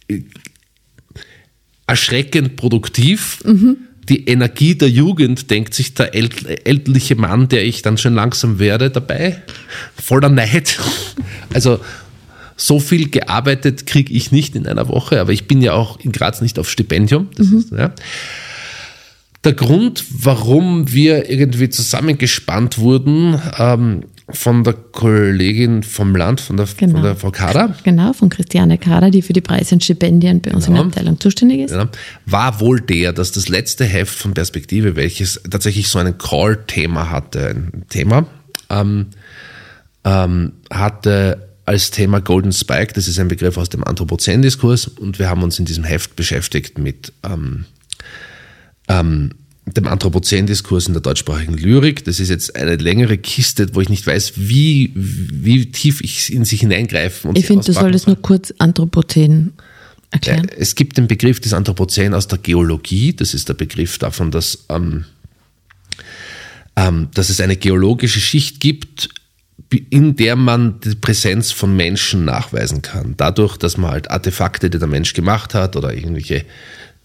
äh, 0.09 0.23
erschreckend 1.87 2.57
produktiv. 2.57 3.39
Die 4.09 4.27
Energie 4.27 4.75
der 4.75 4.91
Jugend, 4.91 5.53
denkt 5.53 5.73
sich 5.73 5.95
der 5.95 6.17
ält 6.17 6.67
ältliche 6.67 7.15
Mann, 7.15 7.47
der 7.47 7.65
ich 7.65 7.83
dann 7.83 7.97
schon 7.97 8.15
langsam 8.15 8.59
werde, 8.59 8.91
dabei. 8.91 9.41
Voller 9.95 10.29
Neid. 10.29 10.79
Also 11.53 11.81
so 12.57 12.79
viel 12.79 13.09
gearbeitet 13.11 13.87
kriege 13.87 14.13
ich 14.13 14.31
nicht 14.31 14.55
in 14.55 14.67
einer 14.69 14.87
Woche, 14.87 15.21
aber 15.21 15.33
ich 15.33 15.49
bin 15.49 15.63
ja 15.63 15.73
auch 15.73 15.99
in 15.99 16.13
Graz 16.13 16.41
nicht 16.41 16.61
auf 16.61 16.71
Stipendium. 16.71 17.29
Das 17.37 17.49
ist, 17.49 17.73
ja. 17.73 17.93
Der 19.45 19.55
Grund, 19.55 20.05
warum 20.11 20.93
wir 20.93 21.31
irgendwie 21.31 21.71
zusammengespannt 21.71 22.77
wurden 22.79 23.41
ähm, 23.59 24.03
von 24.29 24.65
der 24.65 24.75
Kollegin 24.75 25.83
vom 25.83 26.15
Land, 26.15 26.43
von 26.43 26.59
der, 26.59 26.69
Genau. 26.77 26.93
von 26.93 27.03
der 27.03 27.17
Frau 27.17 27.31
Kader, 27.31 27.75
Genau, 27.83 28.13
von 28.13 28.29
Christiane 28.29 28.77
Kader, 28.77 29.11
die 29.11 29.23
für 29.23 29.33
die 29.33 29.41
Preise 29.41 29.75
und 29.75 29.83
Stipendien 29.83 30.41
bei 30.43 30.53
uns 30.53 30.67
in 30.67 30.75
der 30.75 30.83
Genau. 30.83 30.91
Abteilung 30.93 31.19
zuständig 31.21 31.61
ist. 31.61 31.71
ja, 31.73 31.89
war 32.27 32.61
wohl 32.61 32.81
der, 32.83 33.13
dass 33.15 33.33
das 33.33 33.49
letzte 33.49 33.85
Heft 33.87 34.15
von 34.17 34.35
Perspektive, 34.35 34.95
welches 34.95 35.41
tatsächlich 35.51 35.89
so 35.89 35.99
ein 35.99 36.19
Call-Thema 36.19 37.09
hatte, 37.11 37.49
ein 37.49 37.85
Thema, 37.89 38.27
ähm, 38.69 39.07
ähm, 40.05 40.53
hatte 40.71 41.49
als 41.65 41.91
Thema 41.91 42.21
Golden 42.21 42.53
Spike, 42.53 42.93
das 42.93 43.09
ist 43.09 43.19
ein 43.19 43.29
Begriff 43.29 43.57
aus 43.57 43.71
dem 43.71 43.85
Anthropozän-Diskurs 43.85 44.87
und 44.87 45.19
wir 45.19 45.31
haben 45.31 45.43
uns 45.43 45.59
in 45.59 45.65
diesem 45.65 45.85
Heft 45.85 46.15
beschäftigt 46.15 46.79
mit 46.79 47.13
ähm, 47.25 47.65
ähm, 48.91 49.31
dem 49.67 49.87
Anthropozän-Diskurs 49.87 50.89
in 50.89 50.95
der 50.95 51.03
deutschsprachigen 51.03 51.55
Lyrik. 51.55 52.05
Das 52.05 52.19
ist 52.19 52.29
jetzt 52.29 52.57
eine 52.57 52.77
längere 52.77 53.19
Kiste, 53.19 53.69
wo 53.75 53.81
ich 53.81 53.89
nicht 53.89 54.07
weiß, 54.07 54.33
wie, 54.37 54.93
wie 54.95 55.71
tief 55.71 56.01
ich 56.01 56.33
in 56.33 56.45
sich 56.45 56.61
hineingreifen 56.61 57.31
und 57.31 57.39
Ich 57.39 57.47
finde, 57.47 57.65
du 57.65 57.73
solltest 57.73 58.07
soll. 58.07 58.15
nur 58.15 58.23
kurz 58.23 58.53
Anthropozän 58.59 59.53
erklären. 60.11 60.49
Äh, 60.49 60.57
Es 60.59 60.75
gibt 60.75 60.97
den 60.99 61.07
Begriff 61.07 61.41
des 61.41 61.53
Anthropozän 61.53 62.15
aus 62.15 62.27
der 62.27 62.39
Geologie. 62.39 63.15
Das 63.15 63.33
ist 63.33 63.49
der 63.49 63.55
Begriff 63.55 63.99
davon, 63.99 64.31
dass, 64.33 64.65
ähm, 64.71 65.05
ähm, 66.77 67.09
dass 67.15 67.31
es 67.31 67.41
eine 67.41 67.57
geologische 67.57 68.21
Schicht 68.21 68.61
gibt, 68.61 69.09
in 69.91 70.17
der 70.17 70.35
man 70.35 70.81
die 70.81 70.97
Präsenz 70.97 71.53
von 71.53 71.77
Menschen 71.77 72.25
nachweisen 72.25 72.83
kann. 72.83 73.15
Dadurch, 73.17 73.57
dass 73.57 73.77
man 73.77 73.93
halt 73.93 74.11
Artefakte, 74.11 74.69
die 74.69 74.81
der 74.81 74.89
Mensch 74.89 75.13
gemacht 75.15 75.55
hat 75.55 75.77
oder 75.77 75.95
irgendwelche 75.95 76.45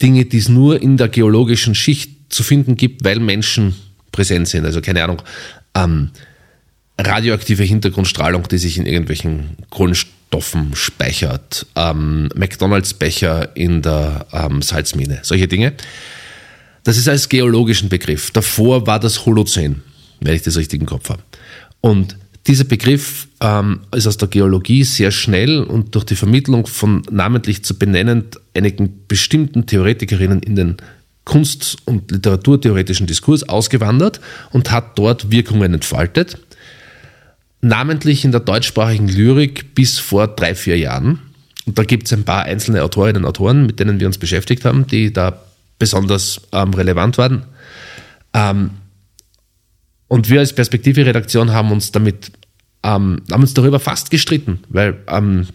Dinge, 0.06 0.26
die 0.26 0.38
es 0.38 0.50
nur 0.50 0.80
in 0.80 0.98
der 0.98 1.10
geologischen 1.10 1.74
Schicht 1.74 2.32
zu 2.32 2.44
finden 2.44 2.76
gibt, 2.76 3.04
weil 3.04 3.20
Menschen 3.20 3.76
präsent 4.12 4.48
sind. 4.48 4.64
Also 4.64 4.80
keine 4.80 5.04
Ahnung, 5.04 5.24
ähm, 5.74 6.12
radioaktive 7.00 7.64
Hintergrundstrahlung, 7.64 8.48
die 8.48 8.60
sich 8.60 8.78
in 8.78 8.86
irgendwelchen 8.86 9.58
Kohlenstoffen 9.72 10.76
speichert, 10.76 11.66
ähm, 11.76 12.30
McDonalds-Becher 12.36 13.56
in 13.56 13.82
der 13.82 14.28
ähm, 14.32 14.62
Salzmine, 14.62 15.22
solche 15.24 15.48
Dinge. 15.48 15.74
Das 16.84 16.98
ist 16.98 17.10
als 17.10 17.28
geologischen 17.28 17.90
Begriff. 17.90 18.30
Davor 18.30 18.86
war 18.86 19.00
das 19.00 19.26
Holozän, 19.26 19.82
wenn 20.20 20.36
ich 20.36 20.44
das 20.44 20.56
richtig 20.56 20.82
im 20.82 20.86
Kopf 20.86 21.10
habe. 21.10 21.24
Und 21.82 22.16
dieser 22.48 22.64
Begriff 22.64 23.28
ähm, 23.42 23.82
ist 23.96 24.08
aus 24.08 24.18
der 24.18 24.28
Geologie 24.28 24.84
sehr 24.84 25.12
schnell 25.12 25.64
und 25.64 25.96
durch 25.96 26.06
die 26.06 26.16
Vermittlung 26.16 26.68
von 26.68 27.02
namentlich 27.10 27.64
zu 27.64 27.78
benennend 27.78 28.40
einigen 28.56 29.08
bestimmten 29.08 29.66
Theoretikerinnen 29.66 30.42
in 30.42 30.56
den 30.56 30.78
Kunst- 31.24 31.78
und 31.86 32.12
Literaturtheoretischen 32.12 33.08
Diskurs 33.08 33.44
ausgewandert 33.50 34.22
und 34.52 34.72
hat 34.72 34.98
dort 34.98 35.32
Wirkungen 35.32 35.74
entfaltet. 35.74 36.38
Namentlich 37.62 38.24
in 38.24 38.32
der 38.32 38.42
deutschsprachigen 38.42 39.08
Lyrik 39.08 39.74
bis 39.74 39.98
vor 39.98 40.28
drei, 40.28 40.54
vier 40.54 40.78
Jahren. 40.78 41.20
Und 41.66 41.80
da 41.80 41.84
gibt 41.84 42.06
es 42.06 42.14
ein 42.14 42.26
paar 42.26 42.44
einzelne 42.44 42.84
Autorinnen 42.84 43.24
und 43.24 43.28
Autoren, 43.28 43.66
mit 43.66 43.80
denen 43.80 44.00
wir 44.00 44.06
uns 44.06 44.20
beschäftigt 44.20 44.66
haben, 44.66 44.86
die 44.86 45.12
da 45.12 45.42
besonders 45.80 46.42
ähm, 46.52 46.76
relevant 46.76 47.18
waren. 47.18 47.46
Ähm, 48.36 48.70
und 50.08 50.30
wir 50.30 50.40
als 50.40 50.54
Perspektive-Redaktion 50.54 51.52
haben 51.52 51.72
uns 51.72 51.92
damit, 51.92 52.32
ähm, 52.84 53.22
haben 53.32 53.42
uns 53.42 53.54
darüber 53.54 53.80
fast 53.80 54.12
gestritten, 54.12 54.60
weil 54.70 54.98
ähm, 55.08 55.48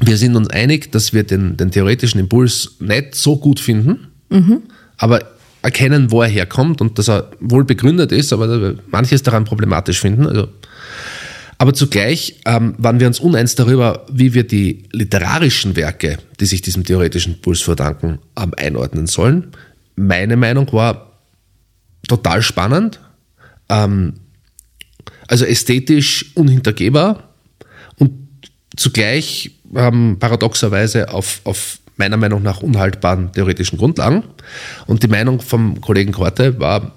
wir 0.00 0.16
sind 0.16 0.36
uns 0.36 0.50
einig, 0.50 0.92
dass 0.92 1.12
wir 1.12 1.24
den, 1.24 1.56
den 1.56 1.70
theoretischen 1.70 2.20
Impuls 2.20 2.76
nicht 2.80 3.14
so 3.14 3.36
gut 3.36 3.60
finden, 3.60 4.08
mhm. 4.28 4.62
aber 4.98 5.20
erkennen, 5.62 6.10
wo 6.10 6.22
er 6.22 6.28
herkommt 6.28 6.80
und 6.80 6.98
dass 6.98 7.08
er 7.08 7.30
wohl 7.40 7.64
begründet 7.64 8.12
ist, 8.12 8.32
aber 8.32 8.74
manches 8.88 9.22
daran 9.22 9.44
problematisch 9.44 10.00
finden. 10.00 10.26
Also, 10.26 10.48
aber 11.58 11.72
zugleich 11.72 12.40
ähm, 12.44 12.74
waren 12.76 13.00
wir 13.00 13.06
uns 13.06 13.18
uneins 13.18 13.54
darüber, 13.54 14.04
wie 14.12 14.34
wir 14.34 14.46
die 14.46 14.84
literarischen 14.92 15.74
Werke, 15.74 16.18
die 16.38 16.46
sich 16.46 16.60
diesem 16.60 16.84
theoretischen 16.84 17.34
Impuls 17.34 17.62
verdanken, 17.62 18.18
ähm, 18.38 18.52
einordnen 18.58 19.06
sollen. 19.06 19.48
Meine 19.96 20.36
Meinung 20.36 20.70
war 20.72 21.18
total 22.06 22.42
spannend, 22.42 23.00
ähm, 23.68 24.14
also 25.28 25.44
ästhetisch 25.44 26.32
unhintergehbar 26.34 27.30
und 27.98 28.12
zugleich 28.76 29.52
ähm, 29.74 30.16
paradoxerweise 30.18 31.12
auf, 31.12 31.40
auf 31.44 31.78
meiner 31.96 32.16
Meinung 32.16 32.42
nach 32.42 32.62
unhaltbaren 32.62 33.32
theoretischen 33.32 33.78
Grundlagen. 33.78 34.24
Und 34.86 35.02
die 35.02 35.08
Meinung 35.08 35.40
vom 35.40 35.80
Kollegen 35.80 36.12
Korte 36.12 36.60
war, 36.60 36.92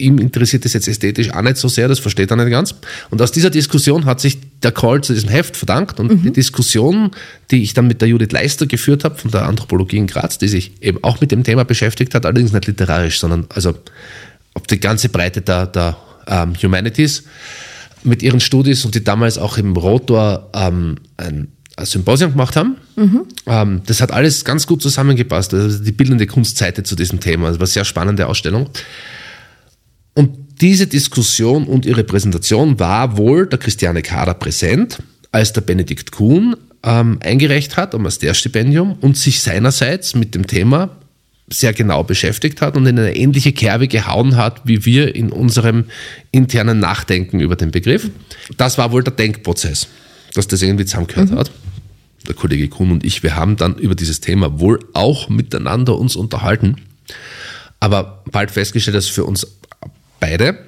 ihm 0.00 0.18
interessiert 0.18 0.64
das 0.64 0.72
jetzt 0.72 0.88
ästhetisch 0.88 1.30
auch 1.30 1.42
nicht 1.42 1.58
so 1.58 1.68
sehr, 1.68 1.86
das 1.86 1.98
versteht 1.98 2.30
er 2.30 2.36
nicht 2.36 2.50
ganz. 2.50 2.74
Und 3.10 3.20
aus 3.20 3.32
dieser 3.32 3.50
Diskussion 3.50 4.06
hat 4.06 4.20
sich 4.20 4.38
der 4.62 4.72
Call 4.72 5.02
zu 5.02 5.12
diesem 5.12 5.28
Heft 5.28 5.56
verdankt 5.56 6.00
und 6.00 6.10
mhm. 6.10 6.22
die 6.22 6.32
Diskussion, 6.32 7.10
die 7.50 7.62
ich 7.62 7.74
dann 7.74 7.86
mit 7.86 8.00
der 8.00 8.08
Judith 8.08 8.32
Leister 8.32 8.66
geführt 8.66 9.04
habe 9.04 9.16
von 9.16 9.30
der 9.30 9.46
Anthropologie 9.46 9.98
in 9.98 10.06
Graz, 10.06 10.38
die 10.38 10.48
sich 10.48 10.72
eben 10.80 11.04
auch 11.04 11.20
mit 11.20 11.30
dem 11.32 11.44
Thema 11.44 11.64
beschäftigt 11.64 12.14
hat, 12.14 12.24
allerdings 12.24 12.52
nicht 12.52 12.66
literarisch, 12.66 13.20
sondern 13.20 13.46
also 13.50 13.74
auf 14.54 14.62
die 14.64 14.80
ganze 14.80 15.08
Breite 15.08 15.40
der, 15.40 15.66
der 15.66 15.96
ähm, 16.26 16.54
Humanities 16.60 17.24
mit 18.02 18.22
ihren 18.22 18.40
Studis 18.40 18.84
und 18.84 18.94
die 18.94 19.04
damals 19.04 19.38
auch 19.38 19.58
im 19.58 19.76
Rotor 19.76 20.50
ähm, 20.54 20.96
ein, 21.16 21.48
ein 21.76 21.86
Symposium 21.86 22.32
gemacht 22.32 22.56
haben. 22.56 22.76
Mhm. 22.96 23.22
Ähm, 23.46 23.82
das 23.86 24.00
hat 24.00 24.12
alles 24.12 24.44
ganz 24.44 24.66
gut 24.66 24.82
zusammengepasst. 24.82 25.52
Also 25.54 25.82
die 25.82 25.92
bildende 25.92 26.26
Kunstseite 26.26 26.82
zu 26.82 26.96
diesem 26.96 27.20
Thema. 27.20 27.48
Das 27.48 27.56
war 27.56 27.62
eine 27.62 27.66
sehr 27.68 27.84
spannende 27.84 28.26
Ausstellung. 28.26 28.70
Und 30.14 30.60
diese 30.60 30.86
Diskussion 30.86 31.66
und 31.66 31.86
ihre 31.86 32.04
Präsentation 32.04 32.78
war 32.78 33.16
wohl 33.16 33.46
der 33.46 33.58
Christiane 33.58 34.02
Kader 34.02 34.34
präsent, 34.34 35.02
als 35.32 35.52
der 35.52 35.62
Benedikt 35.62 36.12
Kuhn 36.12 36.56
ähm, 36.82 37.18
eingereicht 37.22 37.76
hat 37.76 37.94
um 37.94 38.04
das 38.04 38.18
der 38.18 38.34
Stipendium 38.34 38.96
und 39.00 39.16
sich 39.16 39.40
seinerseits 39.42 40.14
mit 40.14 40.34
dem 40.34 40.46
Thema 40.46 40.96
sehr 41.52 41.72
genau 41.72 42.04
beschäftigt 42.04 42.62
hat 42.62 42.76
und 42.76 42.86
in 42.86 42.98
eine 42.98 43.16
ähnliche 43.16 43.52
Kerbe 43.52 43.88
gehauen 43.88 44.36
hat, 44.36 44.62
wie 44.64 44.84
wir 44.84 45.14
in 45.14 45.30
unserem 45.30 45.86
internen 46.30 46.78
Nachdenken 46.78 47.40
über 47.40 47.56
den 47.56 47.72
Begriff. 47.72 48.08
Das 48.56 48.78
war 48.78 48.92
wohl 48.92 49.02
der 49.02 49.12
Denkprozess, 49.12 49.88
dass 50.34 50.46
das 50.46 50.62
irgendwie 50.62 50.84
zusammengehört 50.84 51.30
mhm. 51.30 51.38
hat. 51.38 51.50
Der 52.26 52.34
Kollege 52.34 52.68
Kuhn 52.68 52.92
und 52.92 53.04
ich, 53.04 53.22
wir 53.22 53.34
haben 53.34 53.56
dann 53.56 53.76
über 53.76 53.94
dieses 53.94 54.20
Thema 54.20 54.60
wohl 54.60 54.78
auch 54.92 55.28
miteinander 55.28 55.98
uns 55.98 56.16
unterhalten, 56.16 56.76
aber 57.80 58.22
bald 58.30 58.50
festgestellt, 58.50 58.96
dass 58.96 59.06
für 59.06 59.24
uns 59.24 59.46
beide, 60.20 60.58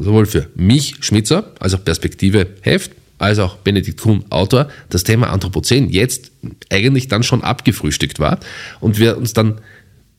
sowohl 0.00 0.24
für 0.24 0.48
mich, 0.54 0.96
Schmitzer, 1.00 1.52
als 1.58 1.74
auch 1.74 1.84
Perspektive 1.84 2.46
Heft, 2.62 2.92
als 3.18 3.38
auch 3.38 3.56
Benedikt 3.56 4.00
Kuhn, 4.00 4.24
Autor, 4.30 4.68
das 4.88 5.04
Thema 5.04 5.30
Anthropozän 5.30 5.90
jetzt 5.90 6.30
eigentlich 6.70 7.08
dann 7.08 7.22
schon 7.22 7.42
abgefrühstückt 7.42 8.20
war 8.20 8.38
und 8.80 8.98
wir 8.98 9.16
uns 9.16 9.32
dann 9.32 9.60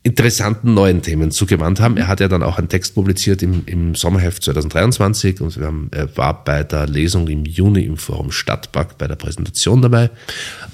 interessanten 0.06 0.76
neuen 0.76 1.02
Themen 1.02 1.32
zugewandt 1.32 1.80
haben. 1.80 1.98
Er 1.98 2.08
hat 2.08 2.20
ja 2.20 2.28
dann 2.28 2.44
auch 2.44 2.60
einen 2.60 2.70
Text 2.70 2.94
publiziert 2.94 3.42
im, 3.42 3.64
im 3.66 3.96
Sommerheft 3.96 4.44
2023 4.44 5.42
und 5.42 5.58
wir 5.58 5.66
haben, 5.66 5.90
er 5.92 6.16
war 6.16 6.44
bei 6.44 6.64
der 6.64 6.86
Lesung 6.86 7.28
im 7.28 7.44
Juni 7.44 7.82
im 7.86 7.98
Forum 7.98 8.32
Stadtpark 8.32 9.00
bei 9.00 9.08
der 9.08 9.16
Präsentation 9.16 9.82
dabei. 9.82 10.12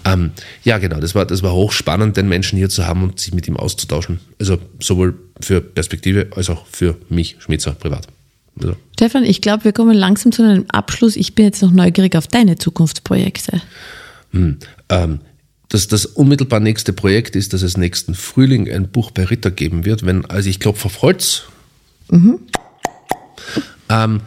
Ähm, 0.03 0.31
ja, 0.65 0.79
genau, 0.79 0.99
das 0.99 1.15
war, 1.15 1.25
das 1.25 1.43
war 1.43 1.53
hochspannend, 1.53 2.17
den 2.17 2.27
Menschen 2.27 2.57
hier 2.57 2.67
zu 2.67 2.85
haben 2.85 3.03
und 3.03 3.21
sich 3.21 3.33
mit 3.33 3.47
ihm 3.47 3.55
auszutauschen. 3.55 4.19
Also 4.37 4.57
sowohl 4.81 5.17
für 5.39 5.61
Perspektive 5.61 6.27
als 6.35 6.49
auch 6.49 6.65
für 6.65 6.97
mich, 7.07 7.37
Schmitzer, 7.39 7.71
privat. 7.71 8.07
Also. 8.59 8.75
Stefan, 8.95 9.23
ich 9.23 9.39
glaube, 9.39 9.63
wir 9.63 9.71
kommen 9.71 9.95
langsam 9.95 10.33
zu 10.33 10.43
einem 10.43 10.65
Abschluss. 10.67 11.15
Ich 11.15 11.35
bin 11.35 11.45
jetzt 11.45 11.61
noch 11.61 11.71
neugierig 11.71 12.17
auf 12.17 12.27
deine 12.27 12.57
Zukunftsprojekte. 12.57 13.61
Hm, 14.31 14.57
ähm, 14.89 15.19
dass 15.71 15.87
das 15.87 16.05
unmittelbar 16.05 16.59
nächste 16.59 16.91
Projekt 16.91 17.37
ist, 17.37 17.53
dass 17.53 17.61
es 17.61 17.77
nächsten 17.77 18.13
Frühling 18.13 18.69
ein 18.69 18.89
Buch 18.89 19.11
bei 19.11 19.23
Ritter 19.23 19.51
geben 19.51 19.85
wird, 19.85 20.05
wenn, 20.05 20.25
also 20.25 20.49
ich 20.49 20.59
klopfe 20.59 20.87
auf 20.87 21.01
Holz, 21.01 21.43
mhm. 22.09 22.39
ähm, 23.87 24.19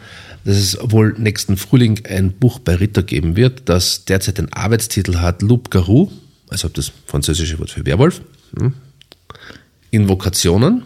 dass 0.43 0.57
es 0.57 0.77
wohl 0.81 1.13
nächsten 1.19 1.55
Frühling 1.55 2.03
ein 2.07 2.31
Buch 2.31 2.57
bei 2.57 2.73
Ritter 2.73 3.03
geben 3.03 3.35
wird, 3.35 3.69
das 3.69 4.05
derzeit 4.05 4.39
den 4.39 4.51
Arbeitstitel 4.53 5.17
hat 5.17 5.43
Loup 5.43 5.69
Garou, 5.69 6.11
also 6.49 6.67
das 6.67 6.91
französische 7.05 7.59
Wort 7.59 7.69
für 7.69 7.85
Werwolf, 7.85 8.21
hm, 8.57 8.73
Invokationen. 9.91 10.83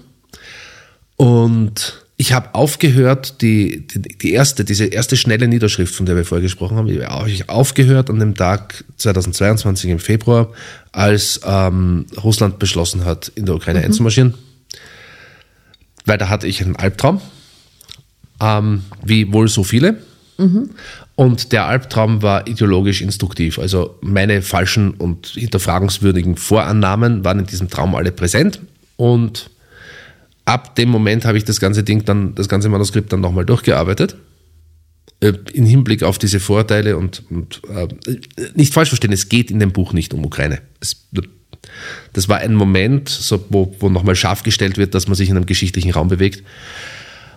Und 1.16 2.06
ich 2.22 2.34
habe 2.34 2.54
aufgehört, 2.54 3.42
die, 3.42 3.88
die, 3.88 4.02
die, 4.02 4.34
erste, 4.34 4.66
diese 4.66 4.84
erste 4.88 5.16
schnelle 5.16 5.48
Niederschrift, 5.48 5.96
von 5.96 6.06
der 6.06 6.18
wir 6.18 6.26
vorher 6.26 6.42
gesprochen 6.42 6.76
haben, 6.76 6.90
ich 6.90 7.02
habe 7.02 7.48
aufgehört 7.48 8.10
an 8.10 8.20
dem 8.20 8.36
Tag 8.36 8.84
2022 8.98 9.90
im 9.90 10.00
Februar, 10.00 10.50
als 10.92 11.40
ähm, 11.46 12.08
Russland 12.22 12.60
beschlossen 12.60 13.06
hat, 13.06 13.32
in 13.36 13.46
der 13.46 13.56
Ukraine 13.56 13.80
mhm. 13.80 13.86
einzumarschieren. 13.86 14.34
Weil 16.04 16.18
da 16.18 16.28
hatte 16.28 16.46
ich 16.46 16.62
einen 16.62 16.76
Albtraum, 16.76 17.22
ähm, 18.42 18.84
wie 19.02 19.32
wohl 19.32 19.48
so 19.48 19.64
viele. 19.64 20.00
Mhm. 20.38 20.72
Und 21.16 21.54
der 21.54 21.68
Albtraum 21.68 22.22
war 22.22 22.48
ideologisch 22.48 23.02
instruktiv. 23.02 23.60
Also 23.60 23.98
meine 24.02 24.42
falschen 24.42 24.92
und 24.92 25.28
hinterfragungswürdigen 25.28 26.36
Vorannahmen 26.36 27.24
waren 27.24 27.40
in 27.40 27.46
diesem 27.46 27.70
Traum 27.70 27.96
alle 27.96 28.12
präsent 28.12 28.60
und 28.98 29.52
ab 30.50 30.76
dem 30.76 30.90
Moment 30.90 31.26
habe 31.26 31.38
ich 31.38 31.46
das 31.46 31.60
ganze 31.60 31.84
Ding 31.84 32.06
dann, 32.06 32.34
das 32.34 32.50
ganze 32.50 32.70
Manuskript 32.70 33.14
dann 33.14 33.22
nochmal 33.22 33.46
durchgearbeitet. 33.46 34.16
Äh, 35.22 35.34
Im 35.54 35.66
Hinblick 35.66 36.02
auf 36.02 36.18
diese 36.18 36.40
Vorteile 36.40 36.98
und, 36.98 37.24
und 37.30 37.62
äh, 37.70 37.88
nicht 38.56 38.74
falsch 38.74 38.90
verstehen, 38.90 39.12
es 39.12 39.30
geht 39.30 39.52
in 39.52 39.60
dem 39.60 39.72
Buch 39.72 39.94
nicht 39.94 40.12
um 40.14 40.26
Ukraine. 40.26 40.62
Es, 40.80 41.08
das 42.14 42.28
war 42.30 42.38
ein 42.40 42.56
Moment, 42.56 43.10
so, 43.10 43.46
wo, 43.50 43.76
wo 43.80 43.90
nochmal 43.90 44.16
scharf 44.16 44.42
gestellt 44.42 44.78
wird, 44.78 44.96
dass 44.96 45.08
man 45.08 45.16
sich 45.16 45.30
in 45.30 45.36
einem 45.36 45.46
geschichtlichen 45.46 45.92
Raum 45.92 46.08
bewegt. 46.08 46.44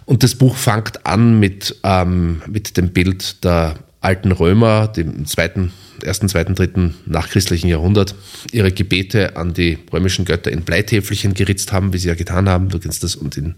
Und 0.07 0.23
das 0.23 0.35
Buch 0.35 0.57
fängt 0.57 1.05
an 1.05 1.39
mit, 1.39 1.77
ähm, 1.85 2.41
mit 2.49 2.79
dem 2.79 2.93
Bild 2.93 3.45
der 3.45 3.75
alten 4.01 4.33
Römer, 4.33 4.89
dem 4.89 5.27
zweiten 5.27 5.73
ersten, 6.05 6.29
zweiten, 6.29 6.55
dritten 6.55 6.95
nachchristlichen 7.07 7.69
Jahrhundert 7.69 8.15
ihre 8.53 8.73
Gebete 8.73 9.37
an 9.37 9.55
die 9.55 9.79
römischen 9.93 10.25
Götter 10.25 10.51
in 10.51 10.63
Bleitäfelchen 10.63 11.35
geritzt 11.35 11.73
haben, 11.73 11.93
wie 11.93 11.99
sie 11.99 12.09
ja 12.09 12.15
getan 12.15 12.49
haben. 12.49 12.69
Du 12.69 12.79
kennst 12.79 13.03
das 13.03 13.17
und 13.17 13.37
in, 13.37 13.55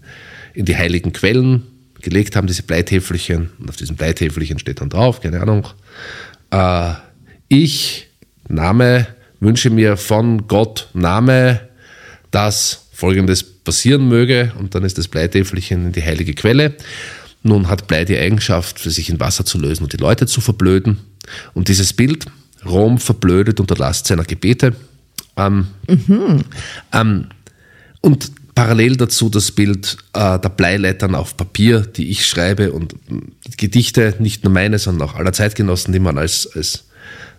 in 0.53 0.65
die 0.65 0.75
heiligen 0.75 1.13
Quellen 1.13 1.63
gelegt 2.01 2.35
haben, 2.35 2.47
diese 2.47 2.63
Bleitäfelchen. 2.63 3.51
Und 3.59 3.69
auf 3.69 3.75
diesen 3.75 3.95
Bleitäfelchen 3.95 4.59
steht 4.59 4.81
dann 4.81 4.89
drauf, 4.89 5.21
keine 5.21 5.41
Ahnung. 5.41 5.67
Äh, 6.51 6.93
ich, 7.47 8.07
Name, 8.47 9.07
wünsche 9.39 9.69
mir 9.69 9.97
von 9.97 10.47
Gott 10.47 10.89
Name, 10.93 11.61
dass 12.31 12.87
folgendes 12.93 13.43
passieren 13.43 14.07
möge. 14.07 14.53
Und 14.57 14.75
dann 14.75 14.83
ist 14.83 14.97
das 14.97 15.07
Bleitäfelchen 15.07 15.87
in 15.87 15.91
die 15.91 16.03
heilige 16.03 16.33
Quelle. 16.33 16.75
Nun 17.43 17.69
hat 17.69 17.87
Blei 17.87 18.05
die 18.05 18.17
Eigenschaft, 18.17 18.79
für 18.79 18.89
sich 18.89 19.09
in 19.09 19.19
Wasser 19.19 19.45
zu 19.45 19.59
lösen 19.59 19.83
und 19.83 19.93
die 19.93 19.97
Leute 19.97 20.25
zu 20.25 20.41
verblöden. 20.41 20.97
Und 21.53 21.67
dieses 21.67 21.93
Bild, 21.93 22.25
Rom 22.65 22.97
verblödet 22.97 23.59
unter 23.59 23.75
Last 23.75 24.07
seiner 24.07 24.23
Gebete. 24.23 24.75
Ähm, 25.37 25.67
mhm. 25.87 26.43
ähm, 26.93 27.27
und 28.01 28.31
parallel 28.55 28.95
dazu 28.95 29.29
das 29.29 29.51
Bild 29.51 29.97
äh, 30.13 30.39
der 30.39 30.49
Bleilettern 30.49 31.13
auf 31.13 31.35
Papier, 31.35 31.81
die 31.81 32.09
ich 32.09 32.25
schreibe 32.25 32.71
und 32.71 32.95
Gedichte, 33.57 34.15
nicht 34.19 34.43
nur 34.43 34.53
meine, 34.53 34.79
sondern 34.79 35.09
auch 35.09 35.15
aller 35.15 35.33
Zeitgenossen, 35.33 35.91
die 35.93 35.99
man 35.99 36.17
als, 36.17 36.49
als 36.55 36.85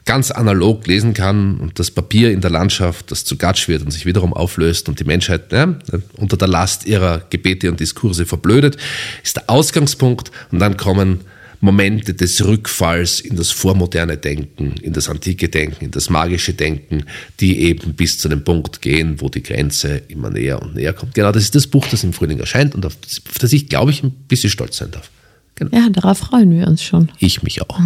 ganz 0.04 0.30
analog 0.30 0.86
lesen 0.86 1.14
kann 1.14 1.58
und 1.58 1.78
das 1.78 1.90
Papier 1.90 2.30
in 2.30 2.40
der 2.40 2.50
Landschaft, 2.50 3.10
das 3.10 3.24
zu 3.24 3.36
Gatsch 3.36 3.66
wird 3.66 3.82
und 3.82 3.90
sich 3.90 4.06
wiederum 4.06 4.32
auflöst 4.32 4.88
und 4.88 5.00
die 5.00 5.04
Menschheit 5.04 5.52
ja, 5.52 5.74
unter 6.16 6.36
der 6.36 6.48
Last 6.48 6.86
ihrer 6.86 7.22
Gebete 7.28 7.68
und 7.70 7.80
Diskurse 7.80 8.24
verblödet, 8.24 8.76
ist 9.24 9.36
der 9.36 9.50
Ausgangspunkt 9.50 10.30
und 10.52 10.60
dann 10.60 10.76
kommen 10.76 11.22
Momente 11.60 12.14
des 12.14 12.44
Rückfalls 12.44 13.20
in 13.20 13.36
das 13.36 13.50
vormoderne 13.50 14.16
Denken, 14.16 14.74
in 14.82 14.92
das 14.92 15.08
antike 15.08 15.48
Denken, 15.48 15.86
in 15.86 15.90
das 15.90 16.10
magische 16.10 16.54
Denken, 16.54 17.04
die 17.40 17.60
eben 17.60 17.94
bis 17.94 18.18
zu 18.18 18.28
dem 18.28 18.44
Punkt 18.44 18.82
gehen, 18.82 19.20
wo 19.20 19.28
die 19.28 19.42
Grenze 19.42 20.02
immer 20.08 20.30
näher 20.30 20.60
und 20.62 20.74
näher 20.74 20.92
kommt. 20.92 21.14
Genau, 21.14 21.32
das 21.32 21.44
ist 21.44 21.54
das 21.54 21.66
Buch, 21.66 21.86
das 21.90 22.04
im 22.04 22.12
Frühling 22.12 22.38
erscheint 22.38 22.74
und 22.74 22.84
auf 22.86 22.96
das 23.40 23.52
ich, 23.52 23.68
glaube 23.68 23.90
ich, 23.90 24.02
ein 24.02 24.10
bisschen 24.28 24.50
stolz 24.50 24.76
sein 24.76 24.90
darf. 24.90 25.10
Genau. 25.54 25.76
Ja, 25.76 25.88
darauf 25.88 26.18
freuen 26.18 26.50
wir 26.50 26.68
uns 26.68 26.82
schon. 26.82 27.10
Ich 27.18 27.42
mich 27.42 27.62
auch. 27.62 27.80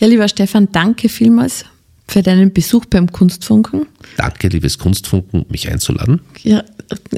Ja, 0.00 0.06
lieber 0.08 0.26
Stefan, 0.28 0.68
danke 0.72 1.08
vielmals 1.08 1.64
für 2.08 2.22
deinen 2.22 2.52
Besuch 2.52 2.86
beim 2.86 3.10
Kunstfunken. 3.12 3.86
Danke, 4.16 4.48
liebes 4.48 4.78
Kunstfunken, 4.78 5.46
mich 5.48 5.70
einzuladen. 5.70 6.20
Ja, 6.42 6.64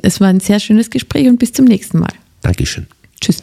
es 0.03 0.21
war 0.21 0.29
ein 0.29 0.41
sehr 0.41 0.61
schönes 0.61 0.91
Gespräch 0.91 1.27
und 1.27 1.39
bis 1.39 1.53
zum 1.53 1.65
nächsten 1.65 1.99
Mal. 1.99 2.13
Dankeschön. 2.43 2.87
Tschüss. 3.21 3.43